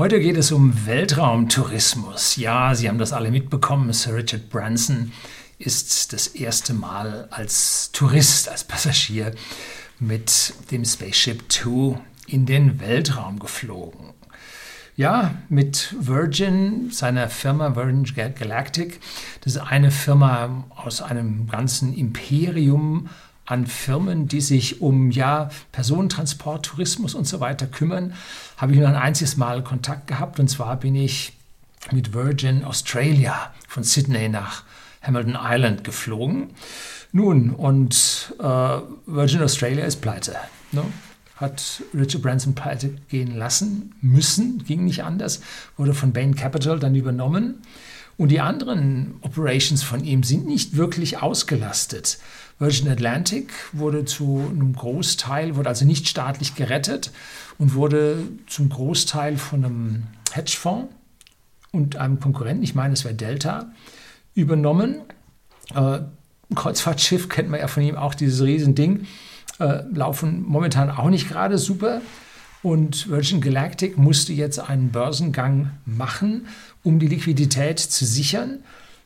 Heute 0.00 0.18
geht 0.18 0.38
es 0.38 0.50
um 0.50 0.86
Weltraumtourismus. 0.86 2.36
Ja, 2.36 2.74
Sie 2.74 2.88
haben 2.88 2.96
das 2.96 3.12
alle 3.12 3.30
mitbekommen. 3.30 3.92
Sir 3.92 4.14
Richard 4.14 4.48
Branson 4.48 5.12
ist 5.58 6.14
das 6.14 6.28
erste 6.28 6.72
Mal 6.72 7.28
als 7.30 7.92
Tourist, 7.92 8.48
als 8.48 8.64
Passagier 8.64 9.34
mit 9.98 10.54
dem 10.70 10.86
Spaceship 10.86 11.46
Two 11.50 11.98
in 12.26 12.46
den 12.46 12.80
Weltraum 12.80 13.38
geflogen. 13.38 14.14
Ja, 14.96 15.34
mit 15.50 15.94
Virgin, 16.00 16.90
seiner 16.90 17.28
Firma 17.28 17.76
Virgin 17.76 18.34
Galactic. 18.34 19.00
Das 19.42 19.56
ist 19.56 19.60
eine 19.60 19.90
Firma 19.90 20.64
aus 20.76 21.02
einem 21.02 21.46
ganzen 21.46 21.92
Imperium 21.92 23.10
an 23.50 23.66
Firmen, 23.66 24.28
die 24.28 24.40
sich 24.40 24.80
um 24.80 25.10
ja, 25.10 25.50
Personentransport, 25.72 26.66
Tourismus 26.66 27.14
und 27.14 27.26
so 27.26 27.40
weiter 27.40 27.66
kümmern, 27.66 28.14
habe 28.56 28.72
ich 28.72 28.78
nur 28.78 28.88
ein 28.88 28.96
einziges 28.96 29.36
Mal 29.36 29.64
Kontakt 29.64 30.06
gehabt. 30.06 30.38
Und 30.38 30.48
zwar 30.48 30.76
bin 30.76 30.94
ich 30.94 31.32
mit 31.90 32.12
Virgin 32.12 32.64
Australia 32.64 33.52
von 33.66 33.82
Sydney 33.82 34.28
nach 34.28 34.62
Hamilton 35.02 35.38
Island 35.40 35.84
geflogen. 35.84 36.50
Nun, 37.12 37.50
und 37.50 38.34
äh, 38.38 38.44
Virgin 39.06 39.42
Australia 39.42 39.84
ist 39.84 40.00
pleite. 40.00 40.36
Ne? 40.70 40.84
Hat 41.36 41.82
Richard 41.92 42.22
Branson 42.22 42.54
pleite 42.54 42.90
gehen 43.08 43.36
lassen 43.36 43.94
müssen, 44.00 44.62
ging 44.64 44.84
nicht 44.84 45.02
anders, 45.02 45.40
wurde 45.76 45.94
von 45.94 46.12
Bain 46.12 46.36
Capital 46.36 46.78
dann 46.78 46.94
übernommen. 46.94 47.62
Und 48.20 48.28
die 48.28 48.40
anderen 48.40 49.14
Operations 49.22 49.82
von 49.82 50.04
ihm 50.04 50.22
sind 50.22 50.46
nicht 50.46 50.76
wirklich 50.76 51.22
ausgelastet. 51.22 52.18
Virgin 52.60 52.88
Atlantic 52.88 53.52
wurde 53.72 54.04
zu 54.04 54.46
einem 54.50 54.74
Großteil, 54.74 55.56
wurde 55.56 55.70
also 55.70 55.86
nicht 55.86 56.06
staatlich 56.06 56.54
gerettet 56.54 57.10
und 57.56 57.74
wurde 57.74 58.18
zum 58.46 58.68
Großteil 58.68 59.38
von 59.38 59.64
einem 59.64 60.02
Hedgefonds 60.30 60.94
und 61.72 61.96
einem 61.96 62.20
Konkurrenten, 62.20 62.62
ich 62.62 62.74
meine, 62.74 62.92
es 62.92 63.04
wäre 63.04 63.14
Delta, 63.14 63.72
übernommen. 64.34 64.96
Äh, 65.74 66.00
Kreuzfahrtschiff 66.54 67.30
kennt 67.30 67.48
man 67.48 67.60
ja 67.60 67.66
von 67.66 67.82
ihm 67.82 67.96
auch, 67.96 68.14
dieses 68.14 68.42
Riesending, 68.42 69.06
äh, 69.58 69.82
laufen 69.92 70.44
momentan 70.46 70.90
auch 70.90 71.08
nicht 71.08 71.30
gerade 71.30 71.56
super. 71.56 72.02
Und 72.62 73.08
Virgin 73.08 73.40
Galactic 73.40 73.96
musste 73.96 74.34
jetzt 74.34 74.58
einen 74.58 74.90
Börsengang 74.90 75.70
machen, 75.86 76.46
um 76.82 76.98
die 76.98 77.06
Liquidität 77.06 77.78
zu 77.78 78.04
sichern. 78.04 78.58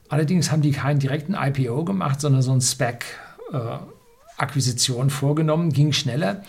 Allerdings 0.09 0.51
haben 0.51 0.63
die 0.63 0.73
keinen 0.73 0.99
direkten 0.99 1.35
IPO 1.35 1.85
gemacht, 1.85 2.21
sondern 2.21 2.43
so 2.43 2.53
ein 2.53 2.61
SPAC, 2.61 3.05
Akquisition 4.37 5.11
vorgenommen, 5.11 5.73
ging 5.73 5.93
schneller, 5.93 6.43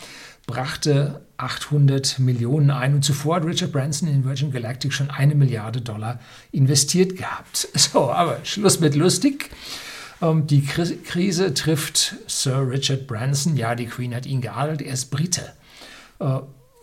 brachte 0.48 1.22
800 1.38 2.20
Millionen 2.20 2.72
ein 2.72 2.96
und 2.96 3.04
zuvor 3.04 3.38
hat 3.38 3.46
Richard 3.46 3.72
Branson 3.72 4.08
in 4.08 4.26
Virgin 4.26 4.52
Galactic 4.52 4.94
schon 4.94 5.10
eine 5.10 5.36
Milliarde 5.36 5.82
Dollar 5.82 6.20
investiert 6.52 7.18
gehabt. 7.18 7.68
So, 7.76 8.10
aber 8.12 8.40
Schluss 8.44 8.80
mit 8.80 8.96
lustig. 8.96 9.50
Ähm, 10.22 10.48
die 10.48 10.64
Krise 10.64 11.54
trifft 11.54 12.16
Sir 12.28 12.68
Richard 12.70 13.08
Branson. 13.08 13.58
Ja, 13.58 13.76
die 13.76 13.88
Queen 13.88 14.16
hat 14.16 14.26
ihn 14.26 14.42
geadelt, 14.42 14.82
er 14.82 14.94
ist 14.94 15.12
Brite. 15.12 15.54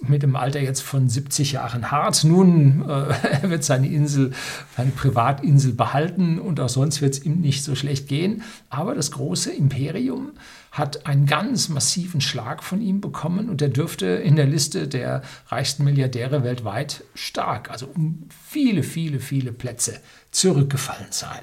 Mit 0.07 0.23
dem 0.23 0.35
Alter 0.35 0.61
jetzt 0.61 0.83
von 0.83 1.09
70 1.09 1.53
Jahren 1.53 1.91
hart. 1.91 2.25
Nun, 2.25 2.85
äh, 2.89 3.15
er 3.43 3.51
wird 3.51 3.65
seine 3.65 3.89
Insel, 3.89 4.33
seine 4.77 4.91
Privatinsel 4.91 5.73
behalten 5.73 6.39
und 6.39 6.59
auch 6.61 6.69
sonst 6.69 7.01
wird 7.01 7.15
es 7.15 7.25
ihm 7.25 7.41
nicht 7.41 7.63
so 7.63 7.75
schlecht 7.75 8.09
gehen. 8.09 8.43
Aber 8.69 8.95
das 8.95 9.13
große 9.13 9.53
Imperium 9.53 10.33
hat 10.73 11.07
einen 11.07 11.27
ganz 11.27 11.69
massiven 11.69 12.21
Schlag 12.21 12.63
von 12.63 12.81
ihm 12.81 13.01
bekommen 13.01 13.49
und 13.49 13.61
er 13.61 13.69
dürfte 13.69 14.07
in 14.07 14.37
der 14.37 14.47
Liste 14.47 14.89
der 14.89 15.23
reichsten 15.49 15.85
Milliardäre 15.85 16.43
weltweit 16.43 17.05
stark, 17.15 17.71
also 17.71 17.87
um 17.95 18.25
viele, 18.49 18.83
viele, 18.83 19.21
viele 19.21 19.53
Plätze 19.53 20.01
zurückgefallen 20.31 21.09
sein. 21.11 21.43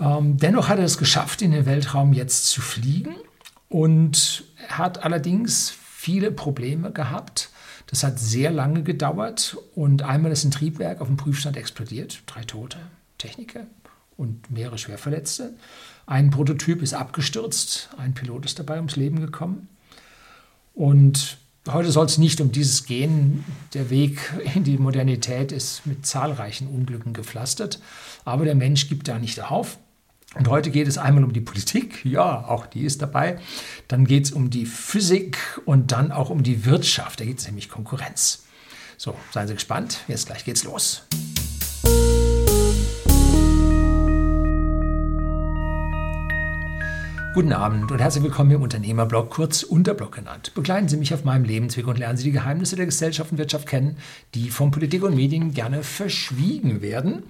Ähm, 0.00 0.36
dennoch 0.36 0.68
hat 0.68 0.78
er 0.78 0.84
es 0.84 0.96
geschafft, 0.96 1.42
in 1.42 1.50
den 1.50 1.66
Weltraum 1.66 2.12
jetzt 2.12 2.46
zu 2.46 2.60
fliegen 2.60 3.14
und 3.68 4.44
hat 4.68 5.04
allerdings 5.04 5.74
viele 6.02 6.32
Probleme 6.32 6.90
gehabt. 6.90 7.50
Das 7.86 8.02
hat 8.02 8.18
sehr 8.18 8.50
lange 8.50 8.82
gedauert 8.82 9.56
und 9.76 10.02
einmal 10.02 10.32
ist 10.32 10.42
ein 10.42 10.50
Triebwerk 10.50 11.00
auf 11.00 11.06
dem 11.06 11.16
Prüfstand 11.16 11.56
explodiert. 11.56 12.24
Drei 12.26 12.42
Tote, 12.42 12.78
Techniker 13.18 13.68
und 14.16 14.50
mehrere 14.50 14.78
Schwerverletzte. 14.78 15.54
Ein 16.06 16.30
Prototyp 16.30 16.82
ist 16.82 16.92
abgestürzt, 16.92 17.90
ein 17.98 18.14
Pilot 18.14 18.46
ist 18.46 18.58
dabei 18.58 18.78
ums 18.78 18.96
Leben 18.96 19.20
gekommen. 19.20 19.68
Und 20.74 21.38
heute 21.68 21.92
soll 21.92 22.06
es 22.06 22.18
nicht 22.18 22.40
um 22.40 22.50
dieses 22.50 22.84
gehen. 22.84 23.44
Der 23.72 23.88
Weg 23.88 24.18
in 24.56 24.64
die 24.64 24.78
Modernität 24.78 25.52
ist 25.52 25.86
mit 25.86 26.04
zahlreichen 26.04 26.66
Unglücken 26.66 27.12
gepflastert. 27.12 27.78
Aber 28.24 28.44
der 28.44 28.56
Mensch 28.56 28.88
gibt 28.88 29.06
da 29.06 29.20
nicht 29.20 29.40
auf. 29.40 29.78
Und 30.34 30.48
heute 30.48 30.70
geht 30.70 30.88
es 30.88 30.96
einmal 30.96 31.24
um 31.24 31.34
die 31.34 31.42
Politik, 31.42 32.06
ja, 32.06 32.46
auch 32.46 32.64
die 32.64 32.84
ist 32.84 33.02
dabei. 33.02 33.38
Dann 33.88 34.06
geht 34.06 34.24
es 34.24 34.32
um 34.32 34.48
die 34.48 34.64
Physik 34.64 35.36
und 35.66 35.92
dann 35.92 36.10
auch 36.10 36.30
um 36.30 36.42
die 36.42 36.64
Wirtschaft. 36.64 37.20
Da 37.20 37.26
geht 37.26 37.38
es 37.38 37.46
nämlich 37.46 37.68
Konkurrenz. 37.68 38.44
So, 38.96 39.14
seien 39.30 39.46
Sie 39.46 39.54
gespannt. 39.54 40.04
Jetzt 40.08 40.26
gleich 40.26 40.46
geht's 40.46 40.64
los. 40.64 41.02
Guten 47.34 47.52
Abend 47.52 47.90
und 47.92 47.98
herzlich 47.98 48.24
willkommen 48.24 48.52
im 48.52 48.62
Unternehmerblog, 48.62 49.28
kurz 49.28 49.62
Unterblog 49.62 50.12
genannt. 50.12 50.52
Begleiten 50.54 50.88
Sie 50.88 50.96
mich 50.96 51.12
auf 51.12 51.24
meinem 51.24 51.44
Lebensweg 51.44 51.86
und 51.86 51.98
lernen 51.98 52.16
Sie 52.16 52.24
die 52.24 52.32
Geheimnisse 52.32 52.76
der 52.76 52.86
Gesellschaft 52.86 53.32
und 53.32 53.38
Wirtschaft 53.38 53.66
kennen, 53.66 53.98
die 54.34 54.48
von 54.48 54.70
Politik 54.70 55.02
und 55.02 55.14
Medien 55.14 55.52
gerne 55.52 55.82
verschwiegen 55.82 56.80
werden. 56.80 57.24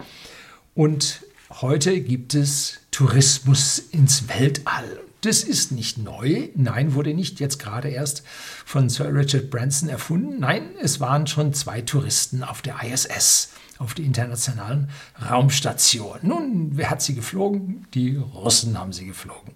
Und 0.75 1.25
Heute 1.61 2.01
gibt 2.01 2.35
es 2.35 2.81
Tourismus 2.93 3.79
ins 3.79 4.29
Weltall. 4.29 5.01
Das 5.23 5.43
ist 5.43 5.73
nicht 5.73 5.99
neu. 5.99 6.49
Nein, 6.55 6.95
wurde 6.95 7.15
nicht 7.15 7.41
jetzt 7.41 7.59
gerade 7.59 7.89
erst 7.89 8.23
von 8.65 8.89
Sir 8.89 9.15
Richard 9.15 9.51
Branson 9.51 9.89
erfunden. 9.89 10.41
Nein, 10.41 10.71
es 10.81 11.01
waren 11.01 11.27
schon 11.27 11.55
zwei 11.55 11.81
Touristen 11.81 12.45
auf 12.45 12.61
der 12.61 12.83
ISS, 12.83 13.51
auf 13.79 13.95
der 13.95 14.05
internationalen 14.05 14.91
Raumstation. 15.29 16.19
Nun, 16.23 16.71
wer 16.73 16.91
hat 16.91 17.03
sie 17.03 17.15
geflogen? 17.15 17.87
Die 17.95 18.17
Russen 18.17 18.79
haben 18.79 18.93
sie 18.93 19.07
geflogen. 19.07 19.55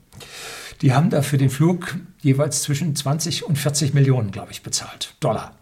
Die 0.82 0.94
haben 0.94 1.10
dafür 1.10 1.38
den 1.38 1.50
Flug 1.50 1.96
jeweils 2.22 2.62
zwischen 2.62 2.96
20 2.96 3.44
und 3.44 3.56
40 3.56 3.92
Millionen, 3.92 4.30
glaube 4.30 4.52
ich, 4.52 4.62
bezahlt. 4.62 5.14
Dollar. 5.20 5.56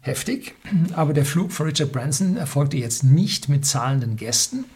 Heftig. 0.00 0.54
Aber 0.92 1.14
der 1.14 1.24
Flug 1.24 1.52
von 1.52 1.66
Richard 1.66 1.92
Branson 1.92 2.36
erfolgte 2.36 2.76
jetzt 2.76 3.04
nicht 3.04 3.48
mit 3.48 3.64
zahlenden 3.64 4.16
Gästen, 4.16 4.66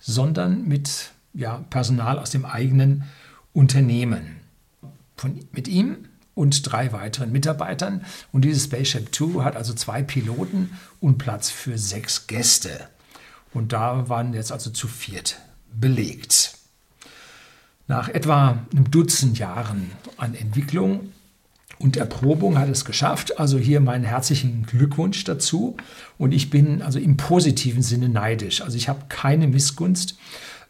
sondern 0.00 0.66
mit 0.66 1.10
ja, 1.38 1.64
Personal 1.70 2.18
aus 2.18 2.30
dem 2.30 2.44
eigenen 2.44 3.04
Unternehmen. 3.52 4.36
Von, 5.16 5.38
mit 5.52 5.68
ihm 5.68 6.08
und 6.34 6.70
drei 6.70 6.92
weiteren 6.92 7.32
Mitarbeitern. 7.32 8.04
Und 8.32 8.44
dieses 8.44 8.64
Spaceship 8.64 9.12
Two 9.12 9.44
hat 9.44 9.56
also 9.56 9.72
zwei 9.72 10.02
Piloten 10.02 10.70
und 11.00 11.18
Platz 11.18 11.48
für 11.48 11.78
sechs 11.78 12.26
Gäste. 12.26 12.88
Und 13.54 13.72
da 13.72 14.08
waren 14.08 14.34
jetzt 14.34 14.52
also 14.52 14.70
zu 14.70 14.88
viert 14.88 15.38
belegt. 15.72 16.54
Nach 17.86 18.08
etwa 18.08 18.64
einem 18.72 18.90
Dutzend 18.90 19.38
Jahren 19.38 19.92
an 20.16 20.34
Entwicklung 20.34 21.12
und 21.78 21.96
Erprobung 21.96 22.58
hat 22.58 22.68
es 22.68 22.84
geschafft. 22.84 23.38
Also 23.38 23.58
hier 23.58 23.80
meinen 23.80 24.04
herzlichen 24.04 24.66
Glückwunsch 24.66 25.22
dazu. 25.24 25.76
Und 26.18 26.32
ich 26.32 26.50
bin 26.50 26.82
also 26.82 26.98
im 26.98 27.16
positiven 27.16 27.82
Sinne 27.82 28.08
neidisch. 28.08 28.60
Also 28.60 28.76
ich 28.76 28.88
habe 28.88 29.04
keine 29.08 29.46
Missgunst. 29.46 30.18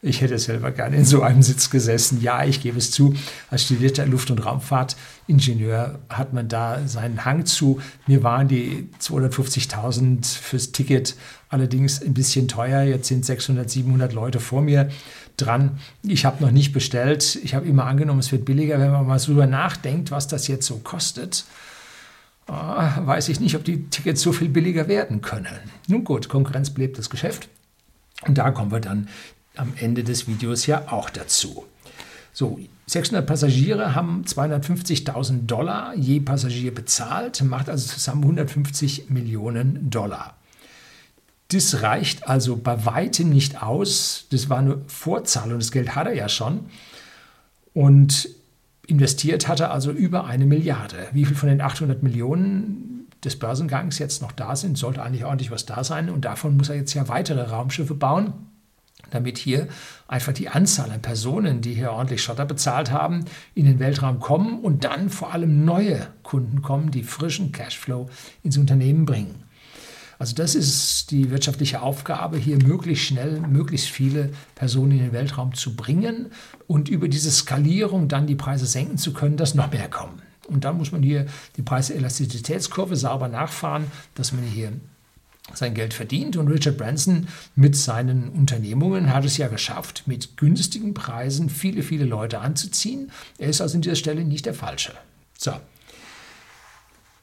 Ich 0.00 0.20
hätte 0.20 0.38
selber 0.38 0.70
gerne 0.70 0.96
in 0.96 1.04
so 1.04 1.22
einem 1.22 1.42
Sitz 1.42 1.70
gesessen. 1.70 2.20
Ja, 2.20 2.44
ich 2.44 2.60
gebe 2.60 2.78
es 2.78 2.92
zu, 2.92 3.14
als 3.50 3.64
studierter 3.64 4.06
Luft- 4.06 4.30
und 4.30 4.38
Raumfahrtingenieur 4.38 5.98
hat 6.08 6.32
man 6.32 6.48
da 6.48 6.86
seinen 6.86 7.24
Hang 7.24 7.46
zu. 7.46 7.80
Mir 8.06 8.22
waren 8.22 8.46
die 8.46 8.88
250.000 9.00 10.24
fürs 10.24 10.70
Ticket 10.70 11.16
allerdings 11.48 12.00
ein 12.00 12.14
bisschen 12.14 12.46
teuer. 12.46 12.82
Jetzt 12.82 13.08
sind 13.08 13.24
600, 13.24 13.68
700 13.68 14.12
Leute 14.12 14.38
vor 14.38 14.62
mir 14.62 14.88
dran. 15.36 15.78
Ich 16.04 16.24
habe 16.24 16.44
noch 16.44 16.52
nicht 16.52 16.72
bestellt. 16.72 17.36
Ich 17.42 17.56
habe 17.56 17.66
immer 17.66 17.86
angenommen, 17.86 18.20
es 18.20 18.30
wird 18.30 18.44
billiger. 18.44 18.78
Wenn 18.78 18.92
man 18.92 19.04
mal 19.04 19.18
so 19.18 19.32
drüber 19.32 19.46
nachdenkt, 19.46 20.12
was 20.12 20.28
das 20.28 20.46
jetzt 20.46 20.66
so 20.66 20.76
kostet, 20.76 21.44
ah, 22.46 23.04
weiß 23.04 23.30
ich 23.30 23.40
nicht, 23.40 23.56
ob 23.56 23.64
die 23.64 23.90
Tickets 23.90 24.22
so 24.22 24.32
viel 24.32 24.48
billiger 24.48 24.86
werden 24.86 25.22
können. 25.22 25.58
Nun 25.88 26.04
gut, 26.04 26.28
Konkurrenz 26.28 26.70
belebt 26.70 26.98
das 26.98 27.10
Geschäft. 27.10 27.48
Und 28.26 28.38
da 28.38 28.50
kommen 28.52 28.70
wir 28.70 28.80
dann 28.80 29.08
am 29.58 29.72
Ende 29.76 30.04
des 30.04 30.26
Videos 30.26 30.66
ja 30.66 30.90
auch 30.90 31.10
dazu. 31.10 31.64
So, 32.32 32.60
600 32.86 33.26
Passagiere 33.26 33.94
haben 33.94 34.24
250.000 34.24 35.46
Dollar 35.46 35.94
je 35.96 36.20
Passagier 36.20 36.74
bezahlt, 36.74 37.42
macht 37.42 37.68
also 37.68 37.86
zusammen 37.92 38.22
150 38.22 39.10
Millionen 39.10 39.90
Dollar. 39.90 40.36
Das 41.48 41.82
reicht 41.82 42.28
also 42.28 42.56
bei 42.56 42.84
weitem 42.84 43.30
nicht 43.30 43.62
aus. 43.62 44.26
Das 44.30 44.50
war 44.50 44.58
eine 44.58 44.78
Vorzahlung, 44.86 45.58
das 45.58 45.72
Geld 45.72 45.94
hat 45.94 46.06
er 46.06 46.14
ja 46.14 46.28
schon. 46.28 46.66
Und 47.74 48.28
investiert 48.86 49.48
hat 49.48 49.60
er 49.60 49.70
also 49.70 49.90
über 49.90 50.24
eine 50.26 50.46
Milliarde. 50.46 51.08
Wie 51.12 51.24
viel 51.24 51.36
von 51.36 51.48
den 51.48 51.60
800 51.60 52.02
Millionen 52.02 53.06
des 53.24 53.38
Börsengangs 53.38 53.98
jetzt 53.98 54.22
noch 54.22 54.32
da 54.32 54.56
sind, 54.56 54.78
sollte 54.78 55.02
eigentlich 55.02 55.24
ordentlich 55.24 55.50
was 55.50 55.66
da 55.66 55.84
sein. 55.84 56.08
Und 56.10 56.24
davon 56.24 56.56
muss 56.56 56.68
er 56.68 56.76
jetzt 56.76 56.94
ja 56.94 57.08
weitere 57.08 57.42
Raumschiffe 57.42 57.94
bauen, 57.94 58.32
damit 59.10 59.38
hier 59.38 59.68
einfach 60.06 60.32
die 60.32 60.48
Anzahl 60.48 60.90
an 60.90 61.02
Personen, 61.02 61.60
die 61.60 61.74
hier 61.74 61.92
ordentlich 61.92 62.22
Schotter 62.22 62.44
bezahlt 62.44 62.90
haben, 62.90 63.24
in 63.54 63.64
den 63.64 63.78
Weltraum 63.78 64.20
kommen 64.20 64.60
und 64.60 64.84
dann 64.84 65.08
vor 65.08 65.32
allem 65.32 65.64
neue 65.64 66.08
Kunden 66.22 66.62
kommen, 66.62 66.90
die 66.90 67.02
frischen 67.02 67.52
Cashflow 67.52 68.08
ins 68.42 68.58
Unternehmen 68.58 69.04
bringen. 69.04 69.44
Also 70.18 70.34
das 70.34 70.56
ist 70.56 71.12
die 71.12 71.30
wirtschaftliche 71.30 71.80
Aufgabe, 71.80 72.38
hier 72.38 72.60
möglichst 72.60 73.04
schnell, 73.04 73.40
möglichst 73.40 73.88
viele 73.88 74.30
Personen 74.56 74.92
in 74.92 74.98
den 74.98 75.12
Weltraum 75.12 75.54
zu 75.54 75.76
bringen 75.76 76.32
und 76.66 76.88
über 76.88 77.06
diese 77.06 77.30
Skalierung 77.30 78.08
dann 78.08 78.26
die 78.26 78.34
Preise 78.34 78.66
senken 78.66 78.98
zu 78.98 79.12
können, 79.12 79.36
dass 79.36 79.54
noch 79.54 79.70
mehr 79.70 79.88
kommen. 79.88 80.20
Und 80.48 80.64
dann 80.64 80.76
muss 80.76 80.90
man 80.90 81.02
hier 81.02 81.26
die 81.56 81.62
Preiselastizitätskurve 81.62 82.96
sauber 82.96 83.28
nachfahren, 83.28 83.84
dass 84.14 84.32
man 84.32 84.42
hier 84.42 84.72
sein 85.54 85.74
Geld 85.74 85.94
verdient. 85.94 86.36
Und 86.36 86.48
Richard 86.48 86.76
Branson 86.76 87.28
mit 87.56 87.76
seinen 87.76 88.28
Unternehmungen 88.30 89.12
hat 89.12 89.24
es 89.24 89.36
ja 89.36 89.48
geschafft, 89.48 90.04
mit 90.06 90.36
günstigen 90.36 90.94
Preisen 90.94 91.50
viele, 91.50 91.82
viele 91.82 92.04
Leute 92.04 92.40
anzuziehen. 92.40 93.10
Er 93.38 93.48
ist 93.48 93.60
also 93.60 93.76
an 93.76 93.82
dieser 93.82 93.96
Stelle 93.96 94.24
nicht 94.24 94.46
der 94.46 94.54
Falsche. 94.54 94.92
So. 95.36 95.52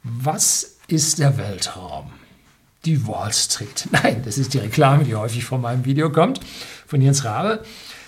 Was 0.03 0.77
ist 0.87 1.19
der 1.19 1.37
Weltraum? 1.37 2.11
Die 2.85 3.07
Wall 3.07 3.33
Street. 3.33 3.87
Nein, 3.91 4.21
das 4.23 4.37
ist 4.37 4.53
die 4.53 4.59
Reklame, 4.59 5.03
die 5.03 5.15
häufig 5.15 5.43
vor 5.43 5.57
meinem 5.57 5.85
Video 5.85 6.11
kommt, 6.11 6.39
von 6.85 7.01
Jens 7.01 7.25
Rabe. 7.25 7.63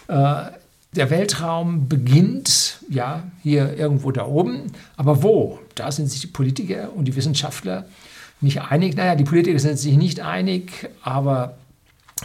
Äh, 0.07 0.51
der 0.95 1.09
Weltraum 1.09 1.87
beginnt 1.87 2.79
ja 2.89 3.23
hier 3.43 3.77
irgendwo 3.77 4.11
da 4.11 4.25
oben, 4.25 4.71
aber 4.95 5.21
wo? 5.21 5.59
Da 5.75 5.91
sind 5.91 6.09
sich 6.09 6.21
die 6.21 6.27
Politiker 6.27 6.93
und 6.93 7.05
die 7.05 7.15
Wissenschaftler 7.15 7.85
nicht 8.41 8.61
einig. 8.61 8.95
Naja, 8.95 9.15
die 9.15 9.23
Politiker 9.23 9.59
sind 9.59 9.77
sich 9.77 9.97
nicht 9.97 10.19
einig, 10.19 10.89
aber 11.01 11.57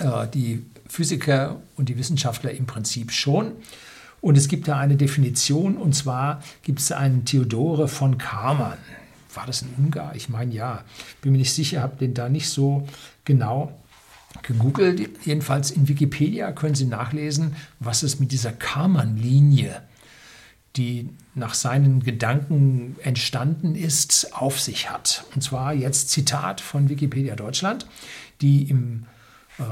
äh, 0.00 0.26
die 0.32 0.64
Physiker 0.88 1.61
und 1.76 1.88
die 1.88 1.99
Wissenschaftler 1.99 2.50
im 2.50 2.67
Prinzip 2.67 3.12
schon. 3.12 3.53
Und 4.20 4.38
es 4.38 4.49
gibt 4.49 4.69
da 4.69 4.79
eine 4.79 4.97
Definition, 4.97 5.76
und 5.76 5.94
zwar 5.94 6.43
gibt 6.62 6.79
es 6.79 6.93
einen 6.93 7.25
Theodore 7.25 7.88
von 7.88 8.19
Karman. 8.19 8.79
War 9.35 9.47
das 9.47 9.62
ein 9.62 9.75
Ungar? 9.79 10.14
Ich 10.14 10.29
meine 10.29 10.55
ja. 10.55 10.85
Bin 11.23 11.32
mir 11.32 11.38
nicht 11.38 11.53
sicher, 11.53 11.82
habe 11.82 11.97
den 11.97 12.15
da 12.15 12.29
nicht 12.29 12.49
so 12.49 12.87
genau 13.25 13.73
gegoogelt. 14.43 15.11
Jedenfalls 15.25 15.70
in 15.70 15.88
Wikipedia 15.88 16.53
können 16.53 16.75
Sie 16.75 16.87
nachlesen, 16.87 17.56
was 17.81 18.03
es 18.03 18.20
mit 18.20 18.32
dieser 18.32 18.53
Karman-Linie, 18.53 19.82
die 20.76 21.10
nach 21.34 21.54
seinen 21.54 22.02
Gedanken 22.02 22.96
entstanden 23.02 23.74
ist, 23.74 24.32
auf 24.32 24.60
sich 24.60 24.90
hat. 24.90 25.24
Und 25.34 25.42
zwar 25.42 25.74
jetzt 25.74 26.10
Zitat 26.10 26.60
von 26.60 26.88
Wikipedia 26.88 27.36
Deutschland, 27.36 27.86
die 28.40 28.69
im 28.70 29.06
äh, 29.58 29.62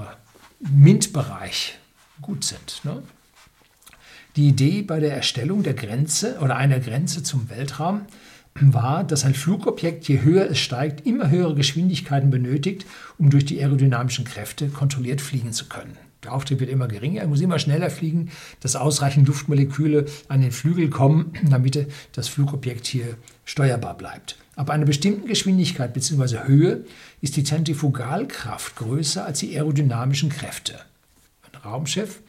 MINT-Bereich 0.70 1.78
gut 2.20 2.44
sind. 2.44 2.80
Ne? 2.84 3.02
Die 4.36 4.48
Idee 4.48 4.82
bei 4.82 5.00
der 5.00 5.14
Erstellung 5.14 5.62
der 5.62 5.74
Grenze 5.74 6.38
oder 6.40 6.56
einer 6.56 6.80
Grenze 6.80 7.22
zum 7.22 7.48
Weltraum 7.50 8.02
war, 8.54 9.04
dass 9.04 9.24
ein 9.24 9.34
Flugobjekt, 9.34 10.06
je 10.08 10.20
höher 10.20 10.50
es 10.50 10.58
steigt, 10.58 11.06
immer 11.06 11.30
höhere 11.30 11.54
Geschwindigkeiten 11.54 12.30
benötigt, 12.30 12.84
um 13.18 13.30
durch 13.30 13.44
die 13.44 13.60
aerodynamischen 13.60 14.24
Kräfte 14.24 14.68
kontrolliert 14.68 15.20
fliegen 15.20 15.52
zu 15.52 15.66
können. 15.66 15.96
Der 16.24 16.34
Auftrieb 16.34 16.60
wird 16.60 16.70
immer 16.70 16.86
geringer, 16.86 17.22
er 17.22 17.28
muss 17.28 17.40
immer 17.40 17.58
schneller 17.58 17.88
fliegen, 17.88 18.30
dass 18.60 18.76
ausreichend 18.76 19.26
Luftmoleküle 19.26 20.04
an 20.28 20.42
den 20.42 20.52
Flügel 20.52 20.90
kommen, 20.90 21.32
damit 21.48 21.86
das 22.12 22.28
Flugobjekt 22.28 22.86
hier 22.86 23.16
steuerbar 23.44 23.96
bleibt. 23.96 24.36
Ab 24.56 24.68
einer 24.68 24.84
bestimmten 24.84 25.26
Geschwindigkeit 25.26 25.94
bzw. 25.94 26.46
Höhe 26.46 26.84
ist 27.22 27.36
die 27.36 27.44
Zentrifugalkraft 27.44 28.76
größer 28.76 29.24
als 29.24 29.38
die 29.38 29.56
aerodynamischen 29.56 30.28
Kräfte. 30.28 30.78
Ein 31.50 31.60
Raumschiff 31.62 32.20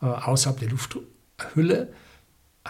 äh, 0.00 0.06
außerhalb 0.06 0.58
der 0.60 0.70
Lufthülle 0.70 1.88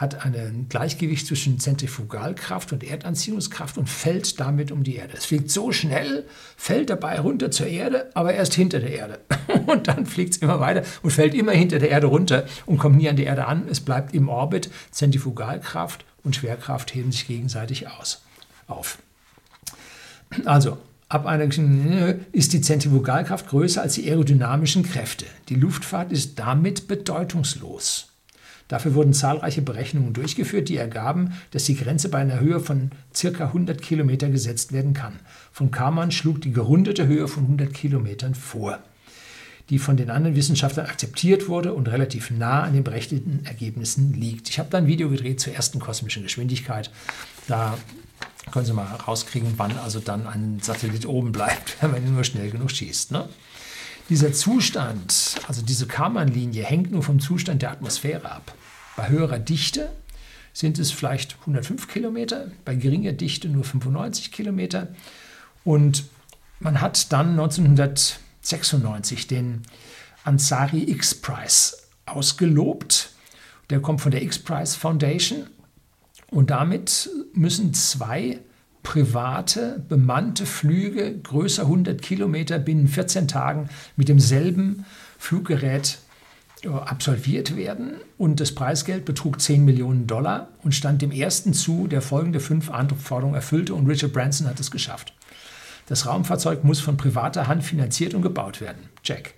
hat 0.01 0.25
ein 0.25 0.67
Gleichgewicht 0.69 1.27
zwischen 1.27 1.59
Zentrifugalkraft 1.59 2.73
und 2.73 2.85
Erdanziehungskraft 2.85 3.79
und 3.79 3.89
fällt 3.89 4.39
damit 4.39 4.71
um 4.71 4.85
die 4.85 4.97
Erde. 4.97 5.15
Es 5.17 5.27
fliegt 5.27 5.51
so 5.51 5.73
schnell, 5.73 6.25
fällt 6.57 6.91
dabei 6.91 7.19
runter 7.19 7.51
zur 7.51 7.67
Erde, 7.67 8.11
aber 8.15 8.33
erst 8.33 8.55
hinter 8.55 8.81
der 8.81 8.93
Erde. 8.93 9.21
Und 9.67 9.89
dann 9.89 10.07
fliegt 10.07 10.35
es 10.35 10.41
immer 10.41 10.61
weiter 10.61 10.83
und 11.03 11.11
fällt 11.11 11.35
immer 11.35 11.53
hinter 11.53 11.79
der 11.79 11.91
Erde 11.91 12.07
runter 12.07 12.47
und 12.65 12.79
kommt 12.79 12.97
nie 12.97 13.09
an 13.09 13.17
die 13.17 13.25
Erde 13.25 13.47
an. 13.47 13.67
Es 13.71 13.81
bleibt 13.81 14.15
im 14.15 14.29
Orbit. 14.29 14.71
Zentrifugalkraft 14.91 16.05
und 16.25 16.37
Schwerkraft 16.37 16.95
heben 16.95 17.13
sich 17.13 17.27
gegenseitig 17.27 17.89
aus, 17.89 18.23
auf. 18.67 18.99
Also, 20.45 20.79
ab 21.09 21.27
einer 21.27 21.45
ist 22.33 22.53
die 22.53 22.61
Zentrifugalkraft 22.61 23.49
größer 23.49 23.83
als 23.83 23.95
die 23.95 24.09
aerodynamischen 24.09 24.85
Kräfte. 24.85 25.27
Die 25.49 25.55
Luftfahrt 25.55 26.13
ist 26.13 26.39
damit 26.39 26.89
bedeutungslos. 26.89 28.08
Dafür 28.69 28.95
wurden 28.95 29.15
zahlreiche 29.15 29.63
Berechnungen 29.63 30.13
durchgeführt, 30.13 30.69
die 30.69 30.77
ergaben, 30.77 31.33
dass 31.51 31.65
die 31.65 31.75
Grenze 31.75 32.11
bei 32.11 32.19
einer 32.19 32.39
Höhe 32.39 32.61
von 32.61 32.91
ca. 33.19 33.45
100 33.47 33.81
Kilometer 33.81 34.29
gesetzt 34.29 34.73
werden 34.73 34.93
kann. 34.93 35.19
Von 35.53 35.71
Karman 35.71 36.11
schlug 36.11 36.43
die 36.43 36.53
gerundete 36.53 37.07
Höhe 37.07 37.29
von 37.29 37.45
100 37.45 37.73
Kilometern 37.73 38.35
vor, 38.35 38.79
die 39.71 39.79
von 39.79 39.97
den 39.97 40.11
anderen 40.11 40.37
Wissenschaftlern 40.37 40.87
akzeptiert 40.87 41.49
wurde 41.49 41.73
und 41.73 41.89
relativ 41.89 42.31
nah 42.31 42.63
an 42.63 42.75
den 42.75 42.85
berechneten 42.85 43.45
Ergebnissen 43.47 44.13
liegt. 44.13 44.51
Ich 44.51 44.59
habe 44.59 44.69
da 44.71 44.79
ein 44.79 44.87
Video 44.87 45.09
gedreht 45.09 45.41
zur 45.41 45.55
ersten 45.55 45.79
kosmischen 45.79 46.23
Geschwindigkeit. 46.23 46.91
Da 47.47 47.79
können 48.53 48.67
Sie 48.67 48.73
mal 48.73 48.85
rauskriegen, 48.85 49.55
wann 49.57 49.77
also 49.79 50.01
dann 50.01 50.27
ein 50.27 50.61
Satellit 50.61 51.07
oben 51.07 51.33
bleibt, 51.33 51.77
wenn 51.81 51.91
man 51.91 52.07
ihn 52.07 52.15
nur 52.15 52.25
schnell 52.25 52.51
genug 52.51 52.71
schießt. 52.71 53.13
Ne? 53.13 53.29
Dieser 54.09 54.33
Zustand, 54.33 55.37
also 55.47 55.61
diese 55.61 55.87
Karman-Linie, 55.87 56.65
hängt 56.65 56.91
nur 56.91 57.03
vom 57.03 57.21
Zustand 57.21 57.61
der 57.61 57.73
Atmosphäre 57.73 58.33
ab. 58.33 58.55
Bei 58.97 59.11
höherer 59.11 59.39
Dichte 59.39 59.91
sind 60.55 60.79
es 60.79 60.91
vielleicht 60.91 61.37
105 61.41 61.89
Kilometer, 61.89 62.51
bei 62.65 62.75
geringer 62.75 63.13
Dichte 63.13 63.51
nur 63.51 63.65
95 63.65 64.33
Kilometer. 64.33 64.89
Und 65.63 66.05
man 66.59 66.81
hat 66.81 67.13
dann 67.13 67.39
1996 67.39 69.27
den 69.27 69.63
Ansari 70.25 70.91
X-Prize 70.91 71.77
ausgelobt. 72.07 73.11
Der 73.69 73.81
kommt 73.81 74.01
von 74.01 74.11
der 74.11 74.23
X-Prize 74.23 74.79
Foundation. 74.79 75.47
Und 76.31 76.49
damit 76.51 77.11
müssen 77.35 77.75
zwei 77.75 78.41
private, 78.83 79.83
bemannte 79.89 80.47
Flüge 80.47 81.19
größer 81.19 81.63
100 81.63 82.01
Kilometer 82.01 82.59
binnen 82.59 82.89
14 82.89 83.29
Tagen 83.29 83.69
mit 83.97 84.09
demselben 84.09 84.85
Fluggerät 85.19 85.99
äh, 86.63 86.69
absolviert 86.69 87.57
werden 87.57 87.93
und 88.17 88.41
das 88.41 88.55
Preisgeld 88.55 89.05
betrug 89.05 89.41
10 89.41 89.65
Millionen 89.65 90.07
Dollar 90.07 90.49
und 90.63 90.75
stand 90.75 91.03
dem 91.03 91.13
ersten 91.13 91.55
zu, 91.55 91.87
der 91.87 92.03
folgende 92.03 92.41
fünf 92.41 92.71
Anforderungen 92.71 93.35
erfüllte 93.35 93.75
und 93.75 93.87
Richard 93.87 94.13
Branson 94.13 94.49
hat 94.49 94.59
es 94.59 94.71
geschafft. 94.71 95.13
Das 95.87 96.07
Raumfahrzeug 96.07 96.65
muss 96.65 96.81
von 96.81 96.97
privater 96.97 97.47
Hand 97.47 97.65
finanziert 97.65 98.15
und 98.15 98.23
gebaut 98.23 98.61
werden. 98.61 98.89
Check. 99.03 99.35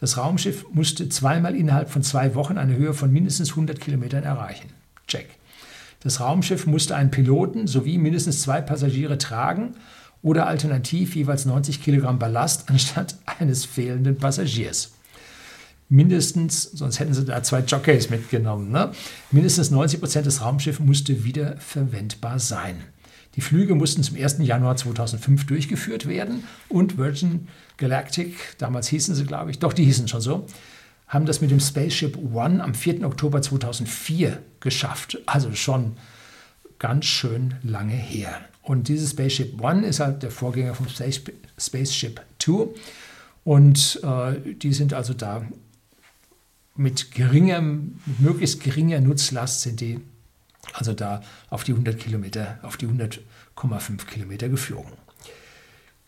Das 0.00 0.18
Raumschiff 0.18 0.66
musste 0.72 1.08
zweimal 1.08 1.54
innerhalb 1.54 1.90
von 1.90 2.02
zwei 2.02 2.34
Wochen 2.34 2.58
eine 2.58 2.74
Höhe 2.74 2.92
von 2.92 3.12
mindestens 3.12 3.50
100 3.50 3.80
Kilometern 3.80 4.24
erreichen. 4.24 4.70
Check. 5.06 5.28
Das 6.02 6.20
Raumschiff 6.20 6.66
musste 6.66 6.96
einen 6.96 7.10
Piloten 7.10 7.66
sowie 7.66 7.98
mindestens 7.98 8.42
zwei 8.42 8.60
Passagiere 8.60 9.18
tragen 9.18 9.74
oder 10.22 10.46
alternativ 10.46 11.14
jeweils 11.14 11.44
90 11.44 11.82
Kilogramm 11.82 12.18
Ballast 12.18 12.64
anstatt 12.70 13.16
eines 13.26 13.64
fehlenden 13.64 14.16
Passagiers. 14.16 14.92
Mindestens, 15.88 16.62
sonst 16.62 17.00
hätten 17.00 17.12
sie 17.12 17.24
da 17.24 17.42
zwei 17.42 17.60
Jockeys 17.60 18.08
mitgenommen, 18.08 18.70
ne? 18.70 18.92
mindestens 19.30 19.70
90 19.70 20.00
Prozent 20.00 20.24
des 20.24 20.40
Raumschiffs 20.40 20.80
musste 20.80 21.22
wiederverwendbar 21.24 22.38
sein. 22.38 22.76
Die 23.34 23.42
Flüge 23.42 23.74
mussten 23.74 24.02
zum 24.02 24.16
1. 24.16 24.38
Januar 24.40 24.76
2005 24.76 25.46
durchgeführt 25.46 26.06
werden 26.06 26.44
und 26.68 26.98
Virgin 26.98 27.48
Galactic, 27.76 28.34
damals 28.58 28.88
hießen 28.88 29.14
sie, 29.14 29.24
glaube 29.24 29.50
ich, 29.50 29.58
doch, 29.58 29.72
die 29.72 29.84
hießen 29.84 30.08
schon 30.08 30.20
so, 30.20 30.46
haben 31.12 31.26
das 31.26 31.42
mit 31.42 31.50
dem 31.50 31.60
Spaceship 31.60 32.16
One 32.32 32.64
am 32.64 32.74
4. 32.74 33.04
Oktober 33.04 33.42
2004 33.42 34.42
geschafft. 34.60 35.18
Also 35.26 35.54
schon 35.54 35.98
ganz 36.78 37.04
schön 37.04 37.56
lange 37.62 37.92
her. 37.92 38.40
Und 38.62 38.88
dieses 38.88 39.10
Spaceship 39.10 39.60
One 39.60 39.86
ist 39.86 40.00
halt 40.00 40.22
der 40.22 40.30
Vorgänger 40.30 40.74
vom 40.74 40.86
Spaceship 40.88 42.22
Two. 42.38 42.74
Und 43.44 44.00
äh, 44.02 44.54
die 44.54 44.72
sind 44.72 44.94
also 44.94 45.12
da 45.12 45.44
mit 46.76 47.12
geringem, 47.12 48.00
mit 48.06 48.20
möglichst 48.20 48.62
geringer 48.62 49.00
Nutzlast 49.00 49.60
sind 49.60 49.82
die 49.82 50.00
also 50.72 50.94
da 50.94 51.22
auf 51.50 51.64
die 51.64 51.72
100 51.72 51.98
Kilometer, 51.98 52.58
auf 52.62 52.78
die 52.78 52.86
100,5 52.86 54.06
Kilometer 54.06 54.48
geflogen. 54.48 54.92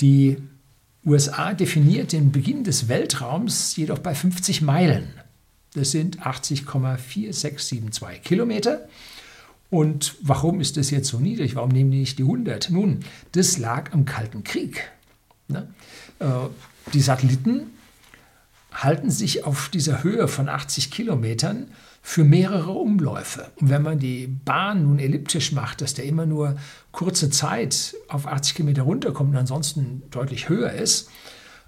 Die 0.00 0.38
USA 1.06 1.52
definiert 1.52 2.12
den 2.12 2.32
Beginn 2.32 2.64
des 2.64 2.88
Weltraums 2.88 3.76
jedoch 3.76 3.98
bei 3.98 4.14
50 4.14 4.62
Meilen. 4.62 5.12
Das 5.74 5.90
sind 5.90 6.20
80,4672 6.22 8.20
Kilometer. 8.20 8.88
Und 9.70 10.14
warum 10.22 10.60
ist 10.60 10.76
das 10.76 10.90
jetzt 10.90 11.08
so 11.08 11.18
niedrig? 11.18 11.56
Warum 11.56 11.70
nehmen 11.70 11.90
die 11.90 11.98
nicht 11.98 12.18
die 12.18 12.22
100? 12.22 12.70
Nun, 12.70 13.00
das 13.32 13.58
lag 13.58 13.92
am 13.92 14.04
Kalten 14.04 14.44
Krieg. 14.44 14.90
Ne? 15.48 15.68
Äh, 16.20 16.26
die 16.92 17.00
Satelliten 17.00 17.72
halten 18.74 19.10
sich 19.10 19.44
auf 19.44 19.68
dieser 19.68 20.02
Höhe 20.02 20.28
von 20.28 20.48
80 20.48 20.90
Kilometern 20.90 21.68
für 22.02 22.24
mehrere 22.24 22.72
Umläufe. 22.72 23.46
Und 23.60 23.70
wenn 23.70 23.82
man 23.82 23.98
die 23.98 24.26
Bahn 24.26 24.82
nun 24.82 24.98
elliptisch 24.98 25.52
macht, 25.52 25.80
dass 25.80 25.94
der 25.94 26.04
immer 26.04 26.26
nur 26.26 26.56
kurze 26.92 27.30
Zeit 27.30 27.94
auf 28.08 28.26
80 28.26 28.56
Kilometer 28.56 28.82
runterkommt 28.82 29.30
und 29.30 29.36
ansonsten 29.36 30.02
deutlich 30.10 30.48
höher 30.50 30.72
ist, 30.72 31.08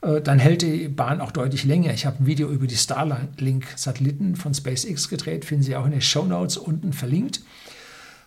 äh, 0.02 0.20
dann 0.20 0.38
hält 0.38 0.62
die 0.62 0.88
Bahn 0.88 1.20
auch 1.20 1.32
deutlich 1.32 1.64
länger. 1.64 1.94
Ich 1.94 2.04
habe 2.04 2.22
ein 2.22 2.26
Video 2.26 2.50
über 2.50 2.66
die 2.66 2.76
Starlink-Satelliten 2.76 4.36
von 4.36 4.52
SpaceX 4.52 5.08
gedreht, 5.08 5.44
finden 5.44 5.64
Sie 5.64 5.76
auch 5.76 5.86
in 5.86 5.92
den 5.92 6.02
Show 6.02 6.24
Notes 6.24 6.58
unten 6.58 6.92
verlinkt. 6.92 7.40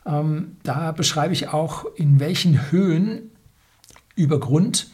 Ähm, 0.05 0.57
da 0.63 0.91
beschreibe 0.93 1.33
ich 1.33 1.49
auch, 1.49 1.85
in 1.95 2.19
welchen 2.19 2.71
Höhen 2.71 3.29
über 4.15 4.39
Grund 4.39 4.89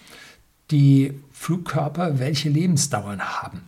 die 0.72 1.14
Flugkörper 1.32 2.20
welche 2.20 2.50
Lebensdauern 2.50 3.22
haben. 3.22 3.62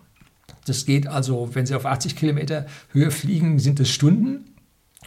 Das 0.68 0.86
geht 0.86 1.08
also, 1.08 1.50
wenn 1.54 1.66
Sie 1.66 1.76
auf 1.76 1.86
80 1.86 2.16
Kilometer 2.16 2.66
Höhe 2.92 3.12
fliegen, 3.12 3.60
sind 3.60 3.80
es 3.80 3.90
Stunden. 3.90 4.56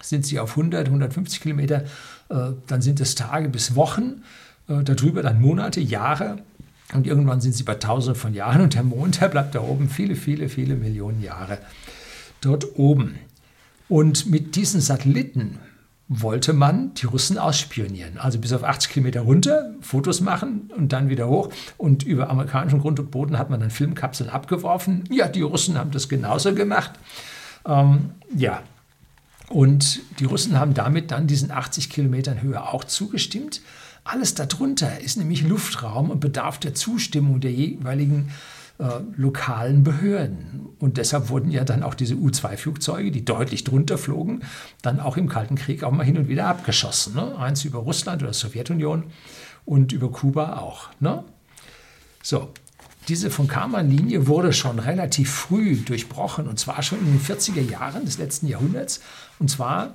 Sind 0.03 0.25
Sie 0.25 0.39
auf 0.39 0.51
100, 0.51 0.87
150 0.87 1.41
Kilometer, 1.41 1.85
äh, 2.31 2.53
dann 2.67 2.81
sind 2.81 3.01
es 3.01 3.15
Tage 3.15 3.49
bis 3.49 3.75
Wochen. 3.75 4.23
Äh, 4.69 4.83
darüber 4.83 5.23
dann 5.23 5.41
Monate, 5.41 5.81
Jahre. 5.81 6.39
Und 6.95 7.07
irgendwann 7.07 7.41
sind 7.41 7.55
Sie 7.55 7.63
bei 7.63 7.75
Tausenden 7.75 8.21
von 8.21 8.35
Jahren 8.35 8.63
und 8.63 8.75
der 8.75 8.83
Mond, 8.83 9.21
der 9.21 9.29
bleibt 9.29 9.55
da 9.55 9.61
oben 9.61 9.89
viele, 9.89 10.17
viele, 10.17 10.49
viele 10.49 10.75
Millionen 10.75 11.23
Jahre 11.23 11.59
dort 12.41 12.79
oben. 12.79 13.17
Und 13.89 14.27
mit 14.31 14.57
diesen 14.57 14.81
Satelliten 14.81 15.59
wollte 16.13 16.53
man 16.53 16.93
die 16.95 17.07
Russen 17.07 17.39
ausspionieren. 17.39 18.19
Also 18.19 18.41
bis 18.41 18.53
auf 18.53 18.65
80 18.65 18.91
Kilometer 18.91 19.21
runter, 19.21 19.71
Fotos 19.81 20.21
machen 20.21 20.69
und 20.77 20.93
dann 20.93 21.09
wieder 21.09 21.29
hoch. 21.29 21.51
Und 21.79 22.03
über 22.03 22.29
amerikanischen 22.29 22.81
Grund 22.81 22.99
und 22.99 23.13
Boden 23.13 23.39
hat 23.39 23.49
man 23.49 23.61
dann 23.61 23.71
Filmkapseln 23.71 24.29
abgeworfen. 24.29 25.05
Ja, 25.09 25.29
die 25.29 25.43
Russen 25.43 25.79
haben 25.79 25.93
das 25.93 26.09
genauso 26.09 26.53
gemacht. 26.53 26.91
Ähm, 27.65 28.11
ja, 28.37 28.61
und 29.51 30.01
die 30.19 30.25
Russen 30.25 30.59
haben 30.59 30.75
damit 30.75 31.13
dann 31.13 31.29
diesen 31.29 31.53
80 31.53 31.89
Kilometern 31.89 32.43
Höhe 32.43 32.61
auch 32.61 32.83
zugestimmt. 32.83 33.61
Alles 34.03 34.35
darunter 34.35 35.01
ist 35.01 35.17
nämlich 35.17 35.43
Luftraum 35.43 36.11
und 36.11 36.19
bedarf 36.19 36.59
der 36.59 36.75
Zustimmung 36.75 37.39
der 37.39 37.53
jeweiligen 37.53 38.31
äh, 38.31 38.60
lokalen 39.17 39.85
Behörden. 39.85 40.69
Und 40.79 40.97
deshalb 40.97 41.29
wurden 41.29 41.51
ja 41.51 41.65
dann 41.65 41.83
auch 41.83 41.95
diese 41.95 42.15
U-2-Flugzeuge, 42.15 43.11
die 43.11 43.25
deutlich 43.25 43.65
drunter 43.65 43.99
flogen, 43.99 44.41
dann 44.81 45.01
auch 45.01 45.17
im 45.17 45.29
Kalten 45.29 45.57
Krieg 45.57 45.85
auch 45.85 45.93
mal 45.93 46.05
hin 46.05 46.17
und 46.17 46.29
wieder 46.29 46.47
abgeschossen. 46.47 47.15
Ne? 47.15 47.37
Eins 47.39 47.65
über 47.65 47.81
Russland 47.81 48.23
oder 48.23 48.33
Sowjetunion 48.33 49.05
und 49.67 49.93
über 49.93 50.11
Kuba 50.11 50.59
auch. 50.59 50.89
Ne? 50.99 51.25
So, 52.23 52.51
diese 53.09 53.31
von 53.31 53.49
Karman-Linie 53.49 54.27
wurde 54.27 54.53
schon 54.53 54.79
relativ 54.79 55.31
früh 55.31 55.77
durchbrochen 55.77 56.49
und 56.49 56.59
zwar 56.59 56.83
schon 56.83 57.01
in 57.01 57.07
den 57.07 57.21
40er 57.21 57.61
Jahren 57.61 58.05
des 58.05 58.19
letzten 58.19 58.47
Jahrhunderts 58.47 59.01
und 59.39 59.51
zwar 59.51 59.95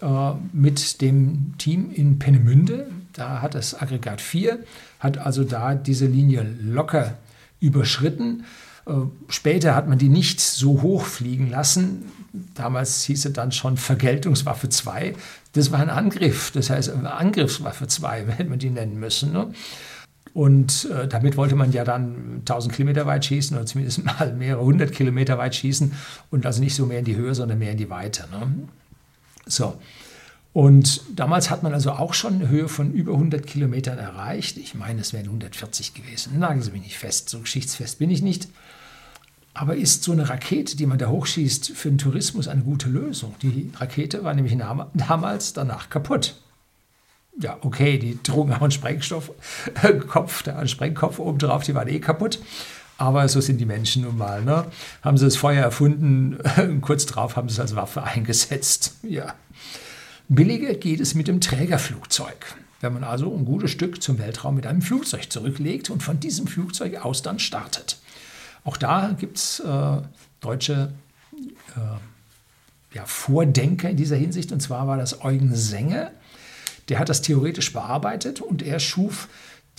äh, 0.00 0.32
mit 0.52 1.02
dem 1.02 1.54
Team 1.58 1.90
in 1.90 2.18
Pennemünde. 2.18 2.90
Da 3.12 3.42
hat 3.42 3.54
das 3.54 3.74
Aggregat 3.74 4.20
4, 4.20 4.58
hat 5.00 5.18
also 5.18 5.44
da 5.44 5.74
diese 5.74 6.06
Linie 6.06 6.46
locker 6.60 7.14
überschritten. 7.62 8.44
Äh, 8.86 8.92
später 9.28 9.74
hat 9.74 9.88
man 9.88 9.98
die 9.98 10.08
nicht 10.08 10.40
so 10.40 10.82
hoch 10.82 11.04
fliegen 11.04 11.48
lassen. 11.48 12.04
Damals 12.54 13.04
hieß 13.04 13.24
es 13.24 13.32
dann 13.32 13.52
schon 13.52 13.76
Vergeltungswaffe 13.76 14.68
2. 14.68 15.14
Das 15.52 15.70
war 15.70 15.80
ein 15.80 15.90
Angriff, 15.90 16.50
das 16.50 16.70
heißt 16.70 16.90
Angriffswaffe 16.90 17.86
2, 17.86 18.26
hätte 18.36 18.50
man 18.50 18.58
die 18.58 18.70
nennen 18.70 18.98
müssen. 18.98 19.32
Ne? 19.32 19.52
Und 20.34 20.90
äh, 20.90 21.06
damit 21.06 21.36
wollte 21.36 21.56
man 21.56 21.72
ja 21.72 21.84
dann 21.84 22.38
1000 22.40 22.74
Kilometer 22.74 23.06
weit 23.06 23.24
schießen 23.24 23.56
oder 23.56 23.66
zumindest 23.66 24.04
mal 24.04 24.34
mehrere 24.34 24.64
hundert 24.64 24.92
Kilometer 24.92 25.38
weit 25.38 25.54
schießen 25.54 25.92
und 26.30 26.46
also 26.46 26.60
nicht 26.60 26.74
so 26.74 26.86
mehr 26.86 26.98
in 26.98 27.04
die 27.04 27.16
Höhe, 27.16 27.34
sondern 27.34 27.58
mehr 27.58 27.72
in 27.72 27.78
die 27.78 27.90
Weite. 27.90 28.26
Ne? 28.30 28.68
So, 29.46 29.74
und 30.52 31.00
damals 31.14 31.50
hat 31.50 31.62
man 31.62 31.72
also 31.72 31.92
auch 31.92 32.12
schon 32.12 32.34
eine 32.34 32.48
Höhe 32.48 32.68
von 32.68 32.92
über 32.92 33.12
100 33.14 33.46
Kilometern 33.46 33.98
erreicht. 33.98 34.58
Ich 34.58 34.74
meine, 34.74 35.00
es 35.00 35.12
wären 35.12 35.26
140 35.26 35.94
gewesen. 35.94 36.38
Nageln 36.38 36.62
Sie 36.62 36.72
mich 36.72 36.82
nicht 36.82 36.98
fest, 36.98 37.30
so 37.30 37.40
geschichtsfest 37.40 37.98
bin 37.98 38.10
ich 38.10 38.22
nicht. 38.22 38.48
Aber 39.54 39.76
ist 39.76 40.02
so 40.02 40.12
eine 40.12 40.28
Rakete, 40.28 40.76
die 40.76 40.86
man 40.86 40.98
da 40.98 41.08
hochschießt, 41.08 41.72
für 41.72 41.88
den 41.88 41.98
Tourismus 41.98 42.48
eine 42.48 42.62
gute 42.62 42.88
Lösung? 42.88 43.34
Die 43.42 43.70
Rakete 43.76 44.24
war 44.24 44.34
nämlich 44.34 44.56
damals 44.94 45.52
danach 45.52 45.90
kaputt. 45.90 46.36
Ja, 47.38 47.56
okay, 47.62 47.98
die 47.98 48.18
trugen 48.22 48.52
auch 48.52 48.60
einen 48.60 48.70
Sprengstoffkopf, 48.70 50.42
da 50.42 50.56
einen 50.56 50.68
Sprengkopf 50.68 51.18
oben 51.18 51.38
drauf, 51.38 51.64
die 51.64 51.74
waren 51.74 51.88
eh 51.88 51.98
kaputt. 51.98 52.38
Aber 52.98 53.26
so 53.28 53.40
sind 53.40 53.58
die 53.58 53.64
Menschen 53.64 54.02
nun 54.02 54.18
mal. 54.18 54.44
Ne? 54.44 54.66
Haben 55.02 55.16
sie 55.16 55.24
das 55.24 55.36
Feuer 55.36 55.62
erfunden, 55.62 56.38
kurz 56.82 57.06
drauf 57.06 57.36
haben 57.36 57.48
sie 57.48 57.54
es 57.54 57.60
als 57.60 57.74
Waffe 57.74 58.02
eingesetzt. 58.02 58.96
Ja. 59.02 59.34
Billiger 60.34 60.72
geht 60.72 60.98
es 61.00 61.14
mit 61.14 61.28
dem 61.28 61.42
Trägerflugzeug. 61.42 62.56
Wenn 62.80 62.94
man 62.94 63.04
also 63.04 63.36
ein 63.36 63.44
gutes 63.44 63.70
Stück 63.70 64.02
zum 64.02 64.18
Weltraum 64.18 64.54
mit 64.54 64.66
einem 64.66 64.80
Flugzeug 64.80 65.30
zurücklegt 65.30 65.90
und 65.90 66.02
von 66.02 66.20
diesem 66.20 66.46
Flugzeug 66.46 67.04
aus 67.04 67.20
dann 67.20 67.38
startet. 67.38 67.98
Auch 68.64 68.78
da 68.78 69.14
gibt 69.18 69.36
es 69.36 69.60
äh, 69.60 69.98
deutsche 70.40 70.90
äh, 71.76 72.96
ja, 72.96 73.04
Vordenker 73.04 73.90
in 73.90 73.98
dieser 73.98 74.16
Hinsicht. 74.16 74.52
Und 74.52 74.60
zwar 74.60 74.86
war 74.86 74.96
das 74.96 75.22
Eugen 75.22 75.54
Senge. 75.54 76.12
Der 76.88 76.98
hat 76.98 77.10
das 77.10 77.20
theoretisch 77.20 77.74
bearbeitet 77.74 78.40
und 78.40 78.62
er 78.62 78.80
schuf 78.80 79.28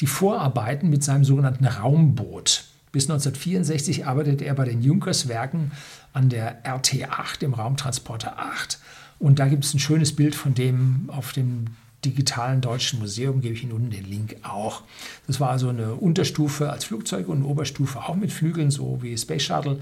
die 0.02 0.08
Vorarbeiten 0.08 0.88
mit 0.88 1.04
seinem 1.04 1.26
sogenannten 1.26 1.66
Raumboot. 1.66 2.66
Bis 2.92 3.10
1964 3.10 4.06
arbeitete 4.06 4.46
er 4.46 4.54
bei 4.54 4.66
den 4.66 4.84
Junkerswerken 4.84 5.72
an 6.14 6.30
der 6.30 6.64
RT8, 6.64 7.40
dem 7.40 7.56
Raumtransporter 7.56 8.38
8. 8.38 8.78
Und 9.24 9.40
da 9.40 9.48
gibt 9.48 9.64
es 9.64 9.74
ein 9.74 9.80
schönes 9.80 10.14
Bild 10.14 10.36
von 10.36 10.54
dem 10.54 11.06
auf 11.08 11.32
dem 11.32 11.68
digitalen 12.04 12.60
Deutschen 12.60 13.00
Museum, 13.00 13.40
gebe 13.40 13.54
ich 13.54 13.64
Ihnen 13.64 13.72
unten 13.72 13.90
den 13.90 14.04
Link 14.04 14.36
auch. 14.44 14.82
Das 15.28 15.40
war 15.40 15.50
also 15.50 15.70
eine 15.70 15.94
Unterstufe 15.94 16.70
als 16.70 16.84
Flugzeug 16.84 17.30
und 17.30 17.38
eine 17.38 17.46
Oberstufe 17.46 18.00
auch 18.00 18.16
mit 18.16 18.34
Flügeln, 18.34 18.70
so 18.70 19.02
wie 19.02 19.18
Space 19.18 19.44
Shuttle. 19.44 19.80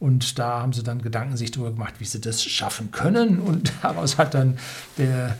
Und 0.00 0.36
da 0.40 0.62
haben 0.62 0.72
sie 0.72 0.82
dann 0.82 1.00
Gedanken 1.00 1.36
sich 1.36 1.52
darüber 1.52 1.70
gemacht, 1.70 1.94
wie 1.98 2.04
sie 2.04 2.20
das 2.20 2.42
schaffen 2.42 2.90
können. 2.90 3.38
Und 3.38 3.72
daraus 3.82 4.18
hat 4.18 4.34
dann 4.34 4.58
der 4.98 5.38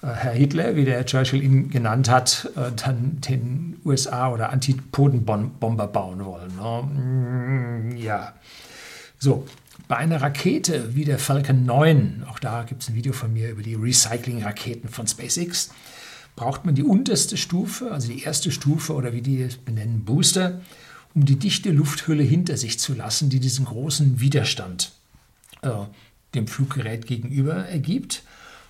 äh, 0.00 0.06
Herr 0.06 0.34
Hitler, 0.34 0.76
wie 0.76 0.84
der 0.84 1.04
Churchill 1.04 1.42
ihn 1.42 1.70
genannt 1.70 2.08
hat, 2.08 2.48
äh, 2.54 2.70
dann 2.76 3.20
den 3.22 3.80
USA 3.84 4.30
oder 4.30 4.50
Antipodenbomber 4.50 5.88
bauen 5.88 6.24
wollen. 6.24 6.54
Ne? 6.54 7.90
Mm, 7.92 7.96
ja. 7.96 8.34
So, 9.18 9.48
bei 9.88 9.96
einer 9.96 10.20
Rakete 10.20 10.94
wie 10.94 11.06
der 11.06 11.18
Falcon 11.18 11.64
9, 11.64 12.24
auch 12.28 12.38
da 12.38 12.62
gibt 12.62 12.82
es 12.82 12.90
ein 12.90 12.94
Video 12.94 13.14
von 13.14 13.32
mir 13.32 13.50
über 13.50 13.62
die 13.62 13.74
Recycling-Raketen 13.74 14.90
von 14.90 15.06
SpaceX, 15.06 15.70
braucht 16.36 16.66
man 16.66 16.74
die 16.74 16.84
unterste 16.84 17.38
Stufe, 17.38 17.90
also 17.90 18.08
die 18.08 18.22
erste 18.22 18.52
Stufe 18.52 18.92
oder 18.92 19.14
wie 19.14 19.22
die 19.22 19.40
es 19.40 19.56
benennen, 19.56 20.04
Booster, 20.04 20.60
um 21.14 21.24
die 21.24 21.36
dichte 21.36 21.70
Lufthülle 21.70 22.22
hinter 22.22 22.58
sich 22.58 22.78
zu 22.78 22.94
lassen, 22.94 23.30
die 23.30 23.40
diesen 23.40 23.64
großen 23.64 24.20
Widerstand 24.20 24.92
äh, 25.62 25.70
dem 26.34 26.46
Fluggerät 26.46 27.06
gegenüber 27.06 27.54
ergibt 27.54 28.22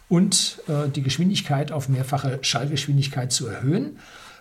und 0.08 0.60
äh, 0.68 0.88
die 0.88 1.02
Geschwindigkeit 1.02 1.72
auf 1.72 1.88
mehrfache 1.88 2.38
Schallgeschwindigkeit 2.42 3.32
zu 3.32 3.48
erhöhen 3.48 3.98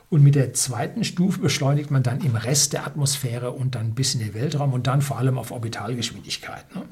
und 0.09 0.23
mit 0.23 0.35
der 0.35 0.53
zweiten 0.53 1.03
Stufe 1.03 1.41
beschleunigt 1.41 1.91
man 1.91 2.03
dann 2.03 2.21
im 2.21 2.35
Rest 2.35 2.73
der 2.73 2.87
Atmosphäre 2.87 3.51
und 3.51 3.75
dann 3.75 3.93
bis 3.93 4.13
in 4.13 4.21
den 4.21 4.33
Weltraum 4.33 4.73
und 4.73 4.87
dann 4.87 5.01
vor 5.01 5.17
allem 5.17 5.37
auf 5.37 5.51
Orbitalgeschwindigkeit. 5.51 6.73
Ne? 6.75 6.83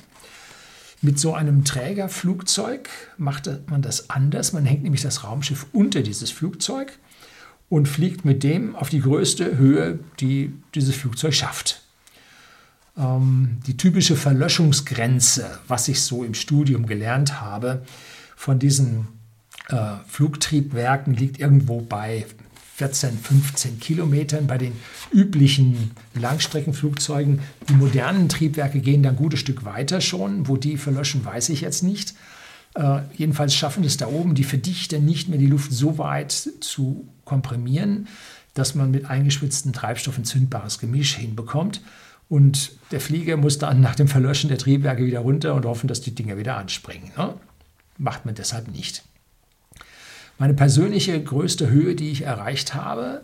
Mit 1.02 1.20
so 1.20 1.34
einem 1.34 1.64
Trägerflugzeug 1.64 2.90
macht 3.18 3.50
man 3.70 3.82
das 3.82 4.10
anders. 4.10 4.54
Man 4.54 4.66
hängt 4.66 4.84
nämlich 4.84 5.02
das 5.02 5.24
Raumschiff 5.24 5.68
unter 5.72 6.02
dieses 6.02 6.32
Flugzeug 6.32 6.98
und 7.70 7.88
fliegt 7.88 8.26
mit 8.26 8.44
dem 8.44 8.76
auf 8.76 8.90
die 8.90 9.02
größte 9.02 9.58
Höhe, 9.58 10.00
die 10.20 10.54
dieses 10.74 10.96
Flugzeug 10.96 11.34
schafft. 11.34 11.84
Ähm, 12.98 13.60
die 13.66 13.78
typische 13.78 14.16
Verlöschungsgrenze, 14.16 15.60
was 15.68 15.88
ich 15.88 16.02
so 16.02 16.24
im 16.24 16.34
Studium 16.34 16.86
gelernt 16.86 17.40
habe, 17.40 17.84
von 18.36 18.60
diesen 18.60 19.08
äh, 19.70 19.96
Flugtriebwerken 20.08 21.14
liegt 21.14 21.40
irgendwo 21.40 21.82
bei 21.82 22.26
14, 22.76 23.18
15 23.18 23.80
Kilometern. 23.80 24.48
Bei 24.48 24.58
den 24.58 24.74
üblichen 25.14 25.92
Langstreckenflugzeugen, 26.14 27.40
die 27.70 27.74
modernen 27.74 28.28
Triebwerke 28.28 28.80
gehen 28.80 29.02
dann 29.02 29.14
ein 29.14 29.18
gutes 29.18 29.40
Stück 29.40 29.64
weiter 29.64 30.02
schon. 30.02 30.50
Wo 30.50 30.58
die 30.58 30.76
verlöschen, 30.76 31.24
weiß 31.24 31.50
ich 31.50 31.62
jetzt 31.62 31.84
nicht. 31.84 32.16
Äh, 32.74 33.00
jedenfalls 33.16 33.56
schaffen 33.56 33.86
es 33.86 33.96
da 33.96 34.08
oben 34.08 34.36
die 34.36 34.44
Verdichter 34.44 35.00
nicht 35.00 35.30
mehr, 35.30 35.40
die 35.40 35.48
Luft 35.48 35.72
so 35.72 35.98
weit 35.98 36.34
zu 36.34 37.08
komprimieren, 37.24 38.10
dass 38.54 38.76
man 38.76 38.92
mit 38.92 39.06
eingeschwitztem 39.06 39.72
Treibstoff 39.72 40.18
ein 40.18 40.26
zündbares 40.26 40.80
Gemisch 40.80 41.16
hinbekommt. 41.16 41.82
Und 42.28 42.74
der 42.92 43.00
Flieger 43.00 43.38
muss 43.38 43.58
dann 43.58 43.80
nach 43.80 43.96
dem 43.96 44.10
Verlöschen 44.10 44.50
der 44.50 44.58
Triebwerke 44.58 45.06
wieder 45.06 45.20
runter 45.20 45.54
und 45.54 45.64
hoffen, 45.64 45.88
dass 45.88 46.02
die 46.02 46.14
Dinger 46.14 46.38
wieder 46.38 46.58
anspringen. 46.58 47.12
Ne? 47.18 47.36
Macht 47.98 48.26
man 48.26 48.36
deshalb 48.36 48.68
nicht. 48.68 49.04
Meine 50.38 50.54
persönliche 50.54 51.22
größte 51.22 51.70
Höhe, 51.70 51.96
die 51.96 52.12
ich 52.12 52.24
erreicht 52.24 52.74
habe, 52.74 53.22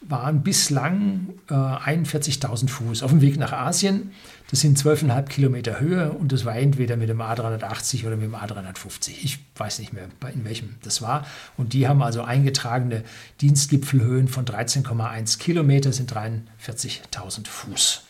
waren 0.00 0.42
bislang 0.42 1.34
äh, 1.50 1.54
41.000 1.54 2.68
Fuß 2.68 3.02
auf 3.02 3.10
dem 3.10 3.20
Weg 3.20 3.36
nach 3.36 3.52
Asien. 3.52 4.12
Das 4.50 4.60
sind 4.60 4.78
12,5 4.78 5.24
Kilometer 5.24 5.80
Höhe 5.80 6.12
und 6.12 6.32
das 6.32 6.44
war 6.44 6.56
entweder 6.56 6.96
mit 6.96 7.08
dem 7.08 7.20
A380 7.20 8.06
oder 8.06 8.16
mit 8.16 8.26
dem 8.26 8.36
A350. 8.36 9.10
Ich 9.22 9.40
weiß 9.56 9.80
nicht 9.80 9.92
mehr, 9.92 10.04
in 10.32 10.44
welchem 10.44 10.76
das 10.82 11.02
war. 11.02 11.26
Und 11.56 11.72
die 11.72 11.88
haben 11.88 12.02
also 12.02 12.22
eingetragene 12.22 13.02
Dienstgipfelhöhen 13.40 14.28
von 14.28 14.44
13,1 14.44 15.38
Kilometer, 15.38 15.92
sind 15.92 16.12
43.000 16.12 17.46
Fuß. 17.46 18.07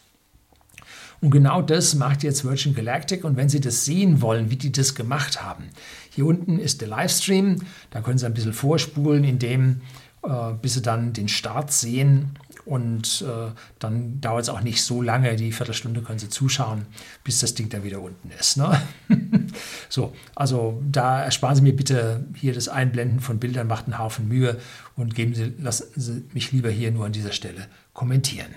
Und 1.21 1.31
genau 1.31 1.63
das 1.63 1.95
macht 1.95 2.23
jetzt 2.23 2.45
Virgin 2.45 2.75
Galactic. 2.75 3.25
Und 3.25 3.37
wenn 3.37 3.49
Sie 3.49 3.61
das 3.61 3.85
sehen 3.85 4.21
wollen, 4.23 4.51
wie 4.51 4.57
die 4.57 4.73
das 4.73 4.95
gemacht 4.95 5.43
haben, 5.43 5.65
hier 6.11 6.27
unten 6.27 6.59
ist 6.59 6.81
der 6.81 6.89
Livestream. 6.89 7.63
Da 7.91 8.01
können 8.01 8.19
Sie 8.19 8.27
ein 8.27 8.35
bisschen 8.35 8.53
vorspulen, 8.53 9.25
indem 9.25 9.81
äh, 10.23 10.53
bis 10.61 10.75
Sie 10.75 10.83
dann 10.83 11.13
den 11.13 11.29
Start 11.29 11.73
sehen. 11.73 12.37
Und 12.65 13.25
äh, 13.27 13.51
dann 13.79 14.21
dauert 14.21 14.43
es 14.43 14.49
auch 14.51 14.61
nicht 14.61 14.83
so 14.83 15.01
lange, 15.01 15.37
die 15.37 15.53
Viertelstunde 15.53 16.03
können 16.03 16.19
Sie 16.19 16.29
zuschauen, 16.29 16.85
bis 17.25 17.41
das 17.41 17.55
Ding 17.55 17.71
da 17.71 17.83
wieder 17.83 18.03
unten 18.03 18.31
ist. 18.39 18.59
Ne? 18.59 18.79
so, 19.89 20.13
also 20.35 20.83
da 20.87 21.23
ersparen 21.23 21.57
Sie 21.57 21.63
mir 21.63 21.75
bitte 21.75 22.27
hier 22.35 22.53
das 22.53 22.69
Einblenden 22.69 23.21
von 23.21 23.39
Bildern, 23.39 23.69
macht 23.69 23.87
einen 23.87 23.99
Haufen 23.99 24.29
Mühe 24.29 24.59
und 24.97 25.15
geben 25.15 25.35
Sie, 25.35 25.55
lassen 25.59 25.87
Sie 25.97 26.25
mich 26.35 26.53
lieber 26.53 26.69
hier 26.69 26.91
nur 26.91 27.07
an 27.07 27.13
dieser 27.13 27.33
Stelle 27.33 27.69
kommentieren. 27.95 28.55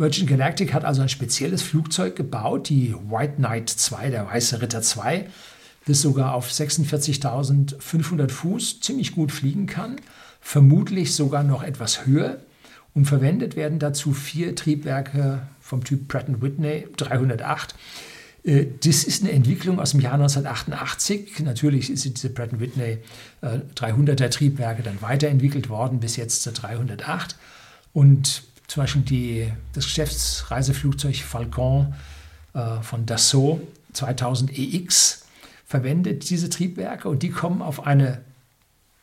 Virgin 0.00 0.26
Galactic 0.26 0.72
hat 0.72 0.84
also 0.84 1.02
ein 1.02 1.08
spezielles 1.08 1.62
Flugzeug 1.62 2.16
gebaut, 2.16 2.68
die 2.68 2.94
White 3.08 3.34
Knight 3.36 3.68
2, 3.68 4.10
der 4.10 4.26
Weiße 4.26 4.60
Ritter 4.60 4.82
2 4.82 5.26
das 5.86 6.00
sogar 6.00 6.34
auf 6.34 6.50
46.500 6.50 8.28
Fuß 8.30 8.80
ziemlich 8.80 9.14
gut 9.14 9.32
fliegen 9.32 9.66
kann, 9.66 9.96
vermutlich 10.40 11.14
sogar 11.14 11.42
noch 11.42 11.62
etwas 11.62 12.06
höher. 12.06 12.38
Und 12.92 13.04
verwendet 13.04 13.54
werden 13.54 13.78
dazu 13.78 14.12
vier 14.12 14.56
Triebwerke 14.56 15.46
vom 15.60 15.84
Typ 15.84 16.08
Pratt 16.08 16.26
Whitney 16.42 16.88
308. 16.96 17.76
Äh, 18.42 18.66
das 18.82 19.04
ist 19.04 19.22
eine 19.22 19.30
Entwicklung 19.30 19.78
aus 19.78 19.92
dem 19.92 20.00
Jahr 20.00 20.14
1988. 20.14 21.38
Natürlich 21.44 21.86
sind 21.86 22.16
diese 22.16 22.30
Pratt 22.30 22.58
Whitney 22.58 22.98
300er 23.42 24.24
äh, 24.24 24.30
Triebwerke 24.30 24.82
dann 24.82 25.00
weiterentwicht 25.02 25.68
worden 25.68 26.00
bis 26.00 26.16
jetzt 26.16 26.42
zur 26.42 26.52
308. 26.52 27.36
Und 27.92 28.42
zum 28.70 28.84
Beispiel 28.84 29.02
die, 29.02 29.52
das 29.72 29.84
Geschäftsreiseflugzeug 29.84 31.16
Falcon 31.16 31.92
äh, 32.54 32.80
von 32.82 33.04
Dassault 33.04 33.62
2000 33.94 34.56
EX 34.56 35.24
verwendet 35.66 36.30
diese 36.30 36.48
Triebwerke 36.50 37.08
und 37.08 37.24
die 37.24 37.30
kommen 37.30 37.62
auf 37.62 37.84
eine 37.84 38.20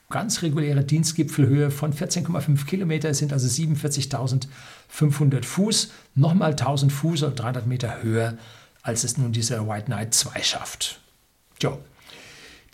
ganz 0.09 0.41
reguläre 0.41 0.85
Dienstgipfelhöhe 0.85 1.69
von 1.69 1.93
14,5 1.93 2.65
Kilometer, 2.65 3.13
sind 3.13 3.33
also 3.33 3.45
47.500 3.47 5.43
Fuß, 5.43 5.91
nochmal 6.15 6.51
1000 6.51 6.93
Fuß 6.93 7.23
oder 7.23 7.35
300 7.35 7.67
Meter 7.67 8.01
höher, 8.01 8.37
als 8.83 9.03
es 9.03 9.17
nun 9.17 9.33
dieser 9.33 9.67
White 9.67 9.87
Knight 9.87 10.13
2 10.13 10.43
schafft. 10.43 11.01
Jo. 11.61 11.77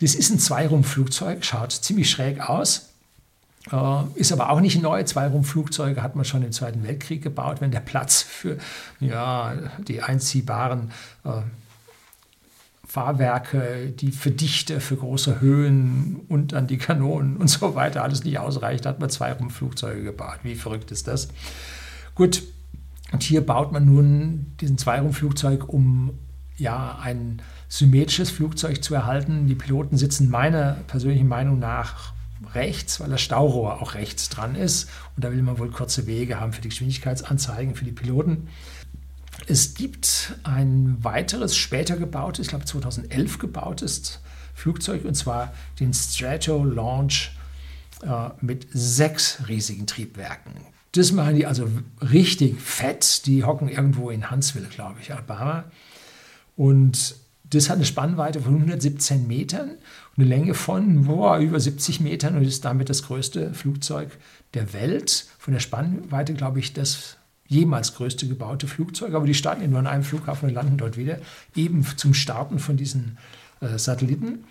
Das 0.00 0.14
ist 0.14 0.30
ein 0.30 0.38
Zweirumpfflugzeug, 0.38 1.44
schaut 1.44 1.72
ziemlich 1.72 2.08
schräg 2.08 2.38
aus, 2.40 2.93
ist 4.14 4.32
aber 4.32 4.50
auch 4.50 4.60
nicht 4.60 4.80
neu. 4.82 5.02
Zweirumpfflugzeuge 5.02 6.02
hat 6.02 6.16
man 6.16 6.24
schon 6.24 6.42
im 6.42 6.52
Zweiten 6.52 6.82
Weltkrieg 6.84 7.22
gebaut, 7.22 7.60
wenn 7.60 7.70
der 7.70 7.80
Platz 7.80 8.20
für 8.20 8.58
ja, 9.00 9.54
die 9.88 10.02
einziehbaren 10.02 10.90
äh, 11.24 11.40
Fahrwerke, 12.86 13.92
die 13.98 14.12
Verdichter 14.12 14.80
für 14.80 14.96
große 14.96 15.40
Höhen 15.40 16.20
und 16.28 16.52
dann 16.52 16.66
die 16.66 16.78
Kanonen 16.78 17.36
und 17.38 17.48
so 17.48 17.74
weiter 17.74 18.04
alles 18.04 18.22
nicht 18.22 18.38
ausreicht, 18.38 18.86
hat 18.86 19.00
man 19.00 19.10
zwei 19.10 19.32
Rumpfflugzeuge 19.32 20.04
gebaut. 20.04 20.40
Wie 20.42 20.54
verrückt 20.54 20.92
ist 20.92 21.08
das? 21.08 21.28
Gut, 22.14 22.44
und 23.12 23.22
hier 23.22 23.44
baut 23.44 23.72
man 23.72 23.86
nun 23.86 24.46
diesen 24.60 24.78
Zweirumpfflugzeug, 24.78 25.68
um 25.68 26.12
ja 26.56 26.98
ein 27.02 27.42
symmetrisches 27.68 28.30
Flugzeug 28.30 28.84
zu 28.84 28.94
erhalten. 28.94 29.48
Die 29.48 29.54
Piloten 29.54 29.96
sitzen 29.96 30.30
meiner 30.30 30.74
persönlichen 30.86 31.28
Meinung 31.28 31.58
nach 31.58 32.13
rechts, 32.54 33.00
weil 33.00 33.10
das 33.10 33.20
Staurohr 33.20 33.80
auch 33.80 33.94
rechts 33.94 34.28
dran 34.28 34.54
ist. 34.54 34.88
Und 35.16 35.24
da 35.24 35.32
will 35.32 35.42
man 35.42 35.58
wohl 35.58 35.70
kurze 35.70 36.06
Wege 36.06 36.40
haben 36.40 36.52
für 36.52 36.60
die 36.60 36.68
Geschwindigkeitsanzeigen 36.68 37.74
für 37.74 37.84
die 37.84 37.92
Piloten. 37.92 38.48
Es 39.46 39.74
gibt 39.74 40.38
ein 40.44 40.96
weiteres 41.02 41.56
später 41.56 41.96
gebautes, 41.96 42.46
ich 42.46 42.48
glaube 42.48 42.64
2011 42.64 43.38
gebautes 43.38 44.20
Flugzeug, 44.54 45.04
und 45.04 45.14
zwar 45.14 45.52
den 45.80 45.92
Strato 45.92 46.64
Launch 46.64 47.32
äh, 48.02 48.30
mit 48.40 48.66
sechs 48.72 49.38
riesigen 49.48 49.86
Triebwerken. 49.86 50.52
Das 50.92 51.10
machen 51.10 51.34
die 51.34 51.46
also 51.46 51.68
richtig 52.00 52.60
fett. 52.60 53.26
Die 53.26 53.42
hocken 53.42 53.68
irgendwo 53.68 54.10
in 54.10 54.30
Huntsville, 54.30 54.68
glaube 54.68 55.00
ich, 55.00 55.12
Alabama. 55.12 55.64
Und 56.56 57.16
das 57.44 57.68
hat 57.68 57.76
eine 57.76 57.84
Spannweite 57.84 58.40
von 58.40 58.54
117 58.54 59.26
Metern 59.26 59.72
eine 60.16 60.26
Länge 60.26 60.54
von 60.54 61.04
boah, 61.04 61.38
über 61.38 61.58
70 61.58 62.00
Metern 62.00 62.36
und 62.36 62.44
ist 62.44 62.64
damit 62.64 62.88
das 62.88 63.02
größte 63.02 63.52
Flugzeug 63.54 64.10
der 64.54 64.72
Welt. 64.72 65.26
Von 65.38 65.52
der 65.52 65.60
Spannweite, 65.60 66.34
glaube 66.34 66.60
ich, 66.60 66.72
das 66.72 67.16
jemals 67.46 67.94
größte 67.94 68.26
gebaute 68.26 68.66
Flugzeug, 68.66 69.14
aber 69.14 69.26
die 69.26 69.34
starten 69.34 69.62
ja 69.62 69.68
nur 69.68 69.78
an 69.78 69.86
einem 69.86 70.04
Flughafen 70.04 70.48
und 70.48 70.54
landen 70.54 70.78
dort 70.78 70.96
wieder, 70.96 71.18
eben 71.54 71.84
zum 71.96 72.14
Starten 72.14 72.58
von 72.58 72.76
diesen 72.76 73.18
äh, 73.60 73.78
Satelliten. 73.78 74.44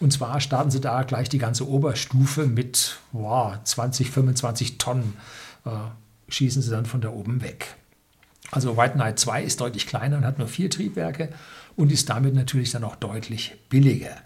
Und 0.00 0.12
zwar 0.12 0.40
starten 0.40 0.70
sie 0.70 0.80
da 0.80 1.02
gleich 1.02 1.28
die 1.28 1.38
ganze 1.38 1.68
Oberstufe 1.68 2.46
mit 2.46 2.98
wow, 3.12 3.56
20, 3.62 4.10
25 4.10 4.78
Tonnen, 4.78 5.14
äh, 5.64 5.70
schießen 6.28 6.62
sie 6.62 6.70
dann 6.70 6.86
von 6.86 7.00
da 7.00 7.10
oben 7.10 7.42
weg. 7.42 7.76
Also 8.50 8.76
White 8.76 8.94
Knight 8.94 9.18
2 9.18 9.44
ist 9.44 9.60
deutlich 9.60 9.86
kleiner 9.86 10.16
und 10.16 10.24
hat 10.24 10.38
nur 10.38 10.48
vier 10.48 10.70
Triebwerke 10.70 11.28
und 11.76 11.92
ist 11.92 12.08
damit 12.08 12.34
natürlich 12.34 12.72
dann 12.72 12.82
auch 12.82 12.96
deutlich 12.96 13.56
billiger. 13.68 14.16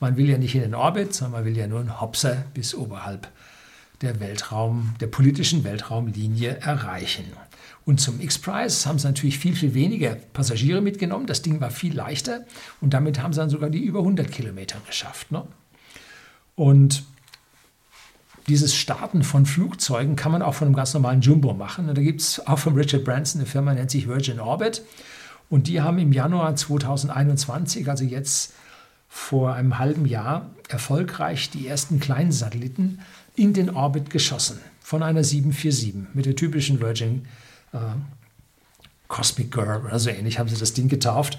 Man 0.00 0.16
will 0.16 0.28
ja 0.28 0.38
nicht 0.38 0.54
in 0.54 0.62
den 0.62 0.74
Orbit, 0.74 1.14
sondern 1.14 1.40
man 1.40 1.44
will 1.44 1.56
ja 1.56 1.66
nur 1.66 1.80
einen 1.80 2.00
Hopser 2.00 2.44
bis 2.54 2.74
oberhalb 2.74 3.28
der 4.00 4.20
Weltraum, 4.20 4.94
der 5.00 5.08
politischen 5.08 5.64
Weltraumlinie 5.64 6.58
erreichen. 6.60 7.24
Und 7.84 8.00
zum 8.00 8.20
X-Prize 8.20 8.86
haben 8.86 8.98
sie 8.98 9.06
natürlich 9.06 9.38
viel, 9.38 9.56
viel 9.56 9.74
weniger 9.74 10.14
Passagiere 10.14 10.80
mitgenommen. 10.80 11.26
Das 11.26 11.42
Ding 11.42 11.60
war 11.60 11.70
viel 11.70 11.96
leichter 11.96 12.44
und 12.80 12.92
damit 12.94 13.22
haben 13.22 13.32
sie 13.32 13.40
dann 13.40 13.50
sogar 13.50 13.70
die 13.70 13.82
über 13.82 14.00
100 14.00 14.30
Kilometer 14.30 14.78
geschafft. 14.86 15.32
Ne? 15.32 15.42
Und 16.54 17.04
dieses 18.46 18.74
Starten 18.74 19.22
von 19.22 19.46
Flugzeugen 19.46 20.16
kann 20.16 20.32
man 20.32 20.42
auch 20.42 20.54
von 20.54 20.66
einem 20.68 20.76
ganz 20.76 20.94
normalen 20.94 21.20
Jumbo 21.20 21.54
machen. 21.54 21.88
Und 21.88 21.96
da 21.96 22.02
gibt 22.02 22.20
es 22.20 22.46
auch 22.46 22.58
von 22.58 22.74
Richard 22.74 23.04
Branson 23.04 23.40
eine 23.40 23.48
Firma, 23.48 23.74
nennt 23.74 23.90
sich 23.90 24.08
Virgin 24.08 24.40
Orbit. 24.40 24.82
Und 25.50 25.66
die 25.66 25.80
haben 25.80 25.98
im 25.98 26.12
Januar 26.12 26.56
2021, 26.56 27.88
also 27.88 28.04
jetzt 28.04 28.52
vor 29.08 29.54
einem 29.54 29.78
halben 29.78 30.06
Jahr, 30.06 30.50
erfolgreich 30.68 31.50
die 31.50 31.66
ersten 31.66 31.98
kleinen 31.98 32.32
Satelliten 32.32 33.00
in 33.34 33.54
den 33.54 33.70
Orbit 33.70 34.10
geschossen 34.10 34.60
von 34.80 35.02
einer 35.02 35.24
747 35.24 36.14
mit 36.14 36.26
der 36.26 36.36
typischen 36.36 36.80
Virgin 36.80 37.26
äh, 37.72 37.78
Cosmic 39.08 39.50
Girl 39.50 39.84
oder 39.84 39.98
so 39.98 40.10
ähnlich 40.10 40.38
haben 40.38 40.48
sie 40.48 40.56
das 40.56 40.74
Ding 40.74 40.88
getauft. 40.88 41.38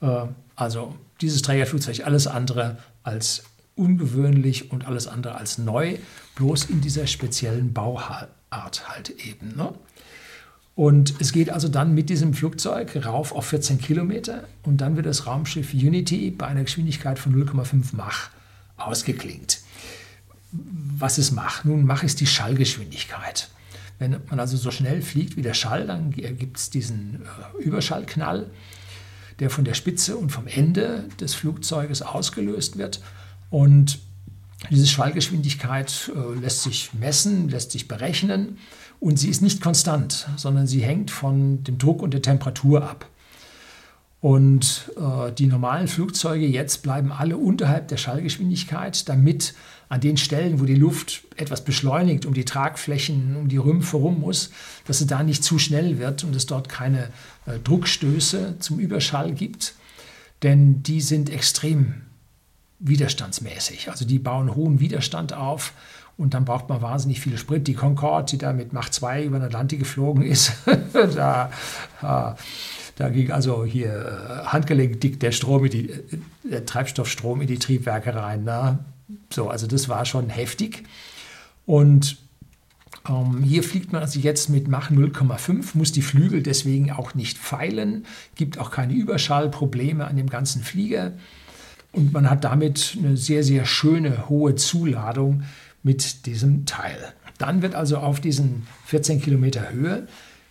Äh, 0.00 0.26
also 0.56 0.94
dieses 1.20 1.42
Trägerflugzeug 1.42 2.06
alles 2.06 2.26
andere 2.26 2.78
als 3.02 3.44
ungewöhnlich 3.76 4.70
und 4.70 4.86
alles 4.86 5.06
andere 5.06 5.36
als 5.36 5.58
neu, 5.58 5.98
bloß 6.36 6.66
in 6.66 6.80
dieser 6.80 7.06
speziellen 7.06 7.72
Bauart 7.72 8.28
halt 8.50 9.10
eben. 9.10 9.56
Ne? 9.56 9.74
Und 10.76 11.14
es 11.20 11.32
geht 11.32 11.50
also 11.50 11.68
dann 11.68 11.94
mit 11.94 12.10
diesem 12.10 12.34
Flugzeug 12.34 13.06
rauf 13.06 13.32
auf 13.32 13.46
14 13.46 13.78
Kilometer 13.78 14.44
und 14.64 14.80
dann 14.80 14.96
wird 14.96 15.06
das 15.06 15.26
Raumschiff 15.26 15.72
Unity 15.72 16.30
bei 16.30 16.46
einer 16.46 16.64
Geschwindigkeit 16.64 17.18
von 17.18 17.34
0,5 17.34 17.90
Mach 17.92 18.30
ausgeklingt. 18.76 19.60
Was 20.50 21.18
ist 21.18 21.30
Mach? 21.30 21.64
Nun, 21.64 21.84
Mach 21.84 22.02
ist 22.02 22.20
die 22.20 22.26
Schallgeschwindigkeit. 22.26 23.48
Wenn 24.00 24.16
man 24.28 24.40
also 24.40 24.56
so 24.56 24.72
schnell 24.72 25.02
fliegt 25.02 25.36
wie 25.36 25.42
der 25.42 25.54
Schall, 25.54 25.86
dann 25.86 26.10
gibt 26.10 26.56
es 26.56 26.70
diesen 26.70 27.22
äh, 27.22 27.62
Überschallknall, 27.62 28.50
der 29.38 29.50
von 29.50 29.64
der 29.64 29.74
Spitze 29.74 30.16
und 30.16 30.30
vom 30.30 30.48
Ende 30.48 31.04
des 31.20 31.34
Flugzeuges 31.34 32.02
ausgelöst 32.02 32.76
wird. 32.78 33.00
Und 33.50 34.00
diese 34.70 34.86
Schallgeschwindigkeit 34.86 36.10
äh, 36.14 36.40
lässt 36.40 36.62
sich 36.62 36.92
messen, 36.94 37.48
lässt 37.48 37.72
sich 37.72 37.88
berechnen 37.88 38.58
und 39.00 39.18
sie 39.18 39.28
ist 39.28 39.42
nicht 39.42 39.60
konstant, 39.60 40.28
sondern 40.36 40.66
sie 40.66 40.82
hängt 40.82 41.10
von 41.10 41.62
dem 41.64 41.78
Druck 41.78 42.02
und 42.02 42.14
der 42.14 42.22
Temperatur 42.22 42.82
ab. 42.88 43.06
Und 44.20 44.90
äh, 44.96 45.32
die 45.32 45.46
normalen 45.46 45.86
Flugzeuge 45.86 46.46
jetzt 46.46 46.82
bleiben 46.82 47.12
alle 47.12 47.36
unterhalb 47.36 47.88
der 47.88 47.98
Schallgeschwindigkeit, 47.98 49.06
damit 49.06 49.52
an 49.90 50.00
den 50.00 50.16
Stellen, 50.16 50.60
wo 50.60 50.64
die 50.64 50.74
Luft 50.74 51.24
etwas 51.36 51.62
beschleunigt, 51.62 52.24
um 52.24 52.32
die 52.32 52.46
Tragflächen, 52.46 53.36
um 53.36 53.48
die 53.48 53.58
Rümpfe 53.58 53.98
rum 53.98 54.20
muss, 54.20 54.50
dass 54.86 54.98
sie 54.98 55.06
da 55.06 55.22
nicht 55.22 55.44
zu 55.44 55.58
schnell 55.58 55.98
wird 55.98 56.24
und 56.24 56.34
es 56.34 56.46
dort 56.46 56.70
keine 56.70 57.10
äh, 57.44 57.58
Druckstöße 57.62 58.56
zum 58.60 58.78
Überschall 58.78 59.34
gibt. 59.34 59.74
Denn 60.42 60.82
die 60.82 61.02
sind 61.02 61.28
extrem 61.28 61.96
widerstandsmäßig. 62.84 63.90
Also 63.90 64.04
die 64.04 64.18
bauen 64.18 64.54
hohen 64.54 64.80
Widerstand 64.80 65.32
auf 65.32 65.72
und 66.16 66.34
dann 66.34 66.44
braucht 66.44 66.68
man 66.68 66.80
wahnsinnig 66.80 67.20
viel 67.20 67.36
Sprit. 67.38 67.66
Die 67.66 67.74
Concorde, 67.74 68.30
die 68.30 68.38
da 68.38 68.52
mit 68.52 68.72
Macht 68.72 68.94
2 68.94 69.24
über 69.24 69.38
den 69.38 69.46
Atlantik 69.46 69.80
geflogen 69.80 70.22
ist, 70.22 70.52
da, 70.92 71.50
da 72.96 73.08
ging 73.08 73.32
also 73.32 73.64
hier 73.64 73.90
äh, 73.90 74.46
handgelenkdick 74.46 75.18
der 75.18 75.32
Strom 75.32 75.68
die, 75.68 75.90
äh, 75.90 76.02
der 76.44 76.64
Treibstoffstrom 76.64 77.40
in 77.40 77.48
die 77.48 77.58
Triebwerke 77.58 78.14
rein. 78.14 78.44
Ne? 78.44 78.78
So, 79.30 79.48
also 79.48 79.66
das 79.66 79.88
war 79.88 80.04
schon 80.04 80.28
heftig. 80.28 80.84
Und 81.66 82.18
ähm, 83.08 83.42
hier 83.42 83.64
fliegt 83.64 83.92
man 83.92 84.02
also 84.02 84.20
jetzt 84.20 84.48
mit 84.48 84.68
Mach 84.68 84.90
0,5, 84.90 85.70
muss 85.74 85.90
die 85.90 86.02
Flügel 86.02 86.42
deswegen 86.42 86.92
auch 86.92 87.14
nicht 87.14 87.38
feilen, 87.38 88.06
gibt 88.36 88.58
auch 88.58 88.70
keine 88.70 88.92
Überschallprobleme 88.92 90.06
an 90.06 90.16
dem 90.16 90.30
ganzen 90.30 90.62
Flieger. 90.62 91.12
Und 91.94 92.12
man 92.12 92.28
hat 92.28 92.44
damit 92.44 92.96
eine 92.98 93.16
sehr, 93.16 93.44
sehr 93.44 93.64
schöne 93.64 94.28
hohe 94.28 94.56
Zuladung 94.56 95.44
mit 95.82 96.26
diesem 96.26 96.66
Teil. 96.66 96.98
Dann 97.38 97.62
wird 97.62 97.74
also 97.74 97.98
auf 97.98 98.20
diesen 98.20 98.66
14 98.86 99.20
Kilometer 99.20 99.70
Höhe 99.70 100.06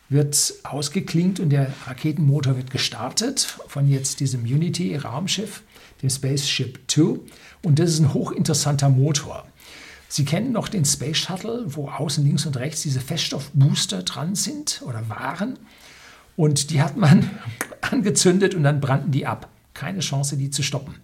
wird 0.10 0.54
ausgeklingt 0.64 1.40
und 1.40 1.50
der 1.50 1.74
Raketenmotor 1.88 2.56
wird 2.56 2.72
gestartet 2.72 3.58
von 3.68 3.88
jetzt 3.88 4.20
diesem 4.20 4.44
Unity-Raumschiff, 4.44 5.64
dem 6.02 6.10
Spaceship 6.10 6.80
2. 6.88 7.20
Und 7.64 7.80
das 7.80 7.92
ist 7.92 8.00
ein 8.00 8.14
hochinteressanter 8.14 8.90
Motor. 8.90 9.46
Sie 10.08 10.26
kennen 10.26 10.52
noch 10.52 10.68
den 10.68 10.86
Space 10.86 11.18
Shuttle, 11.18 11.64
wo 11.66 11.90
außen 11.90 12.24
links 12.24 12.46
und 12.46 12.58
rechts 12.58 12.84
diese 12.84 13.00
Feststoffbooster 13.00 14.04
dran 14.04 14.36
sind 14.36 14.84
oder 14.86 15.10
waren. 15.10 15.58
Und 16.36 16.70
die 16.70 16.82
hat 16.82 16.96
man 16.96 17.30
angezündet 17.82 18.54
und 18.54 18.64
dann 18.64 18.80
brannten 18.80 19.12
die 19.12 19.26
ab. 19.26 19.50
Keine 19.74 20.02
Chance, 20.02 20.38
die 20.38 20.52
zu 20.52 20.62
stoppen. 20.62 20.96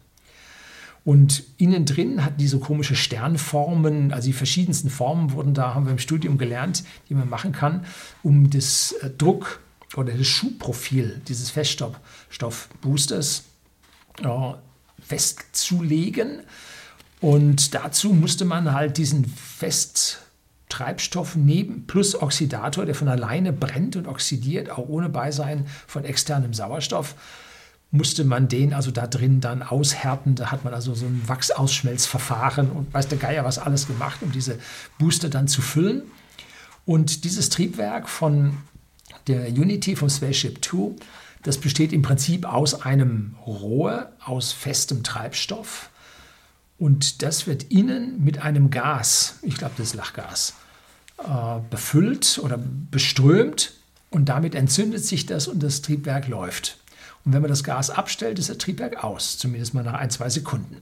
Und 1.09 1.43
innen 1.57 1.85
drin 1.85 2.23
hat 2.23 2.39
diese 2.39 2.59
komische 2.59 2.95
Sternformen, 2.95 4.13
also 4.13 4.27
die 4.27 4.33
verschiedensten 4.33 4.91
Formen 4.91 5.31
wurden 5.31 5.55
da, 5.55 5.73
haben 5.73 5.85
wir 5.85 5.91
im 5.91 5.97
Studium 5.97 6.37
gelernt, 6.37 6.83
die 7.09 7.15
man 7.15 7.27
machen 7.27 7.51
kann, 7.51 7.83
um 8.21 8.51
das 8.51 8.91
äh, 9.01 9.09
Druck 9.09 9.59
oder 9.97 10.13
das 10.13 10.27
Schubprofil 10.27 11.19
dieses 11.27 11.49
Feststoffboosters 11.49 13.45
äh, 14.21 14.53
festzulegen. 15.01 16.41
Und 17.21 17.73
dazu 17.73 18.13
musste 18.13 18.45
man 18.45 18.71
halt 18.71 18.99
diesen 18.99 19.25
Festtreibstoff 19.25 21.35
neben 21.35 21.87
plus 21.87 22.21
Oxidator, 22.21 22.85
der 22.85 22.93
von 22.93 23.07
alleine 23.07 23.51
brennt 23.51 23.95
und 23.95 24.07
oxidiert, 24.07 24.69
auch 24.69 24.87
ohne 24.87 25.09
Beisein 25.09 25.65
von 25.87 26.05
externem 26.05 26.53
Sauerstoff, 26.53 27.15
musste 27.91 28.23
man 28.23 28.47
den 28.47 28.73
also 28.73 28.91
da 28.91 29.07
drin 29.07 29.41
dann 29.41 29.63
aushärten. 29.63 30.35
Da 30.35 30.51
hat 30.51 30.63
man 30.63 30.73
also 30.73 30.93
so 30.93 31.05
ein 31.05 31.23
Wachsausschmelzverfahren 31.25 32.69
und 32.69 32.93
weiß 32.93 33.07
der 33.07 33.17
Geier 33.17 33.43
was 33.45 33.57
alles 33.57 33.87
gemacht, 33.87 34.21
um 34.21 34.31
diese 34.31 34.59
Booster 34.97 35.29
dann 35.29 35.47
zu 35.47 35.61
füllen. 35.61 36.03
Und 36.85 37.23
dieses 37.23 37.49
Triebwerk 37.49 38.09
von 38.09 38.57
der 39.27 39.47
Unity 39.49 39.95
vom 39.95 40.09
Spaceship 40.09 40.63
2, 40.63 40.95
das 41.43 41.57
besteht 41.57 41.93
im 41.93 42.01
Prinzip 42.01 42.45
aus 42.45 42.81
einem 42.81 43.35
Rohr 43.45 44.11
aus 44.23 44.51
festem 44.51 45.03
Treibstoff 45.03 45.89
und 46.79 47.21
das 47.23 47.45
wird 47.45 47.63
innen 47.63 48.23
mit 48.23 48.39
einem 48.39 48.69
Gas, 48.71 49.39
ich 49.41 49.55
glaube 49.57 49.73
das 49.77 49.87
ist 49.87 49.95
Lachgas, 49.95 50.53
äh, 51.17 51.59
befüllt 51.69 52.39
oder 52.41 52.57
beströmt 52.57 53.73
und 54.09 54.29
damit 54.29 54.55
entzündet 54.55 55.05
sich 55.05 55.25
das 55.25 55.47
und 55.47 55.61
das 55.61 55.81
Triebwerk 55.81 56.29
läuft. 56.29 56.77
Und 57.29 57.33
wenn 57.33 57.43
man 57.43 57.49
das 57.49 57.63
Gas 57.63 57.91
abstellt, 57.91 58.39
ist 58.39 58.49
das 58.49 58.57
Triebwerk 58.57 59.03
aus, 59.03 59.37
zumindest 59.37 59.75
mal 59.75 59.83
nach 59.83 59.93
ein, 59.93 60.09
zwei 60.09 60.29
Sekunden. 60.29 60.77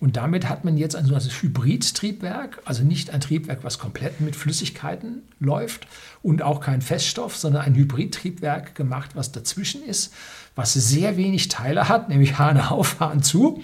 Und 0.00 0.16
damit 0.16 0.48
hat 0.48 0.64
man 0.64 0.76
jetzt 0.76 0.96
ein 0.96 1.04
sogenanntes 1.04 1.40
Hybrid-Triebwerk, 1.40 2.62
also 2.64 2.82
nicht 2.82 3.10
ein 3.10 3.20
Triebwerk, 3.20 3.62
was 3.62 3.78
komplett 3.78 4.20
mit 4.20 4.34
Flüssigkeiten 4.34 5.22
läuft 5.38 5.86
und 6.20 6.42
auch 6.42 6.58
kein 6.58 6.82
Feststoff, 6.82 7.36
sondern 7.36 7.62
ein 7.62 7.76
Hybrid-Triebwerk 7.76 8.74
gemacht, 8.74 9.10
was 9.14 9.30
dazwischen 9.30 9.84
ist, 9.84 10.12
was 10.56 10.72
sehr 10.72 11.16
wenig 11.16 11.46
Teile 11.46 11.88
hat, 11.88 12.08
nämlich 12.08 12.38
Hahn 12.40 12.60
auf, 12.60 12.98
Hahn 12.98 13.22
zu 13.22 13.62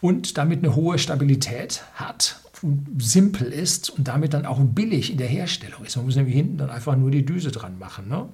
und 0.00 0.38
damit 0.38 0.64
eine 0.64 0.74
hohe 0.74 0.98
Stabilität 0.98 1.84
hat 1.94 2.40
und 2.62 3.00
simpel 3.00 3.52
ist 3.52 3.90
und 3.90 4.08
damit 4.08 4.34
dann 4.34 4.44
auch 4.44 4.58
billig 4.58 5.12
in 5.12 5.18
der 5.18 5.28
Herstellung 5.28 5.84
ist. 5.84 5.94
Man 5.94 6.06
muss 6.06 6.16
nämlich 6.16 6.34
hinten 6.34 6.58
dann 6.58 6.70
einfach 6.70 6.96
nur 6.96 7.12
die 7.12 7.24
Düse 7.24 7.52
dran 7.52 7.78
machen. 7.78 8.08
Ne? 8.08 8.28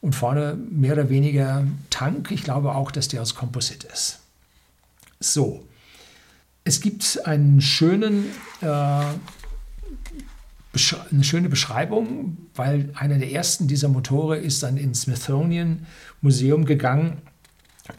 Und 0.00 0.14
vorne 0.14 0.56
mehr 0.70 0.92
oder 0.92 1.08
weniger 1.08 1.64
Tank. 1.90 2.30
Ich 2.30 2.44
glaube 2.44 2.74
auch, 2.74 2.90
dass 2.90 3.08
der 3.08 3.22
aus 3.22 3.34
Komposit 3.34 3.84
ist. 3.84 4.20
So. 5.20 5.66
Es 6.64 6.80
gibt 6.80 7.24
einen 7.26 7.60
schönen, 7.60 8.26
äh, 8.60 8.66
eine 8.66 9.14
schöne 11.22 11.48
Beschreibung, 11.48 12.36
weil 12.54 12.90
einer 12.94 13.18
der 13.18 13.32
ersten 13.32 13.68
dieser 13.68 13.88
Motore 13.88 14.36
ist 14.36 14.62
dann 14.62 14.76
ins 14.76 15.02
Smithsonian 15.02 15.86
Museum 16.20 16.64
gegangen 16.64 17.22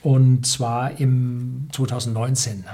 und 0.04 0.46
zwar 0.46 1.00
im 1.00 1.68
2019 1.72 2.66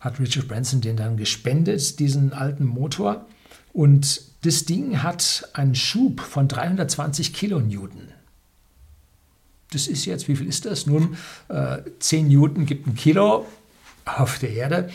hat 0.00 0.18
Richard 0.18 0.48
Branson 0.48 0.80
den 0.80 0.96
dann 0.96 1.16
gespendet, 1.16 1.98
diesen 1.98 2.32
alten 2.32 2.64
Motor. 2.64 3.26
Und 3.72 4.22
das 4.42 4.64
Ding 4.64 5.02
hat 5.02 5.48
einen 5.52 5.74
Schub 5.74 6.20
von 6.20 6.48
320 6.48 7.34
Kilonewton. 7.34 8.08
Das 9.70 9.86
ist 9.86 10.04
jetzt, 10.04 10.28
wie 10.28 10.36
viel 10.36 10.48
ist 10.48 10.64
das? 10.64 10.86
Nun, 10.86 11.16
äh, 11.48 11.78
10 11.98 12.28
Newton 12.28 12.66
gibt 12.66 12.86
ein 12.86 12.94
Kilo 12.94 13.46
auf 14.04 14.38
der 14.38 14.50
Erde. 14.50 14.90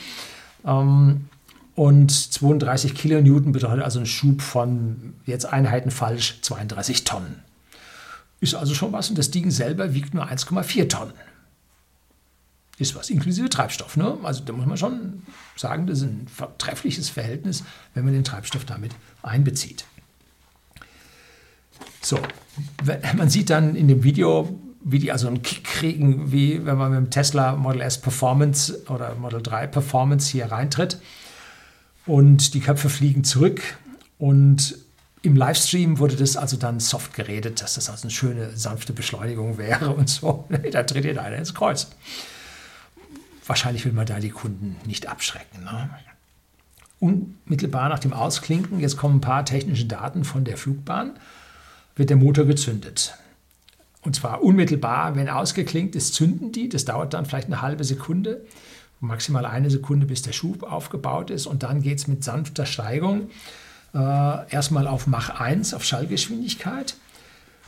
Ähm, 0.66 1.26
und 1.76 2.12
32 2.12 2.96
Kilonewton 2.96 3.52
bedeutet 3.52 3.84
also 3.84 4.00
einen 4.00 4.06
Schub 4.06 4.42
von, 4.42 5.14
jetzt 5.26 5.46
Einheiten 5.46 5.92
falsch, 5.92 6.40
32 6.42 7.04
Tonnen. 7.04 7.44
Ist 8.40 8.56
also 8.56 8.74
schon 8.74 8.92
was 8.94 9.10
und 9.10 9.18
das 9.18 9.32
Ding 9.32 9.52
selber 9.52 9.94
wiegt 9.94 10.14
nur 10.14 10.28
1,4 10.28 10.88
Tonnen 10.88 11.14
ist 12.78 12.96
was, 12.96 13.10
inklusive 13.10 13.50
Treibstoff. 13.50 13.98
Ne? 13.98 14.18
Also 14.24 14.44
da 14.44 14.54
muss 14.54 14.66
man 14.66 14.78
schon 14.78 15.24
sagen, 15.56 15.88
das 15.88 16.00
ist 16.00 16.04
ein 16.06 16.28
vertreffliches 16.28 17.10
Verhältnis, 17.10 17.64
wenn 17.94 18.04
man 18.06 18.14
den 18.14 18.24
Treibstoff 18.24 18.66
damit 18.66 18.92
einbezieht. 19.24 19.86
So, 22.02 22.20
man 23.18 23.30
sieht 23.30 23.50
dann 23.50 23.76
in 23.76 23.88
dem 23.88 24.04
Video, 24.04 24.60
wie 24.84 25.00
die 25.00 25.12
also 25.12 25.28
einen 25.28 25.42
Kick 25.42 25.64
kriegen, 25.64 26.32
wie 26.32 26.66
wenn 26.66 26.78
man 26.78 26.92
mit 26.92 26.98
dem 26.98 27.10
Tesla 27.10 27.56
Model 27.56 27.82
S 27.82 28.00
Performance 28.00 28.84
oder 28.88 29.16
Model 29.16 29.42
3 29.42 29.68
Performance 29.68 30.32
hier 30.32 30.52
reintritt 30.52 31.00
und 32.06 32.54
die 32.54 32.60
Köpfe 32.60 32.90
fliegen 32.90 33.24
zurück 33.24 33.62
und 34.20 34.78
im 35.24 35.36
Livestream 35.36 35.98
wurde 35.98 36.16
das 36.16 36.38
also 36.38 36.56
dann 36.56 36.80
soft 36.80 37.16
geredet, 37.16 37.60
dass 37.60 37.74
das 37.74 37.90
also 37.90 38.04
eine 38.04 38.12
schöne, 38.12 38.56
sanfte 38.56 38.94
Beschleunigung 38.94 39.58
wäre 39.58 39.90
und 39.90 40.08
so. 40.08 40.48
da 40.72 40.84
tritt 40.84 41.06
ihr 41.06 41.20
einer 41.20 41.38
ins 41.38 41.56
Kreuz 41.56 41.88
wahrscheinlich 43.48 43.86
will 43.86 43.94
man 43.94 44.06
da 44.06 44.20
die 44.20 44.30
Kunden 44.30 44.76
nicht 44.86 45.08
abschrecken. 45.08 45.64
Ne? 45.64 45.90
Unmittelbar 47.00 47.90
nach 47.90 48.00
dem 48.00 48.14
Ausklinken, 48.14 48.80
jetzt 48.80 48.98
kommen 48.98 49.18
ein 49.18 49.22
paar 49.22 49.46
technische 49.46 49.86
Daten 49.86 50.24
von 50.24 50.44
der 50.44 50.58
Flugbahn, 50.58 51.12
wird 51.96 52.10
der 52.10 52.18
Motor 52.18 52.46
gezündet. 52.46 53.16
Und 54.02 54.16
zwar 54.16 54.44
unmittelbar, 54.44 55.16
wenn 55.16 55.30
ausgeklinkt 55.30 55.96
ist, 55.96 56.14
zünden 56.14 56.52
die. 56.52 56.70
Das 56.70 56.86
dauert 56.86 57.14
dann 57.14 57.26
vielleicht 57.26 57.48
eine 57.48 57.62
halbe 57.62 57.84
Sekunde, 57.84 58.46
maximal 59.00 59.46
eine 59.46 59.70
Sekunde, 59.72 60.06
bis 60.06 60.22
der 60.22 60.32
Schub 60.32 60.64
aufgebaut 60.64 61.32
ist. 61.32 61.48
Und 61.48 61.64
dann 61.64 61.82
geht 61.82 61.98
es 61.98 62.08
mit 62.08 62.24
sanfter 62.24 62.66
Steigung 62.66 63.30
äh, 63.96 63.98
erstmal 64.52 64.88
auf 64.88 65.08
Mach 65.08 65.30
1, 65.40 65.74
auf 65.74 65.84
Schallgeschwindigkeit. 65.84 66.96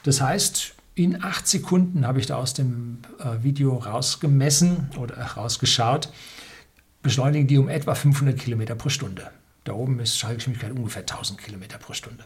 Das 0.04 0.22
heißt, 0.22 0.76
in 0.94 1.24
acht 1.24 1.48
Sekunden 1.48 2.06
habe 2.06 2.20
ich 2.20 2.26
da 2.26 2.36
aus 2.38 2.54
dem 2.54 3.00
äh, 3.20 3.44
Video 3.44 3.76
rausgemessen 3.78 4.92
oder 4.98 5.16
rausgeschaut, 5.16 6.10
beschleunigen 7.02 7.48
die 7.48 7.58
um 7.58 7.70
etwa 7.70 7.96
500 7.96 8.38
Kilometer 8.38 8.76
pro 8.76 8.90
Stunde. 8.90 9.30
Da 9.64 9.74
oben 9.74 10.00
ist 10.00 10.18
Schallgeschwindigkeit 10.18 10.72
ungefähr 10.72 11.02
1000 11.02 11.40
Kilometer 11.40 11.78
pro 11.78 11.94
Stunde. 11.94 12.24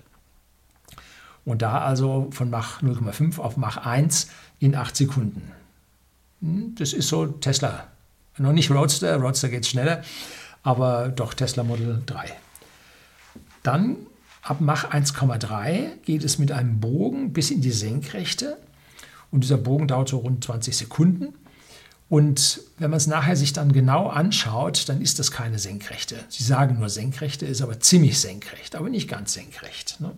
Und 1.45 1.61
da 1.61 1.79
also 1.79 2.27
von 2.31 2.49
Mach 2.49 2.81
0,5 2.81 3.39
auf 3.39 3.57
Mach 3.57 3.77
1 3.77 4.27
in 4.59 4.75
8 4.75 4.95
Sekunden. 4.95 5.51
Hm, 6.41 6.75
das 6.75 6.93
ist 6.93 7.07
so 7.07 7.25
Tesla. 7.25 7.87
Noch 8.37 8.53
nicht 8.53 8.71
Roadster, 8.71 9.17
Roadster 9.17 9.49
geht 9.49 9.65
schneller, 9.65 10.03
aber 10.63 11.09
doch 11.09 11.33
Tesla 11.33 11.63
Model 11.63 12.01
3. 12.05 12.25
Dann 13.63 13.97
Ab 14.41 14.57
Mach 14.59 14.91
1,3 14.91 15.97
geht 16.03 16.23
es 16.23 16.39
mit 16.39 16.51
einem 16.51 16.79
Bogen 16.79 17.31
bis 17.31 17.51
in 17.51 17.61
die 17.61 17.71
Senkrechte 17.71 18.57
und 19.29 19.43
dieser 19.43 19.57
Bogen 19.57 19.87
dauert 19.87 20.09
so 20.09 20.17
rund 20.17 20.43
20 20.43 20.75
Sekunden. 20.75 21.35
Und 22.09 22.59
wenn 22.77 22.89
man 22.89 22.97
es 22.97 23.07
nachher 23.07 23.35
sich 23.35 23.53
dann 23.53 23.71
genau 23.71 24.07
anschaut, 24.07 24.89
dann 24.89 24.99
ist 24.99 25.19
das 25.19 25.31
keine 25.31 25.59
Senkrechte. 25.59 26.17
Sie 26.27 26.43
sagen 26.43 26.79
nur 26.79 26.89
Senkrechte, 26.89 27.45
ist 27.45 27.61
aber 27.61 27.79
ziemlich 27.79 28.19
senkrecht, 28.19 28.75
aber 28.75 28.89
nicht 28.89 29.07
ganz 29.07 29.33
senkrecht. 29.33 30.01
Ne? 30.01 30.11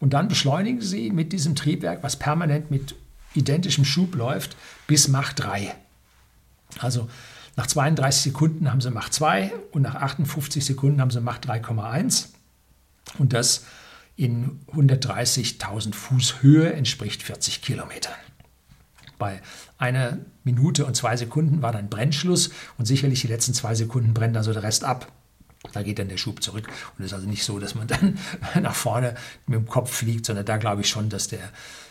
Und 0.00 0.14
dann 0.14 0.28
beschleunigen 0.28 0.80
Sie 0.80 1.10
mit 1.10 1.32
diesem 1.32 1.54
Triebwerk, 1.54 2.02
was 2.02 2.16
permanent 2.16 2.70
mit 2.70 2.94
identischem 3.34 3.84
Schub 3.84 4.14
läuft, 4.16 4.56
bis 4.86 5.08
Mach 5.08 5.32
3. 5.32 5.74
Also 6.78 7.08
Nach 7.56 7.66
32 7.66 8.22
Sekunden 8.22 8.70
haben 8.70 8.80
sie 8.80 8.90
Mach 8.90 9.10
2 9.10 9.52
und 9.72 9.82
nach 9.82 9.96
58 9.96 10.64
Sekunden 10.64 11.00
haben 11.00 11.10
sie 11.10 11.20
Mach 11.20 11.38
3,1. 11.38 12.28
Und 13.18 13.32
das 13.32 13.64
in 14.16 14.60
130.000 14.72 15.94
Fuß 15.94 16.42
Höhe 16.42 16.72
entspricht 16.72 17.22
40 17.22 17.62
Kilometern. 17.62 18.14
Bei 19.18 19.42
einer 19.78 20.18
Minute 20.44 20.86
und 20.86 20.96
zwei 20.96 21.16
Sekunden 21.16 21.60
war 21.60 21.72
dann 21.72 21.90
Brennschluss 21.90 22.50
und 22.78 22.86
sicherlich 22.86 23.20
die 23.20 23.26
letzten 23.26 23.52
zwei 23.52 23.74
Sekunden 23.74 24.14
brennt 24.14 24.36
also 24.36 24.52
der 24.52 24.62
Rest 24.62 24.84
ab. 24.84 25.12
Da 25.72 25.82
geht 25.82 25.98
dann 25.98 26.08
der 26.08 26.16
Schub 26.16 26.42
zurück 26.42 26.68
und 26.68 27.04
es 27.04 27.06
ist 27.06 27.12
also 27.12 27.28
nicht 27.28 27.44
so, 27.44 27.58
dass 27.58 27.74
man 27.74 27.86
dann 27.86 28.18
nach 28.62 28.74
vorne 28.74 29.14
mit 29.46 29.58
dem 29.58 29.66
Kopf 29.66 29.92
fliegt, 29.92 30.26
sondern 30.26 30.46
da 30.46 30.56
glaube 30.56 30.82
ich 30.82 30.88
schon, 30.88 31.10
dass 31.10 31.28
der, 31.28 31.50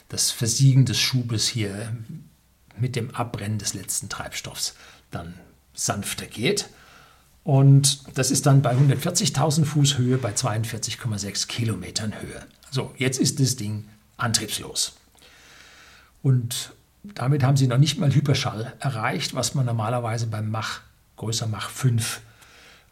das 0.10 0.32
Versiegen 0.32 0.86
des 0.86 0.97
Schubes 0.97 1.47
hier 1.47 1.95
mit 2.77 2.95
dem 2.95 3.13
Abbrennen 3.13 3.60
des 3.60 3.73
letzten 3.73 4.10
Treibstoffs 4.10 4.75
dann 5.12 5.36
sanfter 5.73 6.25
geht. 6.25 6.69
Und 7.43 8.17
das 8.17 8.32
ist 8.32 8.45
dann 8.45 8.62
bei 8.62 8.75
140.000 8.75 9.65
Fuß 9.65 9.97
Höhe 9.97 10.17
bei 10.17 10.32
42,6 10.32 11.47
Kilometern 11.47 12.19
Höhe. 12.19 12.45
So, 12.71 12.93
jetzt 12.97 13.19
ist 13.19 13.39
das 13.39 13.55
Ding 13.55 13.86
antriebslos. 14.17 14.97
Und 16.21 16.73
damit 17.03 17.43
haben 17.43 17.58
sie 17.58 17.67
noch 17.67 17.77
nicht 17.77 17.97
mal 17.97 18.13
Hyperschall 18.13 18.73
erreicht, 18.79 19.36
was 19.36 19.55
man 19.55 19.65
normalerweise 19.65 20.27
beim 20.27 20.49
Mach, 20.49 20.82
größer 21.15 21.47
Mach 21.47 21.69
5 21.69 22.21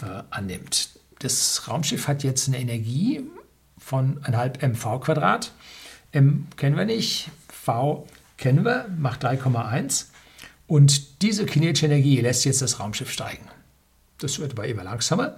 äh, 0.02 0.24
annimmt. 0.30 0.90
Das 1.20 1.68
Raumschiff 1.68 2.08
hat 2.08 2.24
jetzt 2.24 2.48
eine 2.48 2.60
Energie 2.60 3.24
von 3.78 4.20
1,5 4.22 4.68
mv 4.68 5.00
Quadrat. 5.00 5.52
M 6.12 6.48
kennen 6.56 6.78
wir 6.78 6.86
nicht, 6.86 7.30
V 7.48 8.08
kennen 8.38 8.64
wir, 8.64 8.88
macht 8.98 9.26
3,1. 9.26 10.06
Und 10.68 11.22
diese 11.22 11.46
kinetische 11.46 11.86
Energie 11.86 12.20
lässt 12.22 12.46
jetzt 12.46 12.62
das 12.62 12.80
Raumschiff 12.80 13.12
steigen. 13.12 13.48
Das 14.20 14.40
wird 14.40 14.54
aber 14.54 14.68
immer 14.68 14.84
langsamer. 14.84 15.38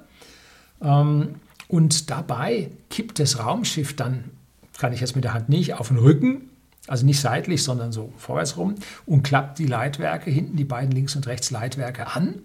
Ähm, 0.82 1.36
und 1.67 2.10
dabei 2.10 2.72
kippt 2.89 3.19
das 3.19 3.39
Raumschiff 3.39 3.95
dann, 3.95 4.32
kann 4.78 4.93
ich 4.93 5.02
jetzt 5.02 5.15
mit 5.15 5.24
der 5.24 5.34
Hand 5.34 5.50
nicht, 5.50 5.76
auf 5.76 5.89
den 5.89 5.98
Rücken, 5.98 6.50
also 6.88 7.06
nicht 7.06 7.19
seitlich, 7.19 7.63
sondern 7.63 7.91
so 7.91 8.12
vorwärts 8.17 8.58
rum 8.58 8.76
und 9.06 9.22
klappt 9.22 9.60
die 9.60 9.67
Leitwerke 9.67 10.32
hinten, 10.32 10.58
die 10.58 10.63
beiden 10.63 10.91
links 10.91 11.15
und 11.15 11.28
rechts 11.28 11.52
Leitwerke 11.52 12.08
an, 12.08 12.41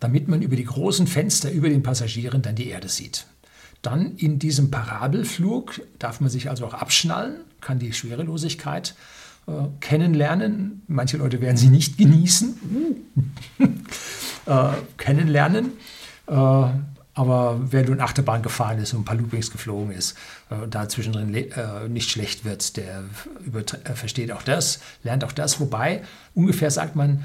damit 0.00 0.28
man 0.28 0.42
über 0.42 0.56
die 0.56 0.64
großen 0.64 1.06
Fenster 1.06 1.50
über 1.50 1.68
den 1.68 1.82
Passagieren 1.82 2.42
dann 2.42 2.54
die 2.54 2.68
Erde 2.68 2.88
sieht. 2.88 3.26
Dann 3.82 4.16
in 4.16 4.38
diesem 4.38 4.70
Parabelflug 4.70 5.80
darf 5.98 6.20
man 6.20 6.30
sich 6.30 6.48
also 6.48 6.66
auch 6.66 6.74
abschnallen, 6.74 7.36
kann 7.60 7.78
die 7.78 7.92
Schwerelosigkeit 7.92 8.94
äh, 9.46 9.52
kennenlernen. 9.80 10.82
Manche 10.86 11.18
Leute 11.18 11.40
werden 11.40 11.56
sie 11.56 11.68
nicht 11.68 11.98
genießen, 11.98 12.56
äh, 14.46 14.68
kennenlernen. 14.96 15.72
Äh, 16.26 16.66
aber 17.16 17.60
wer 17.70 17.84
nun 17.84 18.00
Achterbahn 18.00 18.42
gefahren 18.42 18.78
ist 18.78 18.92
und 18.92 19.02
ein 19.02 19.04
paar 19.04 19.16
Loopings 19.16 19.50
geflogen 19.52 19.92
ist 19.92 20.16
äh, 20.50 20.66
da 20.68 20.88
zwischendrin 20.88 21.32
äh, 21.34 21.88
nicht 21.88 22.10
schlecht 22.10 22.44
wird, 22.44 22.76
der 22.76 23.04
äh, 23.52 23.94
versteht 23.94 24.32
auch 24.32 24.42
das, 24.42 24.80
lernt 25.02 25.24
auch 25.24 25.32
das. 25.32 25.60
Wobei 25.60 26.02
ungefähr 26.34 26.70
sagt 26.70 26.96
man, 26.96 27.24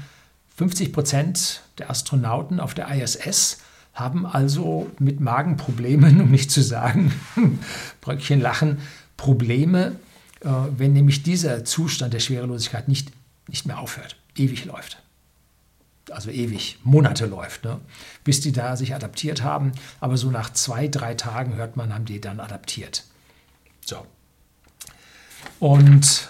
50 0.60 0.92
Prozent 0.92 1.62
der 1.78 1.88
Astronauten 1.88 2.60
auf 2.60 2.74
der 2.74 2.94
ISS 2.94 3.60
haben 3.94 4.26
also 4.26 4.90
mit 4.98 5.18
Magenproblemen, 5.18 6.20
um 6.20 6.30
nicht 6.30 6.50
zu 6.50 6.62
sagen, 6.62 7.14
Bröckchen 8.02 8.42
lachen, 8.42 8.76
Probleme, 9.16 9.96
wenn 10.42 10.92
nämlich 10.92 11.22
dieser 11.22 11.64
Zustand 11.64 12.12
der 12.12 12.20
Schwerelosigkeit 12.20 12.88
nicht, 12.88 13.10
nicht 13.48 13.64
mehr 13.64 13.78
aufhört, 13.78 14.16
ewig 14.36 14.66
läuft 14.66 15.02
also 16.10 16.30
ewig, 16.30 16.78
Monate 16.82 17.26
läuft, 17.26 17.64
ne? 17.64 17.80
bis 18.24 18.40
die 18.40 18.50
da 18.50 18.76
sich 18.76 18.96
adaptiert 18.96 19.42
haben. 19.44 19.70
Aber 20.00 20.16
so 20.16 20.28
nach 20.28 20.52
zwei, 20.52 20.88
drei 20.88 21.14
Tagen 21.14 21.54
hört 21.54 21.76
man, 21.76 21.94
haben 21.94 22.04
die 22.04 22.20
dann 22.20 22.40
adaptiert. 22.40 23.04
So. 23.84 24.04
Und 25.60 26.28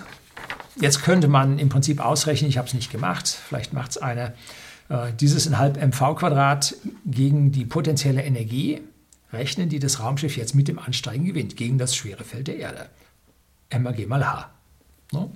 jetzt 0.77 1.03
könnte 1.03 1.29
man 1.29 1.59
im 1.59 1.69
Prinzip 1.69 2.01
ausrechnen, 2.01 2.49
ich 2.51 2.59
habe 2.59 2.69
es 2.69 2.75
nicht 2.75 2.91
gemacht, 2.91 3.29
vielleicht 3.29 3.73
macht 3.73 3.91
es 3.93 3.99
einer, 3.99 4.35
äh, 4.89 5.13
dieses 5.19 5.47
in 5.47 5.59
halb 5.59 5.77
mv 5.77 6.17
Quadrat 6.17 6.75
gegen 7.07 7.53
die 7.53 7.65
potenzielle 7.65 8.23
Energie 8.23 8.81
rechnen, 9.33 9.69
die 9.69 9.79
das 9.79 10.01
Raumschiff 10.01 10.37
jetzt 10.37 10.55
mit 10.55 10.69
dem 10.69 10.79
Ansteigen 10.79 11.25
gewinnt, 11.25 11.57
gegen 11.57 11.79
das 11.79 11.95
schwere 11.95 12.25
Feld 12.25 12.49
der 12.49 12.57
Erde. 12.57 12.87
MAG 13.73 14.07
mal 14.09 14.27
H. 14.27 14.51
Ne? 15.13 15.31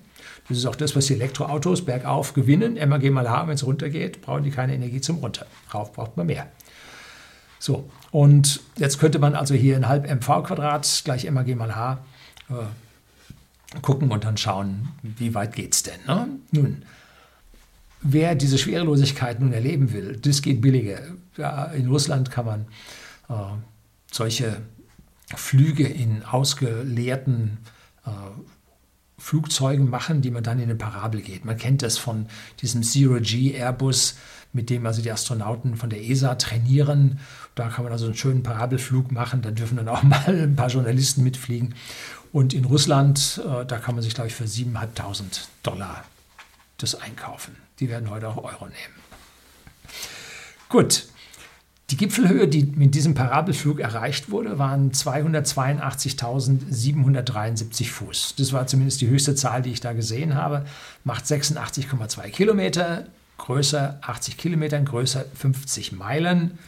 Das 0.49 0.59
ist 0.59 0.67
auch 0.67 0.75
das, 0.75 0.97
was 0.97 1.07
die 1.07 1.15
Elektroautos 1.15 1.85
bergauf 1.85 2.35
gewinnen. 2.35 2.75
MAG 2.89 3.11
mal 3.11 3.31
H, 3.31 3.47
wenn 3.47 3.55
es 3.55 3.65
runtergeht, 3.65 4.23
brauchen 4.23 4.43
die 4.43 4.51
keine 4.51 4.75
Energie 4.75 5.01
zum 5.01 5.19
Runter. 5.19 5.47
Rauf 5.73 5.93
braucht 5.93 6.17
man 6.17 6.27
mehr. 6.27 6.49
So, 7.59 7.89
und 8.11 8.61
jetzt 8.77 8.99
könnte 8.99 9.19
man 9.19 9.35
also 9.35 9.55
hier 9.55 9.77
ein 9.77 9.89
halb 9.89 10.05
mv 10.09 10.43
Quadrat 10.43 11.03
gleich 11.05 11.31
MAG 11.31 11.55
mal 11.55 11.75
H 11.75 12.05
äh, 12.51 12.55
gucken 13.83 14.11
und 14.11 14.25
dann 14.25 14.37
schauen, 14.37 14.89
wie 15.03 15.35
weit 15.35 15.55
geht 15.55 15.75
es 15.75 15.83
denn. 15.83 16.01
Ne? 16.07 16.29
Nun, 16.53 16.83
wer 18.03 18.35
diese 18.35 18.59
Schwerelosigkeit 18.59 19.41
nun 19.41 19.53
erleben 19.53 19.93
will, 19.93 20.17
das 20.21 20.43
geht 20.43 20.61
billiger. 20.61 21.01
Ja, 21.37 21.65
in 21.67 21.89
Russland 21.89 22.31
kann 22.31 22.47
man 22.47 22.61
äh, 23.29 23.57
solche 24.11 24.63
Flüge 25.35 25.87
in 25.87 26.23
ausgeleerten 26.25 27.59
äh, 28.07 28.11
Flugzeugen 29.19 29.89
machen, 29.89 30.21
die 30.23 30.31
man 30.31 30.43
dann 30.43 30.59
in 30.59 30.65
eine 30.65 30.75
Parabel 30.75 31.23
geht. 31.23 31.45
Man 31.45 31.57
kennt 31.57 31.83
das 31.83 31.97
von 31.97 32.27
diesem 32.61 32.83
Zero-G 32.83 33.55
Airbus, 33.55 34.17
mit 34.53 34.71
dem 34.71 34.87
also 34.87 35.03
die 35.03 35.11
Astronauten 35.11 35.77
von 35.77 35.89
der 35.89 36.05
ESA 36.05 36.35
trainieren. 36.35 37.19
Da 37.55 37.69
kann 37.69 37.85
man 37.85 37.93
also 37.93 38.07
einen 38.07 38.17
schönen 38.17 38.43
Parabelflug 38.43 39.13
machen. 39.13 39.41
Da 39.41 39.51
dürfen 39.51 39.77
dann 39.77 39.89
auch 39.89 40.03
mal 40.05 40.23
ein 40.27 40.57
paar 40.57 40.69
Journalisten 40.69 41.25
mitfliegen. 41.25 41.75
Und 42.35 42.53
in 42.53 42.65
Russland, 42.65 43.41
äh, 43.47 43.65
da 43.65 43.79
kann 43.79 43.95
man 43.95 44.03
sich, 44.03 44.13
glaube 44.13 44.27
ich, 44.27 44.35
für 44.35 44.43
7.500 44.43 45.47
Dollar 45.63 46.03
das 46.79 46.97
einkaufen. 46.97 47.55
Die 47.79 47.89
werden 47.89 48.11
heute 48.11 48.27
auch 48.27 48.39
Euro 48.39 48.67
nehmen. 48.67 48.75
Gut, 50.69 51.07
die 51.91 51.97
Gipfelhöhe, 51.97 52.49
die 52.49 52.65
mit 52.65 52.97
diesem 52.97 53.15
Parabelflug 53.15 53.79
erreicht 53.79 54.33
wurde, 54.33 54.59
waren 54.59 54.91
282.773 54.91 57.89
Fuß. 57.89 58.35
Das 58.37 58.53
war 58.53 58.67
zumindest 58.67 59.01
die 59.01 59.07
höchste 59.07 59.37
Zahl, 59.37 59.63
die 59.63 59.71
ich 59.71 59.81
da 59.81 59.93
gesehen 59.93 60.35
habe. 60.35 60.67
Macht 61.05 61.27
86,2 61.27 62.31
Kilometer, 62.31 63.07
größer 63.39 64.01
80 64.03 64.39
Kilometer, 64.39 64.81
größer 64.81 65.25
50 65.37 65.93
Meilen. 65.93 66.59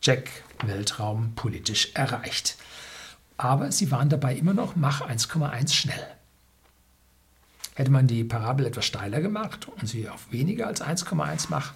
Check, 0.00 0.30
Weltraum 0.64 1.34
politisch 1.34 1.90
erreicht. 1.92 2.56
Aber 3.40 3.72
sie 3.72 3.90
waren 3.90 4.10
dabei 4.10 4.34
immer 4.34 4.52
noch 4.52 4.76
Mach 4.76 5.00
1,1 5.00 5.72
schnell. 5.72 6.06
Hätte 7.74 7.90
man 7.90 8.06
die 8.06 8.22
Parabel 8.22 8.66
etwas 8.66 8.84
steiler 8.84 9.22
gemacht 9.22 9.66
und 9.66 9.88
sie 9.88 10.10
auf 10.10 10.30
weniger 10.30 10.66
als 10.66 10.82
1,1 10.82 11.46
Mach 11.48 11.72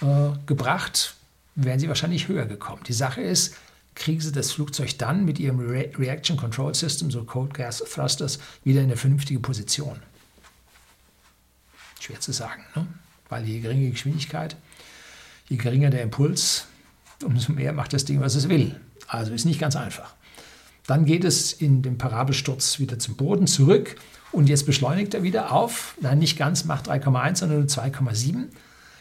äh, 0.00 0.34
gebracht, 0.46 1.16
wären 1.54 1.78
sie 1.78 1.88
wahrscheinlich 1.88 2.28
höher 2.28 2.46
gekommen. 2.46 2.82
Die 2.84 2.94
Sache 2.94 3.20
ist, 3.20 3.56
kriegen 3.94 4.22
sie 4.22 4.32
das 4.32 4.52
Flugzeug 4.52 4.96
dann 4.96 5.26
mit 5.26 5.38
ihrem 5.38 5.58
Re 5.58 5.90
Reaction 5.98 6.38
Control 6.38 6.74
System, 6.74 7.10
so 7.10 7.22
Cold 7.24 7.52
Gas 7.52 7.84
Thrusters, 7.86 8.38
wieder 8.64 8.80
in 8.80 8.86
eine 8.86 8.96
vernünftige 8.96 9.40
Position? 9.40 10.00
Schwer 12.00 12.20
zu 12.20 12.32
sagen, 12.32 12.64
ne? 12.74 12.86
weil 13.28 13.44
je 13.44 13.60
geringer 13.60 13.84
die 13.84 13.92
Geschwindigkeit, 13.92 14.56
je 15.50 15.58
geringer 15.58 15.90
der 15.90 16.00
Impuls, 16.00 16.68
umso 17.22 17.52
mehr 17.52 17.74
macht 17.74 17.92
das 17.92 18.06
Ding, 18.06 18.22
was 18.22 18.34
es 18.34 18.48
will. 18.48 18.80
Also 19.08 19.32
ist 19.32 19.44
nicht 19.44 19.60
ganz 19.60 19.76
einfach. 19.76 20.14
Dann 20.86 21.04
geht 21.04 21.24
es 21.24 21.52
in 21.52 21.82
dem 21.82 21.98
Parabelsturz 21.98 22.78
wieder 22.78 22.98
zum 22.98 23.16
Boden 23.16 23.46
zurück 23.46 23.96
und 24.32 24.48
jetzt 24.48 24.66
beschleunigt 24.66 25.14
er 25.14 25.22
wieder 25.22 25.52
auf, 25.52 25.96
nein, 26.00 26.18
nicht 26.18 26.38
ganz, 26.38 26.64
macht 26.64 26.88
3,1, 26.88 27.36
sondern 27.36 27.58
nur 27.60 27.68
2,7 27.68 28.46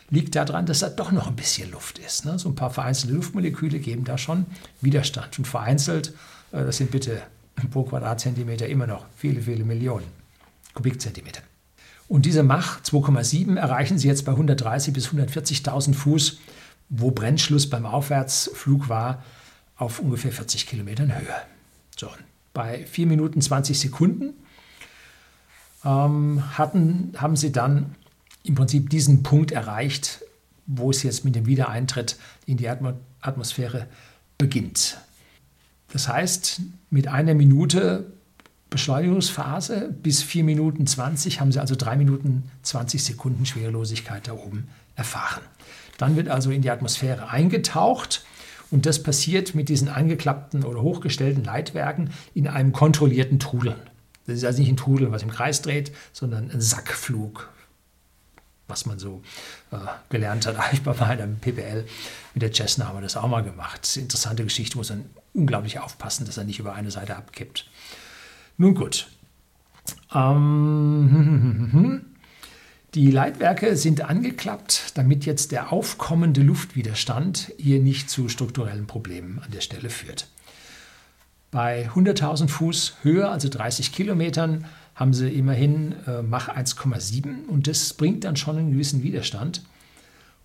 liegt 0.09 0.35
daran, 0.35 0.65
dass 0.65 0.79
da 0.79 0.89
doch 0.89 1.11
noch 1.11 1.27
ein 1.27 1.35
bisschen 1.35 1.71
Luft 1.71 1.99
ist. 1.99 2.25
Ne? 2.25 2.37
So 2.37 2.49
ein 2.49 2.55
paar 2.55 2.69
vereinzelte 2.69 3.15
Luftmoleküle 3.15 3.79
geben 3.79 4.03
da 4.03 4.17
schon 4.17 4.45
Widerstand. 4.81 5.37
Und 5.39 5.45
vereinzelt, 5.45 6.13
äh, 6.51 6.63
das 6.63 6.77
sind 6.77 6.91
bitte 6.91 7.21
pro 7.71 7.83
Quadratzentimeter 7.83 8.67
immer 8.67 8.87
noch 8.87 9.05
viele, 9.15 9.41
viele 9.41 9.63
Millionen 9.63 10.05
Kubikzentimeter. 10.73 11.41
Und 12.07 12.25
diese 12.25 12.43
Mach 12.43 12.81
2,7 12.81 13.57
erreichen 13.57 13.97
Sie 13.97 14.07
jetzt 14.07 14.25
bei 14.25 14.33
130 14.33 14.93
bis 14.93 15.07
140.000 15.07 15.95
Fuß, 15.95 16.37
wo 16.89 17.09
Brennschluss 17.11 17.69
beim 17.69 17.85
Aufwärtsflug 17.85 18.89
war, 18.89 19.23
auf 19.77 19.99
ungefähr 19.99 20.31
40 20.31 20.67
Kilometern 20.67 21.13
Höhe. 21.13 21.35
So, 21.97 22.09
bei 22.53 22.85
4 22.85 23.07
Minuten 23.07 23.41
20 23.41 23.79
Sekunden 23.79 24.33
ähm, 25.83 26.57
hatten, 26.57 27.13
haben 27.17 27.35
Sie 27.35 27.51
dann 27.51 27.95
im 28.43 28.55
Prinzip 28.55 28.89
diesen 28.89 29.23
Punkt 29.23 29.51
erreicht, 29.51 30.21
wo 30.65 30.89
es 30.89 31.03
jetzt 31.03 31.25
mit 31.25 31.35
dem 31.35 31.45
Wiedereintritt 31.45 32.17
in 32.45 32.57
die 32.57 32.69
Atmosphäre 32.69 33.87
beginnt. 34.37 34.97
Das 35.91 36.07
heißt, 36.07 36.61
mit 36.89 37.07
einer 37.07 37.33
Minute 37.33 38.11
Beschleunigungsphase 38.69 39.95
bis 40.01 40.23
4 40.23 40.43
Minuten 40.43 40.87
20 40.87 41.39
haben 41.39 41.51
sie 41.51 41.59
also 41.59 41.75
3 41.75 41.97
Minuten 41.97 42.49
20 42.63 43.03
Sekunden 43.03 43.45
Schwerelosigkeit 43.45 44.27
da 44.27 44.33
oben 44.33 44.67
erfahren. 44.95 45.43
Dann 45.97 46.15
wird 46.15 46.27
also 46.27 46.51
in 46.51 46.61
die 46.61 46.71
Atmosphäre 46.71 47.29
eingetaucht 47.29 48.25
und 48.71 48.85
das 48.85 49.01
passiert 49.01 49.55
mit 49.55 49.69
diesen 49.69 49.89
angeklappten 49.89 50.63
oder 50.63 50.81
hochgestellten 50.81 51.43
Leitwerken 51.43 52.09
in 52.33 52.47
einem 52.47 52.73
kontrollierten 52.73 53.39
Trudeln. 53.39 53.79
Das 54.25 54.37
ist 54.37 54.45
also 54.45 54.59
nicht 54.59 54.69
ein 54.69 54.77
Trudeln, 54.77 55.11
was 55.11 55.23
im 55.23 55.29
Kreis 55.29 55.61
dreht, 55.61 55.91
sondern 56.11 56.49
ein 56.49 56.61
Sackflug, 56.61 57.49
was 58.67 58.85
man 58.85 58.97
so 58.97 59.21
äh, 59.71 59.77
gelernt 60.09 60.47
hat. 60.47 60.57
Ich 60.73 60.81
bei 60.81 60.93
meinem 60.93 61.37
PBL 61.37 61.85
mit 62.33 62.41
der 62.41 62.51
Cessna 62.51 62.87
haben 62.87 62.97
wir 62.97 63.01
das 63.01 63.17
auch 63.17 63.27
mal 63.27 63.43
gemacht. 63.43 63.97
Interessante 63.97 64.43
Geschichte, 64.43 64.77
muss 64.77 64.89
man 64.89 65.05
unglaublich 65.33 65.79
aufpassen, 65.79 66.25
dass 66.25 66.37
er 66.37 66.43
nicht 66.43 66.59
über 66.59 66.73
eine 66.73 66.91
Seite 66.91 67.15
abkippt. 67.15 67.69
Nun 68.57 68.73
gut. 68.73 69.07
Ähm, 70.13 72.01
die 72.95 73.11
Leitwerke 73.11 73.75
sind 73.75 74.01
angeklappt, 74.01 74.93
damit 74.97 75.25
jetzt 75.25 75.51
der 75.51 75.73
aufkommende 75.73 76.41
Luftwiderstand 76.41 77.51
hier 77.57 77.81
nicht 77.81 78.09
zu 78.09 78.29
strukturellen 78.29 78.87
Problemen 78.87 79.39
an 79.39 79.51
der 79.51 79.59
Stelle 79.59 79.89
führt. 79.89 80.29
Bei 81.51 81.89
100.000 81.89 82.47
Fuß 82.47 82.95
Höhe, 83.01 83.27
also 83.27 83.49
30 83.49 83.91
Kilometern, 83.91 84.65
haben 84.95 85.13
sie 85.13 85.27
immerhin 85.27 85.93
äh, 86.07 86.21
Mach 86.21 86.47
1,7 86.47 87.47
und 87.47 87.67
das 87.67 87.93
bringt 87.93 88.23
dann 88.23 88.37
schon 88.37 88.57
einen 88.57 88.71
gewissen 88.71 89.03
Widerstand. 89.03 89.61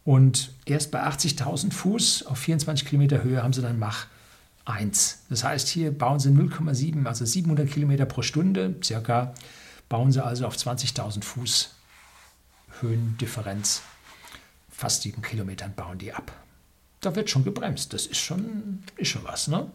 Und 0.05 0.51
erst 0.67 0.91
bei 0.91 1.05
80.000 1.05 1.73
Fuß 1.73 2.27
auf 2.27 2.39
24 2.39 2.87
Kilometer 2.87 3.23
Höhe 3.23 3.45
haben 3.45 3.53
sie 3.53 3.63
dann 3.63 3.79
Mach 3.79 4.07
1. 4.65 5.27
Das 5.31 5.45
heißt, 5.45 5.69
hier 5.69 5.97
bauen 5.97 6.19
sie 6.19 6.31
0,7, 6.31 7.07
also 7.07 7.25
700 7.25 7.71
Kilometer 7.71 8.07
pro 8.07 8.23
Stunde 8.23 8.75
circa, 8.83 9.35
bauen 9.89 10.11
sie 10.11 10.25
also 10.25 10.47
auf 10.47 10.57
20.000 10.57 11.23
Fuß 11.23 11.77
Höhendifferenz. 12.81 13.83
Fast 14.71 15.03
sieben 15.03 15.23
Kilometern 15.23 15.75
bauen 15.75 15.99
die 15.99 16.13
ab. 16.13 16.33
Da 17.01 17.15
wird 17.15 17.31
schon 17.31 17.45
gebremst. 17.45 17.93
Das 17.93 18.07
ist 18.07 18.19
schon, 18.19 18.83
ist 18.97 19.09
schon 19.09 19.25
was. 19.25 19.49
Ne? 19.49 19.71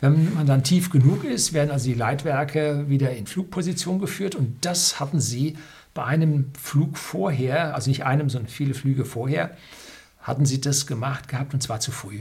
Wenn 0.00 0.34
man 0.34 0.46
dann 0.46 0.62
tief 0.62 0.90
genug 0.90 1.24
ist, 1.24 1.52
werden 1.52 1.70
also 1.70 1.86
die 1.86 1.94
Leitwerke 1.94 2.88
wieder 2.88 3.10
in 3.14 3.26
Flugposition 3.26 3.98
geführt 3.98 4.36
und 4.36 4.64
das 4.64 5.00
hatten 5.00 5.20
sie 5.20 5.56
bei 5.92 6.04
einem 6.04 6.52
Flug 6.60 6.96
vorher, 6.96 7.74
also 7.74 7.90
nicht 7.90 8.04
einem, 8.04 8.30
sondern 8.30 8.48
viele 8.48 8.74
Flüge 8.74 9.04
vorher, 9.04 9.56
hatten 10.20 10.46
sie 10.46 10.60
das 10.60 10.86
gemacht 10.86 11.26
gehabt 11.26 11.52
und 11.52 11.62
zwar 11.62 11.80
zu 11.80 11.90
früh. 11.90 12.20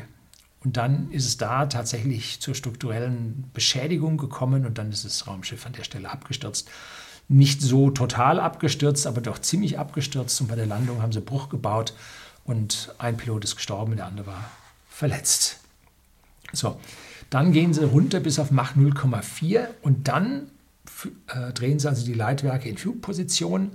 Und 0.63 0.78
dann 0.78 1.12
ist 1.12 1.28
es 1.28 1.38
da 1.38 1.67
tatsächlich 1.67 2.39
zur 2.39 2.56
strukturellen 2.56 3.50
Beschädigung 3.54 4.17
gekommen 4.17 4.65
und 4.65 4.80
dann 4.80 4.91
ist 4.91 5.06
das 5.06 5.28
Raumschiff 5.28 5.65
an 5.67 5.74
der 5.74 5.84
Stelle 5.84 6.10
abgestürzt. 6.10 6.70
Nicht 7.30 7.62
so 7.62 7.90
total 7.90 8.40
abgestürzt, 8.40 9.06
aber 9.06 9.22
doch 9.22 9.40
ziemlich 9.40 9.78
abgestürzt 9.78 10.40
und 10.42 10.48
bei 10.48 10.56
der 10.56 10.66
Landung 10.66 11.02
haben 11.02 11.12
sie 11.12 11.22
Bruch 11.22 11.50
gebaut 11.50 11.94
und 12.46 12.94
ein 12.98 13.18
Pilot 13.18 13.44
ist 13.44 13.56
gestorben, 13.56 13.98
der 13.98 14.06
andere 14.06 14.28
war 14.28 14.46
verletzt. 14.90 15.60
So, 16.54 16.80
dann 17.30 17.52
gehen 17.52 17.74
sie 17.74 17.84
runter 17.84 18.20
bis 18.22 18.40
auf 18.40 18.52
Mach 18.52 18.76
0,4 18.76 19.68
und 19.82 20.08
dann 20.08 20.50
äh, 21.28 21.52
drehen 21.52 21.80
sie 21.80 21.90
also 21.90 22.06
die 22.06 22.13
Leitwerke 22.13 22.70
in 22.70 22.78
Flugposition 22.78 23.72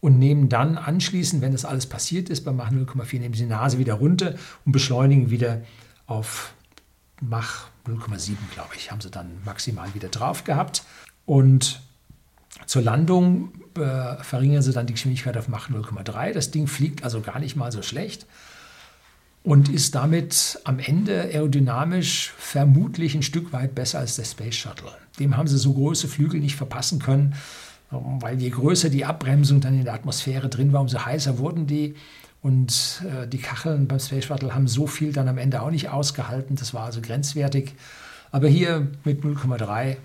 und 0.00 0.18
nehmen 0.18 0.48
dann 0.48 0.76
anschließend, 0.76 1.42
wenn 1.42 1.52
das 1.52 1.64
alles 1.64 1.86
passiert 1.86 2.28
ist, 2.28 2.44
bei 2.44 2.52
Mach 2.52 2.70
0,4 2.70 3.18
nehmen 3.18 3.34
sie 3.34 3.44
die 3.44 3.50
Nase 3.50 3.78
wieder 3.78 3.94
runter 3.94 4.34
und 4.64 4.72
beschleunigen 4.72 5.30
wieder 5.30 5.62
auf 6.06 6.52
Mach 7.20 7.68
0,7, 7.86 8.36
glaube 8.54 8.74
ich, 8.76 8.90
haben 8.90 9.00
sie 9.00 9.10
dann 9.10 9.30
maximal 9.44 9.92
wieder 9.94 10.08
drauf 10.08 10.44
gehabt. 10.44 10.84
Und 11.26 11.82
zur 12.70 12.82
Landung 12.82 13.50
äh, 13.76 14.22
verringern 14.22 14.62
sie 14.62 14.72
dann 14.72 14.86
die 14.86 14.92
Geschwindigkeit 14.92 15.36
auf 15.36 15.48
Mach 15.48 15.70
0,3. 15.70 16.32
Das 16.32 16.52
Ding 16.52 16.68
fliegt 16.68 17.02
also 17.02 17.20
gar 17.20 17.40
nicht 17.40 17.56
mal 17.56 17.72
so 17.72 17.82
schlecht 17.82 18.26
und 19.42 19.68
ist 19.68 19.96
damit 19.96 20.60
am 20.62 20.78
Ende 20.78 21.20
aerodynamisch 21.20 22.32
vermutlich 22.38 23.16
ein 23.16 23.24
Stück 23.24 23.52
weit 23.52 23.74
besser 23.74 23.98
als 23.98 24.14
der 24.14 24.24
Space 24.24 24.54
Shuttle. 24.54 24.92
Dem 25.18 25.36
haben 25.36 25.48
sie 25.48 25.58
so 25.58 25.72
große 25.72 26.06
Flügel 26.06 26.38
nicht 26.38 26.54
verpassen 26.54 27.00
können, 27.00 27.34
weil 27.90 28.40
je 28.40 28.50
größer 28.50 28.88
die 28.88 29.04
Abbremsung 29.04 29.60
dann 29.60 29.76
in 29.76 29.82
der 29.82 29.94
Atmosphäre 29.94 30.48
drin 30.48 30.72
war, 30.72 30.80
umso 30.80 31.04
heißer 31.04 31.38
wurden 31.38 31.66
die. 31.66 31.96
Und 32.40 33.02
äh, 33.04 33.26
die 33.26 33.38
Kacheln 33.38 33.88
beim 33.88 33.98
Space 33.98 34.26
Shuttle 34.26 34.54
haben 34.54 34.68
so 34.68 34.86
viel 34.86 35.12
dann 35.12 35.26
am 35.26 35.38
Ende 35.38 35.60
auch 35.60 35.72
nicht 35.72 35.88
ausgehalten. 35.88 36.54
Das 36.54 36.72
war 36.72 36.84
also 36.84 37.00
grenzwertig. 37.00 37.74
Aber 38.30 38.46
hier 38.46 38.86
mit 39.02 39.24
0,3 39.24 39.96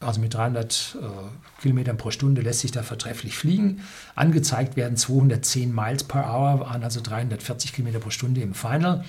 also 0.00 0.20
mit 0.20 0.34
300 0.34 0.98
äh, 1.00 1.60
Kilometern 1.62 1.96
pro 1.96 2.10
Stunde 2.10 2.42
lässt 2.42 2.60
sich 2.60 2.70
da 2.70 2.82
vertrefflich 2.82 3.36
fliegen. 3.36 3.82
Angezeigt 4.14 4.76
werden 4.76 4.96
210 4.96 5.74
Miles 5.74 6.04
per 6.04 6.24
Hour, 6.26 6.60
waren 6.60 6.84
also 6.84 7.00
340 7.00 7.72
Kilometer 7.72 7.98
pro 7.98 8.10
Stunde 8.10 8.40
im 8.42 8.54
Final. 8.54 9.04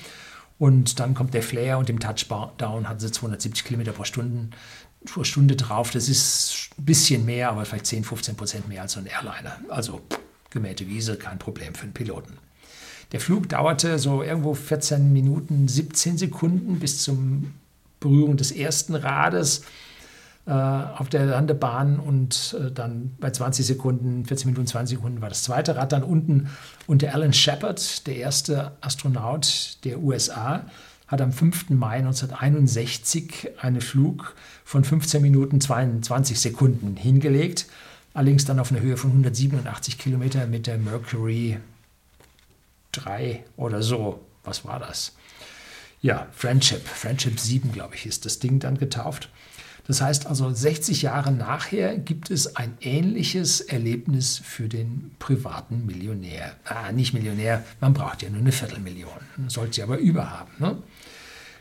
Und 0.60 1.00
dann 1.00 1.14
kommt 1.14 1.34
der 1.34 1.44
Flare 1.44 1.78
und 1.78 1.90
im 1.90 2.00
Touchdown 2.00 2.90
hatten 2.90 3.00
sie 3.00 3.12
270 3.12 3.64
Kilometer 3.64 3.92
pro 3.92 4.06
Stunde, 4.06 4.50
pro 5.06 5.24
Stunde 5.24 5.56
drauf. 5.56 5.92
Das 5.92 6.10
ist 6.10 6.70
ein 6.78 6.86
bisschen 6.86 7.26
mehr, 7.26 7.50
aber 7.52 7.66
vielleicht 7.66 7.86
10, 7.86 8.04
15 8.04 8.36
Prozent 8.36 8.68
mehr 8.68 8.82
als 8.82 8.94
so 8.94 9.00
ein 9.00 9.06
Airliner. 9.06 9.60
Also 9.70 10.02
gemähte 10.50 10.88
Wiese, 10.88 11.18
kein 11.18 11.38
Problem 11.38 11.76
für 11.76 11.84
einen 11.84 11.94
Piloten. 11.94 12.38
Der 13.12 13.20
Flug 13.20 13.48
dauerte 13.50 14.00
so 14.00 14.24
irgendwo 14.24 14.54
14 14.54 15.14
Minuten, 15.14 15.68
17 15.68 16.18
Sekunden 16.18 16.80
bis 16.80 17.04
zum 17.04 17.54
Berührung 18.00 18.38
des 18.38 18.52
ersten 18.52 18.96
Rades. 18.96 19.64
Äh, 20.48 20.52
auf 20.52 21.10
der 21.10 21.26
Landebahn 21.26 22.00
und 22.00 22.56
äh, 22.58 22.72
dann 22.72 23.14
bei 23.20 23.32
20 23.32 23.66
Sekunden, 23.66 24.24
14 24.24 24.50
Minuten, 24.50 24.66
20 24.66 24.98
Sekunden 24.98 25.22
war 25.22 25.28
das 25.28 25.44
zweite 25.44 25.76
Rad 25.76 25.92
dann 25.92 26.04
unten. 26.04 26.50
Und 26.86 27.02
der 27.02 27.14
Alan 27.14 27.34
Shepard, 27.34 28.08
der 28.08 28.16
erste 28.16 28.72
Astronaut 28.80 29.78
der 29.84 30.00
USA, 30.00 30.64
hat 31.08 31.20
am 31.20 31.34
5. 31.34 31.72
Mai 31.72 31.98
1961 31.98 33.50
einen 33.60 33.82
Flug 33.82 34.36
von 34.64 34.86
15 34.86 35.22
Minuten 35.22 35.60
22 35.60 36.40
Sekunden 36.40 36.96
hingelegt. 36.96 37.66
Allerdings 38.14 38.46
dann 38.46 38.62
auf 38.62 38.72
einer 38.72 38.80
Höhe 38.80 38.96
von 38.96 39.10
187 39.10 39.98
Kilometer 39.98 40.48
mit 40.48 40.66
der 40.66 40.78
Mercury 40.78 41.58
3 42.94 43.44
oder 43.58 43.82
so. 43.82 44.22
Was 44.46 44.64
war 44.64 44.80
das? 44.80 45.14
Ja, 46.02 46.28
Friendship. 46.32 46.88
Friendship 46.88 47.40
7, 47.40 47.72
glaube 47.72 47.96
ich, 47.96 48.06
ist 48.06 48.26
das 48.26 48.40
Ding 48.40 48.60
dann 48.60 48.78
getauft. 48.78 49.30
Das 49.88 50.02
heißt 50.02 50.28
also, 50.28 50.52
60 50.52 51.02
Jahre 51.02 51.32
nachher 51.32 51.98
gibt 51.98 52.30
es 52.30 52.58
ein 52.58 52.78
ähnliches 52.82 53.62
Erlebnis 53.62 54.38
für 54.44 54.68
den 54.68 55.12
privaten 55.18 55.86
Millionär. 55.86 56.56
Ah, 56.66 56.92
nicht 56.92 57.14
Millionär, 57.14 57.64
man 57.80 57.94
braucht 57.94 58.22
ja 58.22 58.30
nur 58.30 58.42
eine 58.42 58.52
Viertelmillion. 58.52 59.10
Sollte 59.48 59.76
sie 59.76 59.84
aber 59.84 59.98
überhaben. 59.98 60.52
Ne? 60.60 60.78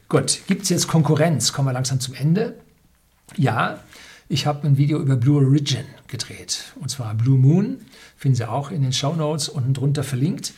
Gut, 0.09 0.41
gibt 0.49 0.65
es 0.65 0.71
jetzt 0.71 0.89
Konkurrenz? 0.89 1.53
Kommen 1.53 1.69
wir 1.69 1.73
langsam 1.73 2.01
zum 2.01 2.15
Ende. 2.15 2.57
Ja, 3.37 3.81
ich 4.29 4.47
habe 4.47 4.67
ein 4.67 4.77
Video 4.77 4.99
über 5.01 5.17
Blue 5.17 5.45
Origin 5.45 5.85
gedreht. 6.09 6.73
Und 6.81 6.91
zwar 6.91 7.15
Blue 7.15 7.39
Moon. 7.39 7.79
Finden 8.17 8.37
Sie 8.37 8.49
auch 8.49 8.73
in 8.73 8.83
den 8.83 8.93
Show 8.93 9.15
Notes 9.15 9.49
unten 9.49 9.73
drunter 9.73 10.03
verlinkt. 10.03 10.53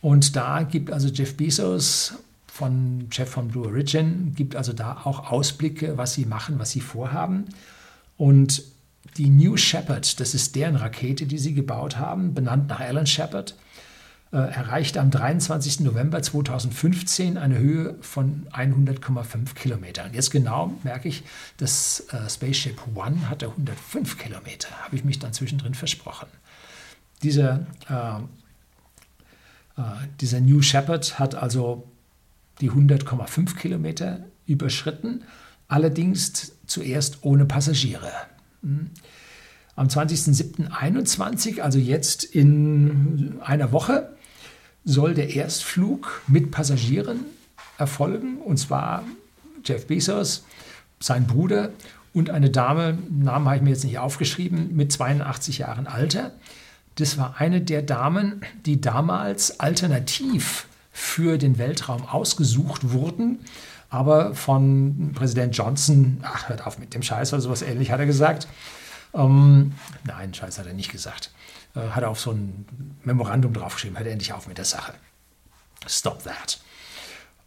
Und 0.00 0.34
da 0.34 0.62
gibt 0.62 0.90
also 0.90 1.08
Jeff 1.08 1.36
Bezos 1.36 2.14
von 2.56 3.08
Chef 3.10 3.28
von 3.28 3.48
Blue 3.48 3.66
Origin, 3.66 4.32
gibt 4.34 4.56
also 4.56 4.72
da 4.72 5.02
auch 5.04 5.30
Ausblicke, 5.30 5.98
was 5.98 6.14
sie 6.14 6.24
machen, 6.24 6.58
was 6.58 6.70
sie 6.70 6.80
vorhaben. 6.80 7.44
Und 8.16 8.64
die 9.18 9.28
New 9.28 9.56
Shepard, 9.56 10.18
das 10.20 10.34
ist 10.34 10.56
deren 10.56 10.76
Rakete, 10.76 11.26
die 11.26 11.38
sie 11.38 11.54
gebaut 11.54 11.98
haben, 11.98 12.34
benannt 12.34 12.68
nach 12.68 12.80
Alan 12.80 13.06
Shepard, 13.06 13.54
äh, 14.32 14.38
erreichte 14.38 15.00
am 15.00 15.10
23. 15.10 15.80
November 15.80 16.22
2015 16.22 17.36
eine 17.36 17.58
Höhe 17.58 17.94
von 18.00 18.46
100,5 18.52 19.54
Kilometern. 19.54 20.14
Jetzt 20.14 20.30
genau 20.30 20.72
merke 20.82 21.08
ich, 21.08 21.24
das 21.58 22.06
äh, 22.10 22.28
Spaceship 22.28 22.80
One 22.94 23.28
hatte 23.28 23.48
105 23.48 24.18
Kilometer, 24.18 24.70
habe 24.82 24.96
ich 24.96 25.04
mich 25.04 25.18
dann 25.18 25.32
zwischendrin 25.32 25.74
versprochen. 25.74 26.28
Dieser, 27.22 27.66
äh, 27.88 29.80
äh 29.80 29.84
dieser 30.20 30.40
New 30.40 30.62
Shepard 30.62 31.18
hat 31.18 31.34
also 31.34 31.86
die 32.60 32.70
100,5 32.70 33.56
Kilometer 33.56 34.24
überschritten, 34.46 35.24
allerdings 35.68 36.52
zuerst 36.66 37.18
ohne 37.22 37.44
Passagiere. 37.44 38.10
Hm. 38.62 38.90
Am 39.74 39.88
20.07.21, 39.88 41.60
also 41.60 41.78
jetzt 41.78 42.24
in 42.24 43.40
einer 43.42 43.72
Woche, 43.72 44.16
soll 44.84 45.14
der 45.14 45.34
Erstflug 45.34 46.22
mit 46.28 46.50
Passagieren 46.50 47.20
erfolgen, 47.76 48.38
und 48.38 48.56
zwar 48.56 49.04
Jeff 49.64 49.86
Bezos, 49.86 50.44
sein 51.00 51.26
Bruder 51.26 51.70
und 52.14 52.30
eine 52.30 52.48
Dame, 52.48 52.96
Namen 53.10 53.46
habe 53.46 53.56
ich 53.56 53.62
mir 53.62 53.70
jetzt 53.70 53.84
nicht 53.84 53.98
aufgeschrieben, 53.98 54.74
mit 54.74 54.92
82 54.92 55.58
Jahren 55.58 55.86
Alter. 55.86 56.32
Das 56.94 57.18
war 57.18 57.34
eine 57.38 57.60
der 57.60 57.82
Damen, 57.82 58.40
die 58.64 58.80
damals 58.80 59.60
alternativ 59.60 60.66
für 60.96 61.36
den 61.36 61.58
Weltraum 61.58 62.06
ausgesucht 62.06 62.90
wurden, 62.90 63.40
aber 63.90 64.34
von 64.34 65.12
Präsident 65.14 65.54
Johnson, 65.54 66.20
ach, 66.22 66.48
hört 66.48 66.66
auf 66.66 66.78
mit 66.78 66.94
dem 66.94 67.02
Scheiß 67.02 67.34
oder 67.34 67.42
sowas 67.42 67.60
ähnlich, 67.60 67.90
hat 67.90 68.00
er 68.00 68.06
gesagt. 68.06 68.48
Ähm, 69.12 69.72
nein, 70.04 70.32
Scheiß 70.32 70.58
hat 70.58 70.66
er 70.66 70.72
nicht 70.72 70.90
gesagt. 70.90 71.32
Äh, 71.74 71.90
hat 71.90 72.02
er 72.02 72.08
auf 72.08 72.18
so 72.18 72.30
ein 72.30 72.64
Memorandum 73.04 73.52
draufgeschrieben, 73.52 73.98
hört 73.98 74.08
endlich 74.08 74.32
auf 74.32 74.48
mit 74.48 74.56
der 74.56 74.64
Sache. 74.64 74.94
Stop 75.86 76.24
that. 76.24 76.60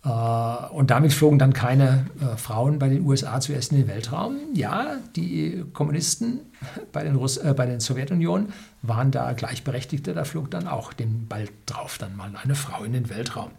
Äh, 0.04 0.10
und 0.10 0.92
damit 0.92 1.14
flogen 1.14 1.40
dann 1.40 1.54
keine 1.54 2.06
äh, 2.22 2.38
Frauen 2.38 2.80
bei 2.80 2.90
den 2.90 3.06
USA 3.06 3.40
zuerst 3.42 3.72
in 3.72 3.80
den 3.80 3.88
Weltraum. 3.88 4.38
Ja, 4.54 4.98
die 5.16 5.66
Kommunisten 5.74 6.40
bei 6.92 7.04
den, 7.04 7.16
Russ 7.16 7.38
äh, 7.38 7.54
bei 7.56 7.66
den 7.66 7.80
Sowjetunion 7.80 8.54
waren 8.82 9.12
da 9.12 9.34
Gleichberechtigte, 9.34 10.14
da 10.14 10.24
flog 10.24 10.52
dann 10.52 10.68
auch 10.68 10.94
den 10.94 11.28
Ball 11.28 11.50
drauf, 11.66 11.98
dann 11.98 12.16
mal 12.16 12.32
eine 12.42 12.56
Frau 12.56 12.84
in 12.84 12.94
den 12.94 13.10
Weltraum. 13.10 13.52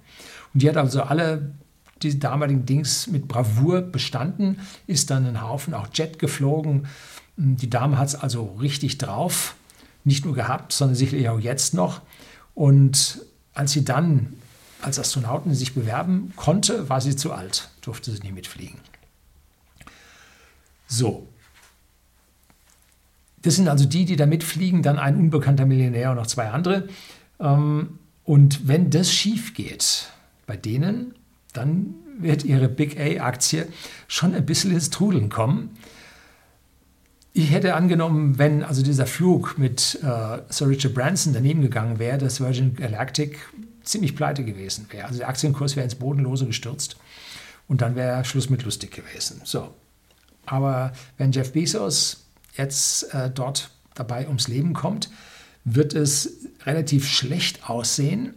Und 0.55 0.63
die 0.63 0.69
hat 0.69 0.77
also 0.77 1.03
alle 1.03 1.53
die 2.03 2.19
damaligen 2.19 2.65
Dings 2.65 3.09
mit 3.09 3.29
Bravour 3.29 3.83
bestanden, 3.83 4.59
ist 4.87 5.11
dann 5.11 5.27
ein 5.27 5.43
Haufen 5.43 5.75
auch 5.75 5.89
Jet 5.93 6.19
geflogen. 6.19 6.87
Die 7.37 7.69
Dame 7.69 7.99
hat 7.99 8.09
es 8.09 8.15
also 8.15 8.57
richtig 8.59 8.97
drauf, 8.97 9.55
nicht 10.05 10.25
nur 10.25 10.35
gehabt, 10.35 10.73
sondern 10.73 10.95
sicherlich 10.95 11.29
auch 11.29 11.39
jetzt 11.39 11.75
noch. 11.75 12.01
Und 12.55 13.21
als 13.53 13.73
sie 13.73 13.85
dann 13.85 14.33
als 14.83 14.99
Astronautin 14.99 15.55
sich 15.55 15.75
bewerben 15.75 16.33
konnte, 16.37 16.89
war 16.89 17.01
sie 17.01 17.17
zu 17.17 17.33
alt, 17.33 17.71
durfte 17.81 18.11
sie 18.11 18.21
nicht 18.21 18.35
mitfliegen. 18.35 18.79
So. 20.87 21.29
Das 23.43 23.57
sind 23.57 23.69
also 23.69 23.87
die, 23.87 24.05
die 24.05 24.17
da 24.17 24.27
mitfliegen, 24.27 24.83
dann 24.83 24.99
ein 24.99 25.17
unbekannter 25.17 25.65
Millionär 25.65 26.11
und 26.11 26.17
noch 26.17 26.27
zwei 26.27 26.51
andere. 26.51 26.89
Ähm, 27.39 27.99
und 28.25 28.69
wenn 28.69 28.91
das 28.91 29.13
schief 29.13 29.55
geht 29.55 30.11
bei 30.47 30.57
denen, 30.57 31.15
dann 31.53 31.95
wird 32.19 32.45
ihre 32.45 32.69
Big 32.69 32.99
A-Aktie 32.99 33.67
schon 34.09 34.35
ein 34.35 34.45
bisschen 34.45 34.73
ins 34.73 34.91
Trudeln 34.91 35.31
kommen. 35.31 35.71
Ich 37.33 37.51
hätte 37.51 37.75
angenommen, 37.75 38.39
wenn 38.39 38.63
also 38.63 38.83
dieser 38.83 39.07
Flug 39.07 39.57
mit 39.57 39.99
äh, 40.03 40.43
Sir 40.49 40.69
Richard 40.69 40.95
Branson 40.95 41.33
daneben 41.33 41.63
gegangen 41.63 41.99
wäre, 41.99 42.19
dass 42.19 42.41
Virgin 42.41 42.75
Galactic 42.75 43.39
ziemlich 43.91 44.17
pleite 44.17 44.45
gewesen 44.45 44.87
wäre. 44.91 45.07
Also 45.07 45.19
der 45.19 45.29
Aktienkurs 45.29 45.77
wäre 45.77 45.85
ins 45.85 45.95
Bodenlose 45.95 46.47
gestürzt 46.47 46.97
und 47.69 47.83
dann 47.83 47.97
wäre 47.97 48.25
Schluss 48.25 48.51
mit 48.51 48.63
lustig 48.65 48.93
gewesen. 48.93 49.41
So. 49.45 49.75
Aber 50.47 50.93
wenn 51.17 51.33
Jeff 51.33 51.53
Bezos 51.53 52.27
jetzt 52.57 53.15
äh, 53.15 53.31
dort 53.31 53.71
dabei 53.95 54.27
ums 54.27 54.49
Leben 54.49 54.73
kommt, 54.73 55.11
wird 55.65 55.95
es 55.95 56.39
relativ 56.65 57.07
schlecht 57.09 57.69
aussehen, 57.69 58.35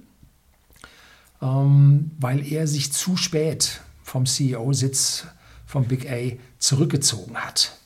ähm, 1.41 2.11
weil 2.19 2.45
er 2.45 2.67
sich 2.67 2.91
zu 2.91 3.17
spät 3.17 3.81
vom 4.03 4.25
CEO-Sitz 4.25 5.25
vom 5.65 5.85
Big 5.85 6.09
A 6.09 6.37
zurückgezogen 6.59 7.35
hat. 7.37 7.77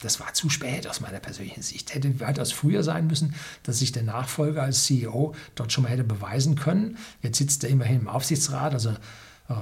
Das 0.00 0.20
war 0.20 0.32
zu 0.34 0.48
spät 0.48 0.86
aus 0.86 1.00
meiner 1.00 1.20
persönlichen 1.20 1.62
Sicht. 1.62 1.94
Hätte 1.94 2.20
weitaus 2.20 2.52
früher 2.52 2.82
sein 2.82 3.06
müssen, 3.06 3.34
dass 3.62 3.78
sich 3.78 3.92
der 3.92 4.02
Nachfolger 4.02 4.62
als 4.62 4.84
CEO 4.84 5.34
dort 5.54 5.72
schon 5.72 5.84
mal 5.84 5.90
hätte 5.90 6.04
beweisen 6.04 6.56
können. 6.56 6.98
Jetzt 7.22 7.38
sitzt 7.38 7.64
er 7.64 7.70
immerhin 7.70 8.00
im 8.00 8.08
Aufsichtsrat, 8.08 8.72
also 8.72 8.90
äh, 8.90 9.54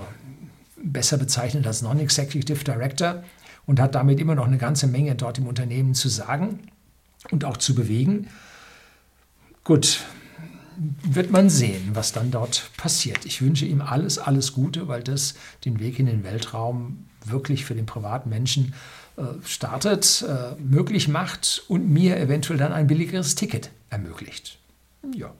besser 0.82 1.16
bezeichnet 1.16 1.66
als 1.66 1.82
Non-Executive 1.82 2.64
Director 2.64 3.22
und 3.66 3.80
hat 3.80 3.94
damit 3.94 4.20
immer 4.20 4.34
noch 4.34 4.46
eine 4.46 4.58
ganze 4.58 4.86
Menge 4.86 5.14
dort 5.14 5.38
im 5.38 5.46
Unternehmen 5.46 5.94
zu 5.94 6.08
sagen 6.08 6.60
und 7.30 7.44
auch 7.44 7.56
zu 7.56 7.74
bewegen. 7.74 8.28
Gut, 9.64 10.00
wird 10.76 11.30
man 11.30 11.50
sehen, 11.50 11.90
was 11.94 12.12
dann 12.12 12.30
dort 12.30 12.70
passiert. 12.76 13.24
Ich 13.24 13.42
wünsche 13.42 13.66
ihm 13.66 13.80
alles, 13.80 14.18
alles 14.18 14.52
Gute, 14.52 14.88
weil 14.88 15.02
das 15.02 15.34
den 15.64 15.78
Weg 15.80 15.98
in 15.98 16.06
den 16.06 16.24
Weltraum 16.24 17.06
wirklich 17.24 17.64
für 17.64 17.74
den 17.74 17.86
privaten 17.86 18.30
Menschen 18.30 18.74
startet, 19.44 20.24
äh, 20.26 20.60
möglich 20.60 21.08
macht 21.08 21.64
und 21.68 21.90
mir 21.90 22.18
eventuell 22.18 22.58
dann 22.58 22.72
ein 22.72 22.86
billigeres 22.86 23.34
Ticket 23.34 23.70
ermöglicht. 23.90 24.58
Ja. 25.14 25.32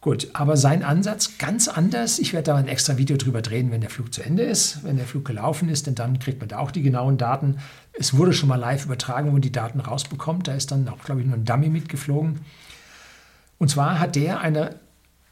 Gut, 0.00 0.28
aber 0.34 0.56
sein 0.56 0.84
Ansatz 0.84 1.36
ganz 1.38 1.66
anders. 1.66 2.20
Ich 2.20 2.32
werde 2.32 2.44
da 2.44 2.54
ein 2.54 2.68
extra 2.68 2.96
Video 2.96 3.16
drüber 3.16 3.42
drehen, 3.42 3.72
wenn 3.72 3.80
der 3.80 3.90
Flug 3.90 4.14
zu 4.14 4.22
Ende 4.22 4.44
ist, 4.44 4.84
wenn 4.84 4.96
der 4.96 5.06
Flug 5.06 5.24
gelaufen 5.24 5.68
ist, 5.68 5.88
denn 5.88 5.96
dann 5.96 6.20
kriegt 6.20 6.38
man 6.38 6.48
da 6.48 6.58
auch 6.58 6.70
die 6.70 6.82
genauen 6.82 7.18
Daten. 7.18 7.58
Es 7.92 8.16
wurde 8.16 8.32
schon 8.32 8.48
mal 8.48 8.54
live 8.54 8.84
übertragen, 8.84 9.26
wo 9.26 9.32
man 9.32 9.40
die 9.40 9.50
Daten 9.50 9.80
rausbekommt. 9.80 10.46
Da 10.46 10.54
ist 10.54 10.70
dann 10.70 10.88
auch, 10.88 11.02
glaube 11.02 11.22
ich, 11.22 11.26
nur 11.26 11.36
ein 11.36 11.44
Dummy 11.44 11.70
mitgeflogen. 11.70 12.40
Und 13.58 13.68
zwar 13.68 13.98
hat 13.98 14.14
der 14.14 14.40
eine 14.40 14.76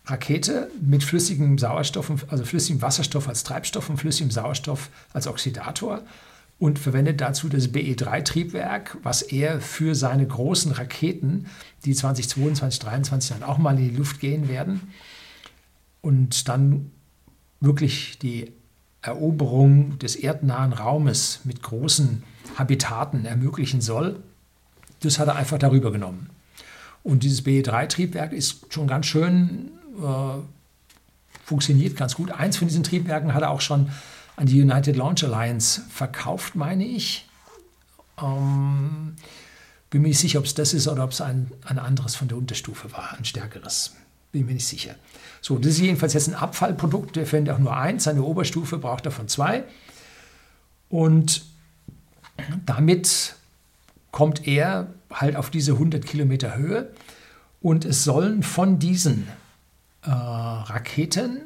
Rakete 0.06 0.68
mit 0.80 1.04
flüssigem 1.04 1.56
Sauerstoff, 1.56 2.10
also 2.28 2.44
flüssigem 2.44 2.82
Wasserstoff 2.82 3.28
als 3.28 3.44
Treibstoff 3.44 3.88
und 3.90 3.98
flüssigem 3.98 4.32
Sauerstoff 4.32 4.90
als 5.12 5.28
Oxidator 5.28 6.02
und 6.64 6.78
verwendet 6.78 7.20
dazu 7.20 7.50
das 7.50 7.74
BE3-Triebwerk, 7.74 8.96
was 9.02 9.20
er 9.20 9.60
für 9.60 9.94
seine 9.94 10.26
großen 10.26 10.72
Raketen, 10.72 11.44
die 11.84 11.94
2022, 11.94 12.80
2023 12.80 13.36
dann 13.36 13.46
auch 13.46 13.58
mal 13.58 13.78
in 13.78 13.90
die 13.90 13.94
Luft 13.94 14.18
gehen 14.18 14.48
werden 14.48 14.80
und 16.00 16.48
dann 16.48 16.90
wirklich 17.60 18.18
die 18.18 18.50
Eroberung 19.02 19.98
des 19.98 20.16
erdnahen 20.16 20.72
Raumes 20.72 21.40
mit 21.44 21.62
großen 21.62 22.22
Habitaten 22.56 23.26
ermöglichen 23.26 23.82
soll. 23.82 24.22
Das 25.00 25.18
hat 25.18 25.28
er 25.28 25.36
einfach 25.36 25.58
darüber 25.58 25.92
genommen. 25.92 26.30
Und 27.02 27.24
dieses 27.24 27.44
BE3-Triebwerk 27.44 28.32
ist 28.32 28.72
schon 28.72 28.86
ganz 28.86 29.04
schön, 29.04 29.68
äh, 29.98 30.40
funktioniert 31.44 31.94
ganz 31.94 32.14
gut. 32.14 32.30
Eins 32.30 32.56
von 32.56 32.68
diesen 32.68 32.84
Triebwerken 32.84 33.34
hat 33.34 33.42
er 33.42 33.50
auch 33.50 33.60
schon 33.60 33.90
an 34.36 34.46
die 34.46 34.60
United 34.60 34.96
Launch 34.96 35.24
Alliance 35.24 35.82
verkauft, 35.88 36.54
meine 36.54 36.84
ich. 36.84 37.28
Ähm, 38.20 39.16
bin 39.90 40.02
mir 40.02 40.08
nicht 40.08 40.18
sicher, 40.18 40.40
ob 40.40 40.44
es 40.44 40.54
das 40.54 40.74
ist 40.74 40.88
oder 40.88 41.04
ob 41.04 41.12
es 41.12 41.20
ein, 41.20 41.50
ein 41.64 41.78
anderes 41.78 42.16
von 42.16 42.28
der 42.28 42.36
Unterstufe 42.36 42.92
war, 42.92 43.16
ein 43.16 43.24
stärkeres. 43.24 43.94
Bin 44.32 44.46
mir 44.46 44.54
nicht 44.54 44.66
sicher. 44.66 44.96
So, 45.40 45.58
das 45.58 45.74
ist 45.74 45.80
jedenfalls 45.80 46.14
jetzt 46.14 46.26
ein 46.26 46.34
Abfallprodukt. 46.34 47.14
Der 47.14 47.26
findet 47.26 47.54
auch 47.54 47.58
nur 47.60 47.76
eins. 47.76 48.04
Seine 48.04 48.22
Oberstufe 48.22 48.78
braucht 48.78 49.06
davon 49.06 49.28
zwei. 49.28 49.64
Und 50.88 51.44
damit 52.66 53.36
kommt 54.10 54.46
er 54.48 54.88
halt 55.12 55.36
auf 55.36 55.50
diese 55.50 55.72
100 55.72 56.04
Kilometer 56.04 56.56
Höhe. 56.56 56.92
Und 57.60 57.84
es 57.84 58.02
sollen 58.02 58.42
von 58.42 58.78
diesen 58.78 59.28
äh, 60.02 60.10
Raketen 60.10 61.42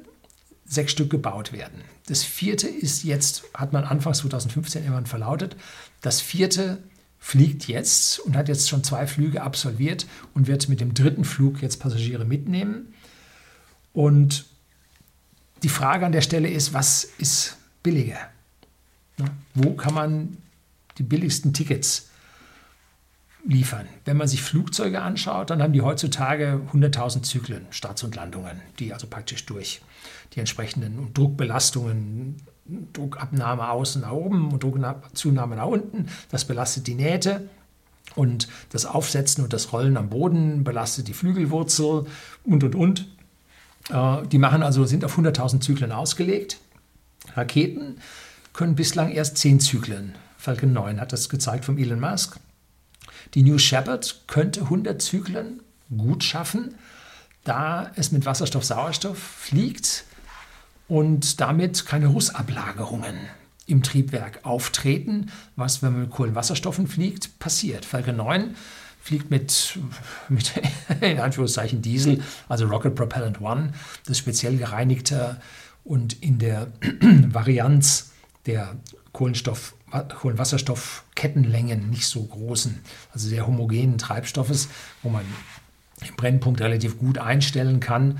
sechs 0.64 0.92
Stück 0.92 1.10
gebaut 1.10 1.52
werden. 1.52 1.82
Das 2.08 2.24
vierte 2.24 2.68
ist 2.68 3.04
jetzt, 3.04 3.44
hat 3.52 3.74
man 3.74 3.84
Anfang 3.84 4.14
2015 4.14 4.82
irgendwann 4.82 5.04
verlautet, 5.04 5.56
das 6.00 6.22
vierte 6.22 6.82
fliegt 7.18 7.68
jetzt 7.68 8.18
und 8.20 8.34
hat 8.34 8.48
jetzt 8.48 8.68
schon 8.68 8.82
zwei 8.82 9.06
Flüge 9.06 9.42
absolviert 9.42 10.06
und 10.32 10.46
wird 10.46 10.70
mit 10.70 10.80
dem 10.80 10.94
dritten 10.94 11.24
Flug 11.24 11.60
jetzt 11.60 11.80
Passagiere 11.80 12.24
mitnehmen. 12.24 12.94
Und 13.92 14.46
die 15.62 15.68
Frage 15.68 16.06
an 16.06 16.12
der 16.12 16.22
Stelle 16.22 16.48
ist, 16.48 16.72
was 16.72 17.04
ist 17.04 17.56
billiger? 17.82 18.18
Wo 19.54 19.74
kann 19.74 19.92
man 19.92 20.38
die 20.96 21.02
billigsten 21.02 21.52
Tickets 21.52 22.08
liefern? 23.44 23.86
Wenn 24.06 24.16
man 24.16 24.28
sich 24.28 24.42
Flugzeuge 24.42 25.02
anschaut, 25.02 25.50
dann 25.50 25.62
haben 25.62 25.74
die 25.74 25.82
heutzutage 25.82 26.62
100.000 26.72 27.22
Zyklen, 27.22 27.66
Starts 27.70 28.02
und 28.02 28.14
Landungen, 28.14 28.62
die 28.78 28.94
also 28.94 29.08
praktisch 29.08 29.44
durch 29.44 29.82
die 30.34 30.40
entsprechenden 30.40 31.12
Druckbelastungen, 31.14 32.36
Druckabnahme 32.92 33.70
außen 33.70 34.02
nach 34.02 34.12
oben 34.12 34.52
und 34.52 34.62
Druckzunahme 34.62 35.56
nach 35.56 35.66
unten. 35.66 36.06
Das 36.30 36.44
belastet 36.44 36.86
die 36.86 36.94
Nähte 36.94 37.48
und 38.14 38.48
das 38.70 38.84
Aufsetzen 38.84 39.44
und 39.44 39.52
das 39.52 39.72
Rollen 39.72 39.96
am 39.96 40.10
Boden 40.10 40.64
belastet 40.64 41.08
die 41.08 41.14
Flügelwurzel 41.14 42.06
und 42.44 42.64
und 42.64 42.74
und. 42.74 43.08
Äh, 43.90 44.26
die 44.26 44.38
machen 44.38 44.62
also, 44.62 44.84
sind 44.84 45.04
auf 45.04 45.18
100.000 45.18 45.60
Zyklen 45.60 45.92
ausgelegt. 45.92 46.58
Raketen 47.34 47.98
können 48.52 48.74
bislang 48.74 49.10
erst 49.10 49.38
10 49.38 49.60
Zyklen. 49.60 50.14
Falcon 50.36 50.72
9 50.72 51.00
hat 51.00 51.12
das 51.12 51.28
gezeigt 51.28 51.64
vom 51.64 51.78
Elon 51.78 52.00
Musk. 52.00 52.38
Die 53.34 53.42
New 53.42 53.58
Shepard 53.58 54.22
könnte 54.26 54.62
100 54.62 55.00
Zyklen 55.00 55.60
gut 55.96 56.24
schaffen, 56.24 56.74
da 57.44 57.90
es 57.96 58.12
mit 58.12 58.26
Wasserstoff, 58.26 58.64
Sauerstoff 58.64 59.18
fliegt 59.18 60.04
und 60.88 61.40
damit 61.40 61.86
keine 61.86 62.08
Rußablagerungen 62.08 63.16
im 63.66 63.82
Triebwerk 63.82 64.40
auftreten, 64.44 65.30
was, 65.54 65.82
wenn 65.82 65.92
man 65.92 66.00
mit 66.02 66.10
Kohlenwasserstoffen 66.10 66.88
fliegt, 66.88 67.38
passiert. 67.38 67.84
Falcon 67.84 68.16
9 68.16 68.56
fliegt 69.00 69.30
mit, 69.30 69.78
mit 70.28 70.52
in 71.00 71.20
Anführungszeichen 71.20 71.82
Diesel, 71.82 72.22
also 72.48 72.66
Rocket 72.66 72.94
Propellant 72.94 73.40
One, 73.40 73.72
das 74.06 74.18
speziell 74.18 74.56
gereinigte 74.56 75.40
und 75.84 76.22
in 76.22 76.38
der 76.38 76.68
Varianz 77.00 78.12
der 78.46 78.76
Kohlenstoff, 79.12 79.74
Kohlenwasserstoffkettenlängen 79.90 81.90
nicht 81.90 82.06
so 82.06 82.22
großen, 82.22 82.80
also 83.12 83.28
sehr 83.28 83.46
homogenen 83.46 83.98
Treibstoffes, 83.98 84.68
wo 85.02 85.10
man 85.10 85.24
den 86.06 86.14
Brennpunkt 86.16 86.60
relativ 86.60 86.98
gut 86.98 87.18
einstellen 87.18 87.80
kann 87.80 88.18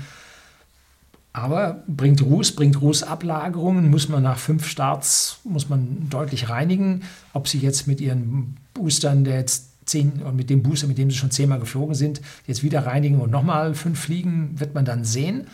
Aber 1.31 1.83
bringt 1.87 2.21
Ruß, 2.21 2.55
bringt 2.55 2.81
Rußablagerungen, 2.81 3.89
muss 3.89 4.09
man 4.09 4.23
nach 4.23 4.39
fünf 4.39 4.67
Starts 4.67 5.39
muss 5.43 5.69
man 5.69 6.09
deutlich 6.09 6.49
reinigen. 6.49 7.03
Ob 7.33 7.47
sie 7.47 7.59
jetzt 7.59 7.87
mit 7.87 8.01
ihren 8.01 8.57
Boostern, 8.73 9.23
der 9.23 9.37
jetzt 9.37 9.69
zehn, 9.85 10.23
mit 10.35 10.49
dem 10.49 10.63
Booster, 10.63 10.87
mit 10.87 10.97
dem 10.97 11.11
sie 11.11 11.17
schon 11.17 11.31
zehnmal 11.31 11.59
geflogen 11.59 11.95
sind, 11.95 12.21
jetzt 12.47 12.63
wieder 12.63 12.85
reinigen 12.85 13.19
und 13.19 13.31
nochmal 13.31 13.75
fünf 13.75 13.99
fliegen, 13.99 14.59
wird 14.59 14.73
man 14.73 14.85
dann 14.85 15.03
sehen. 15.03 15.47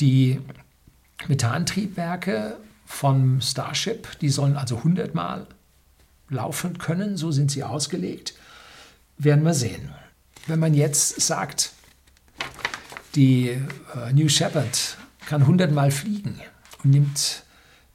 Die 0.00 0.40
Methantriebwerke 1.28 2.56
vom 2.86 3.40
Starship, 3.40 4.18
die 4.20 4.30
sollen 4.30 4.56
also 4.56 4.78
100 4.78 5.14
Mal 5.14 5.46
laufen 6.28 6.78
können, 6.78 7.16
so 7.16 7.30
sind 7.30 7.50
sie 7.50 7.62
ausgelegt. 7.62 8.34
Werden 9.18 9.44
wir 9.44 9.54
sehen. 9.54 9.90
Wenn 10.46 10.58
man 10.58 10.74
jetzt 10.74 11.20
sagt, 11.20 11.72
die 13.14 13.48
äh, 13.48 14.12
New 14.12 14.28
Shepard 14.28 14.96
kann 15.26 15.42
100 15.42 15.72
Mal 15.72 15.90
fliegen 15.90 16.40
und 16.82 16.90
nimmt 16.90 17.44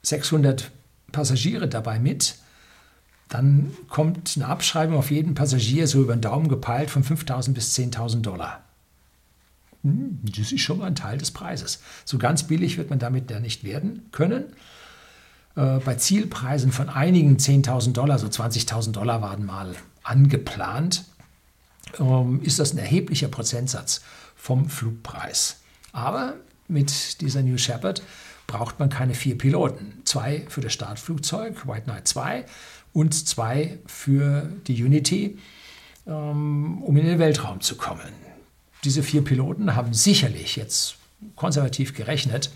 600 0.04 0.72
Passagiere 1.12 1.68
dabei 1.68 2.00
mit, 2.00 2.36
dann 3.30 3.72
kommt 3.90 4.34
eine 4.36 4.48
Abschreibung 4.48 4.98
auf 4.98 5.12
jeden 5.12 5.34
Passagier 5.34 5.88
so 5.88 6.02
über 6.02 6.16
den 6.16 6.22
Daumen 6.22 6.48
gepeilt 6.48 6.90
von 6.90 7.04
5.000 7.04 7.54
bis 7.54 7.78
10.000 7.78 8.22
Dollar. 8.22 8.64
Hm, 9.84 10.20
das 10.24 10.52
ist 10.52 10.62
schon 10.62 10.80
mal 10.80 10.86
ein 10.86 10.96
Teil 10.96 11.18
des 11.18 11.32
Preises. 11.32 11.82
So 12.06 12.18
ganz 12.18 12.44
billig 12.44 12.78
wird 12.78 12.90
man 12.90 13.00
damit 13.00 13.30
ja 13.30 13.40
nicht 13.40 13.64
werden 13.64 14.08
können. 14.12 14.46
Äh, 15.56 15.80
bei 15.80 15.96
Zielpreisen 15.96 16.72
von 16.72 16.90
einigen 16.90 17.38
10.000 17.38 17.94
Dollar, 17.94 18.20
so 18.20 18.28
20.000 18.28 18.92
Dollar 18.92 19.22
waren 19.22 19.46
mal 19.46 19.76
angeplant, 20.04 21.04
ähm, 22.00 22.42
ist 22.44 22.60
das 22.60 22.74
ein 22.74 22.78
erheblicher 22.78 23.28
Prozentsatz 23.28 24.02
vom 24.38 24.70
Flugpreis. 24.70 25.62
Aber 25.92 26.36
mit 26.68 27.22
dieser 27.22 27.42
New 27.42 27.58
Shepard 27.58 28.02
braucht 28.46 28.80
man 28.80 28.90
keine 28.90 29.14
vier 29.14 29.38
Piloten. 29.38 30.02
Zwei 30.06 30.46
für 30.48 30.62
das 30.62 30.74
Startflugzeug, 30.74 31.68
White 31.68 31.84
Knight 31.84 32.08
2, 32.08 32.46
und 32.94 33.14
zwei 33.28 33.78
für 33.86 34.50
die 34.68 34.84
Unity, 34.84 35.38
ähm, 36.08 36.82
um 36.82 36.98
in 36.98 37.06
den 37.06 37.20
Weltraum 37.20 37.62
zu 37.62 37.76
kommen. 37.76 38.14
Diese 38.84 39.04
vier 39.04 39.24
Piloten 39.24 39.76
haben 39.76 39.94
sicherlich 39.94 40.56
jetzt 40.56 40.96
konservativ 41.36 41.94
gerechnet, 41.94 42.52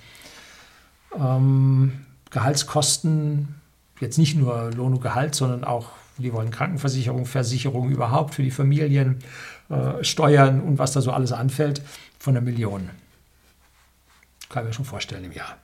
ähm, 1.17 2.05
Gehaltskosten, 2.29 3.55
jetzt 3.99 4.17
nicht 4.17 4.35
nur 4.35 4.71
Lohn 4.71 4.93
und 4.93 5.01
Gehalt, 5.01 5.35
sondern 5.35 5.63
auch, 5.63 5.89
die 6.17 6.31
wollen 6.33 6.51
Krankenversicherung, 6.51 7.25
Versicherung 7.25 7.89
überhaupt 7.89 8.35
für 8.35 8.43
die 8.43 8.51
Familien, 8.51 9.19
äh, 9.71 10.03
Steuern 10.03 10.61
und 10.61 10.79
was 10.79 10.91
da 10.91 11.01
so 11.01 11.11
alles 11.11 11.31
anfällt, 11.31 11.81
von 12.19 12.35
einer 12.35 12.45
Million. 12.45 12.89
Kann 14.49 14.63
ich 14.63 14.67
mir 14.67 14.73
schon 14.73 14.85
vorstellen 14.85 15.23
im 15.23 15.31
Jahr. 15.31 15.57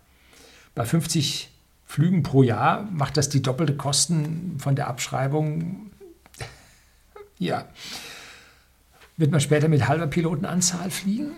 Bei 0.76 0.86
50 0.86 1.51
Flügen 1.86 2.24
pro 2.24 2.43
Jahr 2.43 2.84
macht 2.91 3.18
das 3.18 3.30
die 3.30 3.41
doppelte 3.41 3.76
Kosten 3.76 4.58
von 4.60 4.76
der 4.76 4.88
Abschreibung. 4.88 5.91
ja. 7.38 7.66
Wird 9.18 9.32
man 9.32 9.41
später 9.41 9.68
mit 9.68 9.88
halber 9.88 10.08
Pilotenanzahl 10.08 10.89
fliegen? 10.89 11.32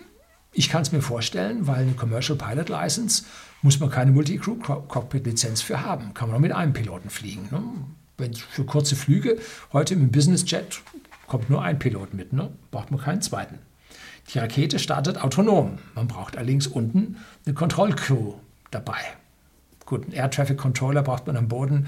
Ich 0.52 0.68
kann 0.68 0.82
es 0.82 0.92
mir 0.92 1.02
vorstellen, 1.02 1.66
weil 1.66 1.82
eine 1.82 1.92
Commercial 1.92 2.36
Pilot 2.36 2.68
License 2.68 3.24
muss 3.62 3.78
man 3.78 3.90
keine 3.90 4.10
Multi-Crew-Cockpit-Lizenz 4.12 5.62
für 5.62 5.84
haben. 5.84 6.14
Kann 6.14 6.28
man 6.28 6.36
auch 6.36 6.40
mit 6.40 6.52
einem 6.52 6.72
Piloten 6.72 7.10
fliegen. 7.10 7.48
Ne? 7.50 7.62
Wenn 8.18 8.34
für 8.34 8.64
kurze 8.64 8.96
Flüge, 8.96 9.38
heute 9.72 9.94
im 9.94 10.10
Business 10.10 10.44
Jet 10.50 10.82
kommt 11.30 11.48
nur 11.48 11.62
ein 11.62 11.78
Pilot 11.78 12.12
mit, 12.12 12.32
ne? 12.32 12.50
braucht 12.72 12.90
man 12.90 13.00
keinen 13.00 13.22
zweiten. 13.22 13.60
Die 14.34 14.38
Rakete 14.40 14.80
startet 14.80 15.22
autonom. 15.22 15.78
Man 15.94 16.08
braucht 16.08 16.36
allerdings 16.36 16.66
unten 16.66 17.18
eine 17.46 17.54
Kontrollcrew 17.54 18.34
dabei. 18.72 18.98
Gut, 19.86 20.04
einen 20.04 20.12
Air 20.12 20.30
Traffic 20.30 20.58
Controller 20.58 21.02
braucht 21.02 21.28
man 21.28 21.36
am 21.36 21.46
Boden 21.46 21.86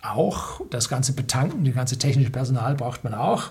auch. 0.00 0.60
Das 0.70 0.88
ganze 0.88 1.12
Betanken, 1.12 1.64
das 1.64 1.74
ganze 1.74 1.98
technische 1.98 2.30
Personal 2.30 2.76
braucht 2.76 3.02
man 3.02 3.14
auch. 3.14 3.50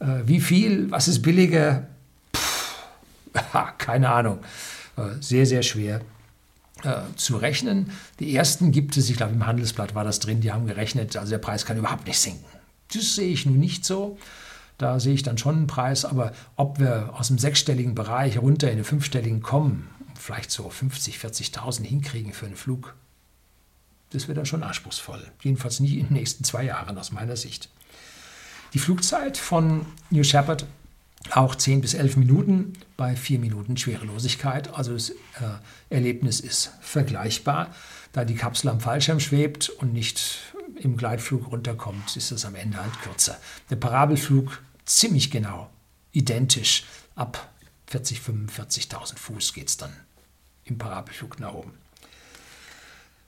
Äh, 0.00 0.20
wie 0.26 0.40
viel, 0.40 0.90
was 0.90 1.08
ist 1.08 1.22
billiger? 1.22 1.86
Puh, 2.30 3.40
keine 3.78 4.10
Ahnung. 4.10 4.40
Äh, 4.98 5.20
sehr, 5.20 5.46
sehr 5.46 5.62
schwer 5.62 6.02
äh, 6.82 7.00
zu 7.16 7.38
rechnen. 7.38 7.90
Die 8.20 8.36
ersten 8.36 8.70
gibt 8.70 8.98
es, 8.98 9.08
ich 9.08 9.16
glaube 9.16 9.32
im 9.32 9.46
Handelsblatt 9.46 9.94
war 9.94 10.04
das 10.04 10.20
drin, 10.20 10.42
die 10.42 10.52
haben 10.52 10.66
gerechnet, 10.66 11.16
also 11.16 11.30
der 11.30 11.38
Preis 11.38 11.64
kann 11.64 11.78
überhaupt 11.78 12.06
nicht 12.06 12.18
sinken. 12.18 12.53
Das 12.94 13.14
sehe 13.14 13.28
ich 13.28 13.46
nun 13.46 13.58
nicht 13.58 13.84
so. 13.84 14.18
Da 14.78 14.98
sehe 14.98 15.14
ich 15.14 15.22
dann 15.22 15.38
schon 15.38 15.56
einen 15.56 15.66
Preis, 15.66 16.04
aber 16.04 16.32
ob 16.56 16.78
wir 16.80 17.10
aus 17.14 17.28
dem 17.28 17.38
sechsstelligen 17.38 17.94
Bereich 17.94 18.38
runter 18.38 18.70
in 18.70 18.76
den 18.76 18.84
fünfstelligen 18.84 19.40
kommen, 19.40 19.88
vielleicht 20.18 20.50
so 20.50 20.68
50, 20.68 21.18
40.000 21.18 21.84
hinkriegen 21.84 22.32
für 22.32 22.46
einen 22.46 22.56
Flug, 22.56 22.94
das 24.10 24.28
wird 24.28 24.38
dann 24.38 24.46
schon 24.46 24.62
anspruchsvoll. 24.62 25.30
Jedenfalls 25.42 25.80
nicht 25.80 25.94
in 25.94 26.06
den 26.06 26.14
nächsten 26.14 26.44
zwei 26.44 26.64
Jahren 26.64 26.98
aus 26.98 27.12
meiner 27.12 27.36
Sicht. 27.36 27.68
Die 28.72 28.78
Flugzeit 28.78 29.36
von 29.36 29.86
New 30.10 30.24
Shepard 30.24 30.66
auch 31.30 31.54
10 31.54 31.80
bis 31.80 31.94
11 31.94 32.16
Minuten 32.16 32.74
bei 32.96 33.16
4 33.16 33.38
Minuten 33.38 33.76
Schwerelosigkeit. 33.76 34.74
Also 34.74 34.92
das 34.92 35.10
äh, 35.10 35.14
Erlebnis 35.90 36.40
ist 36.40 36.72
vergleichbar. 36.80 37.74
Da 38.12 38.24
die 38.24 38.34
Kapsel 38.34 38.70
am 38.70 38.80
Fallschirm 38.80 39.20
schwebt 39.20 39.68
und 39.68 39.92
nicht 39.92 40.53
im 40.84 40.96
Gleitflug 40.96 41.50
runterkommt, 41.50 42.16
ist 42.16 42.30
es 42.30 42.44
am 42.44 42.54
Ende 42.54 42.78
halt 42.78 43.00
kürzer. 43.02 43.38
Der 43.70 43.76
Parabelflug 43.76 44.62
ziemlich 44.84 45.30
genau, 45.30 45.70
identisch. 46.12 46.84
Ab 47.16 47.50
40, 47.86 48.20
45.000 48.20 49.16
Fuß 49.16 49.52
geht 49.52 49.68
es 49.68 49.76
dann 49.76 49.92
im 50.64 50.78
Parabelflug 50.78 51.40
nach 51.40 51.54
oben. 51.54 51.72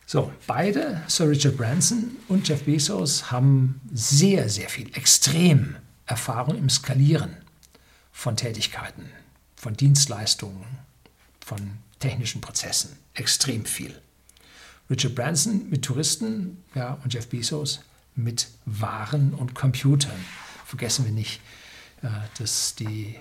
So, 0.07 0.33
beide, 0.47 1.03
Sir 1.09 1.29
Richard 1.29 1.57
Branson 1.57 2.17
und 2.29 2.47
Jeff 2.47 2.63
Bezos, 2.65 3.31
haben 3.33 3.81
sehr, 3.93 4.49
sehr 4.49 4.69
viel, 4.69 4.97
extrem 4.97 5.77
Erfahrung 6.07 6.57
im 6.57 6.71
Skalieren 6.71 7.37
von 8.13 8.37
Tätigkeiten, 8.37 9.11
von 9.57 9.77
Dienstleistungen, 9.77 10.65
von 11.45 11.79
technischen 11.99 12.41
Prozessen. 12.41 12.97
Extrem 13.15 13.65
viel. 13.65 14.01
Richard 14.89 15.15
Branson 15.15 15.69
mit 15.69 15.85
Touristen 15.85 16.63
ja, 16.75 16.99
und 17.03 17.13
Jeff 17.13 17.29
Bezos 17.29 17.81
mit 18.15 18.49
Waren 18.65 19.35
und 19.35 19.55
Computern. 19.55 20.25
Vergessen 20.65 21.05
wir 21.05 21.13
nicht, 21.13 21.41
äh, 22.03 22.09
dass 22.39 22.75
die 22.75 23.17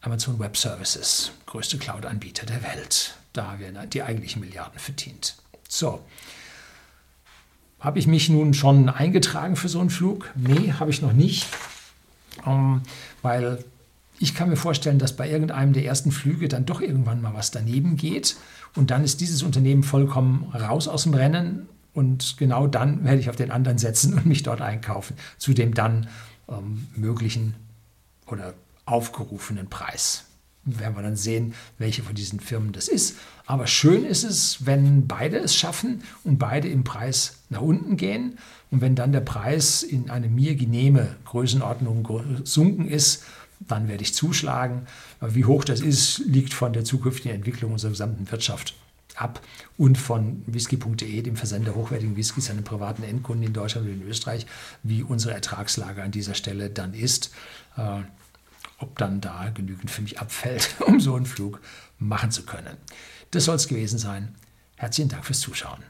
Amazon 0.00 0.38
Web 0.38 0.56
Services, 0.56 1.32
größte 1.46 1.78
Cloud-Anbieter 1.78 2.46
der 2.46 2.62
Welt, 2.62 3.16
da 3.32 3.58
werden 3.58 3.90
die 3.90 4.02
eigentlichen 4.02 4.40
Milliarden 4.40 4.78
verdient. 4.78 5.36
So. 5.68 6.04
Habe 7.80 8.00
ich 8.00 8.08
mich 8.08 8.28
nun 8.28 8.54
schon 8.54 8.88
eingetragen 8.88 9.54
für 9.54 9.68
so 9.68 9.78
einen 9.78 9.90
Flug? 9.90 10.30
Nee, 10.34 10.72
habe 10.72 10.90
ich 10.90 11.00
noch 11.00 11.12
nicht. 11.12 11.46
Ähm, 12.44 12.82
weil 13.22 13.64
ich 14.18 14.34
kann 14.34 14.48
mir 14.48 14.56
vorstellen, 14.56 14.98
dass 14.98 15.14
bei 15.14 15.30
irgendeinem 15.30 15.72
der 15.72 15.84
ersten 15.84 16.10
Flüge 16.10 16.48
dann 16.48 16.66
doch 16.66 16.80
irgendwann 16.80 17.20
mal 17.20 17.34
was 17.34 17.50
daneben 17.50 17.96
geht. 17.96 18.36
Und 18.74 18.90
dann 18.90 19.04
ist 19.04 19.20
dieses 19.20 19.42
Unternehmen 19.42 19.82
vollkommen 19.82 20.52
raus 20.54 20.88
aus 20.88 21.04
dem 21.04 21.14
Rennen. 21.14 21.68
Und 21.94 22.36
genau 22.36 22.66
dann 22.66 23.04
werde 23.04 23.20
ich 23.20 23.30
auf 23.30 23.36
den 23.36 23.50
anderen 23.50 23.78
setzen 23.78 24.14
und 24.14 24.26
mich 24.26 24.42
dort 24.42 24.60
einkaufen. 24.60 25.16
Zu 25.38 25.54
dem 25.54 25.74
dann 25.74 26.08
ähm, 26.48 26.86
möglichen 26.96 27.54
oder 28.26 28.54
aufgerufenen 28.84 29.68
Preis 29.68 30.24
werden 30.64 30.96
wir 30.96 31.02
dann 31.02 31.16
sehen, 31.16 31.54
welche 31.78 32.02
von 32.02 32.14
diesen 32.14 32.40
Firmen 32.40 32.72
das 32.72 32.88
ist. 32.88 33.16
Aber 33.46 33.66
schön 33.66 34.04
ist 34.04 34.24
es, 34.24 34.66
wenn 34.66 35.06
beide 35.06 35.38
es 35.38 35.54
schaffen 35.54 36.02
und 36.24 36.38
beide 36.38 36.68
im 36.68 36.84
Preis 36.84 37.38
nach 37.48 37.62
unten 37.62 37.96
gehen. 37.96 38.38
Und 38.70 38.82
wenn 38.82 38.94
dann 38.94 39.12
der 39.12 39.20
Preis 39.20 39.82
in 39.82 40.10
eine 40.10 40.28
mir 40.28 40.56
genehme 40.56 41.16
Größenordnung 41.24 42.04
gesunken 42.04 42.86
ist, 42.88 43.24
dann 43.60 43.88
werde 43.88 44.02
ich 44.02 44.14
zuschlagen. 44.14 44.86
Wie 45.20 45.44
hoch 45.44 45.64
das 45.64 45.80
ist, 45.80 46.18
liegt 46.20 46.54
von 46.54 46.72
der 46.72 46.84
zukünftigen 46.84 47.34
Entwicklung 47.34 47.72
unserer 47.72 47.90
gesamten 47.90 48.30
Wirtschaft 48.30 48.74
ab 49.16 49.40
und 49.76 49.98
von 49.98 50.42
whisky.de, 50.46 51.22
dem 51.22 51.36
Versender 51.36 51.74
hochwertigen 51.74 52.16
Whiskys 52.16 52.50
an 52.50 52.56
den 52.56 52.64
privaten 52.64 53.02
Endkunden 53.02 53.46
in 53.46 53.52
Deutschland 53.52 53.86
und 53.86 54.00
in 54.00 54.08
Österreich, 54.08 54.46
wie 54.82 55.02
unsere 55.02 55.34
Ertragslage 55.34 56.02
an 56.02 56.10
dieser 56.10 56.34
Stelle 56.34 56.70
dann 56.70 56.94
ist. 56.94 57.32
Äh, 57.76 58.02
ob 58.80 58.96
dann 58.96 59.20
da 59.20 59.50
genügend 59.50 59.90
für 59.90 60.02
mich 60.02 60.20
abfällt, 60.20 60.76
um 60.86 61.00
so 61.00 61.16
einen 61.16 61.26
Flug 61.26 61.60
machen 61.98 62.30
zu 62.30 62.44
können. 62.44 62.76
Das 63.32 63.44
soll 63.44 63.56
es 63.56 63.68
gewesen 63.68 63.98
sein. 63.98 64.34
Herzlichen 64.76 65.08
Dank 65.08 65.26
fürs 65.26 65.40
Zuschauen. 65.40 65.82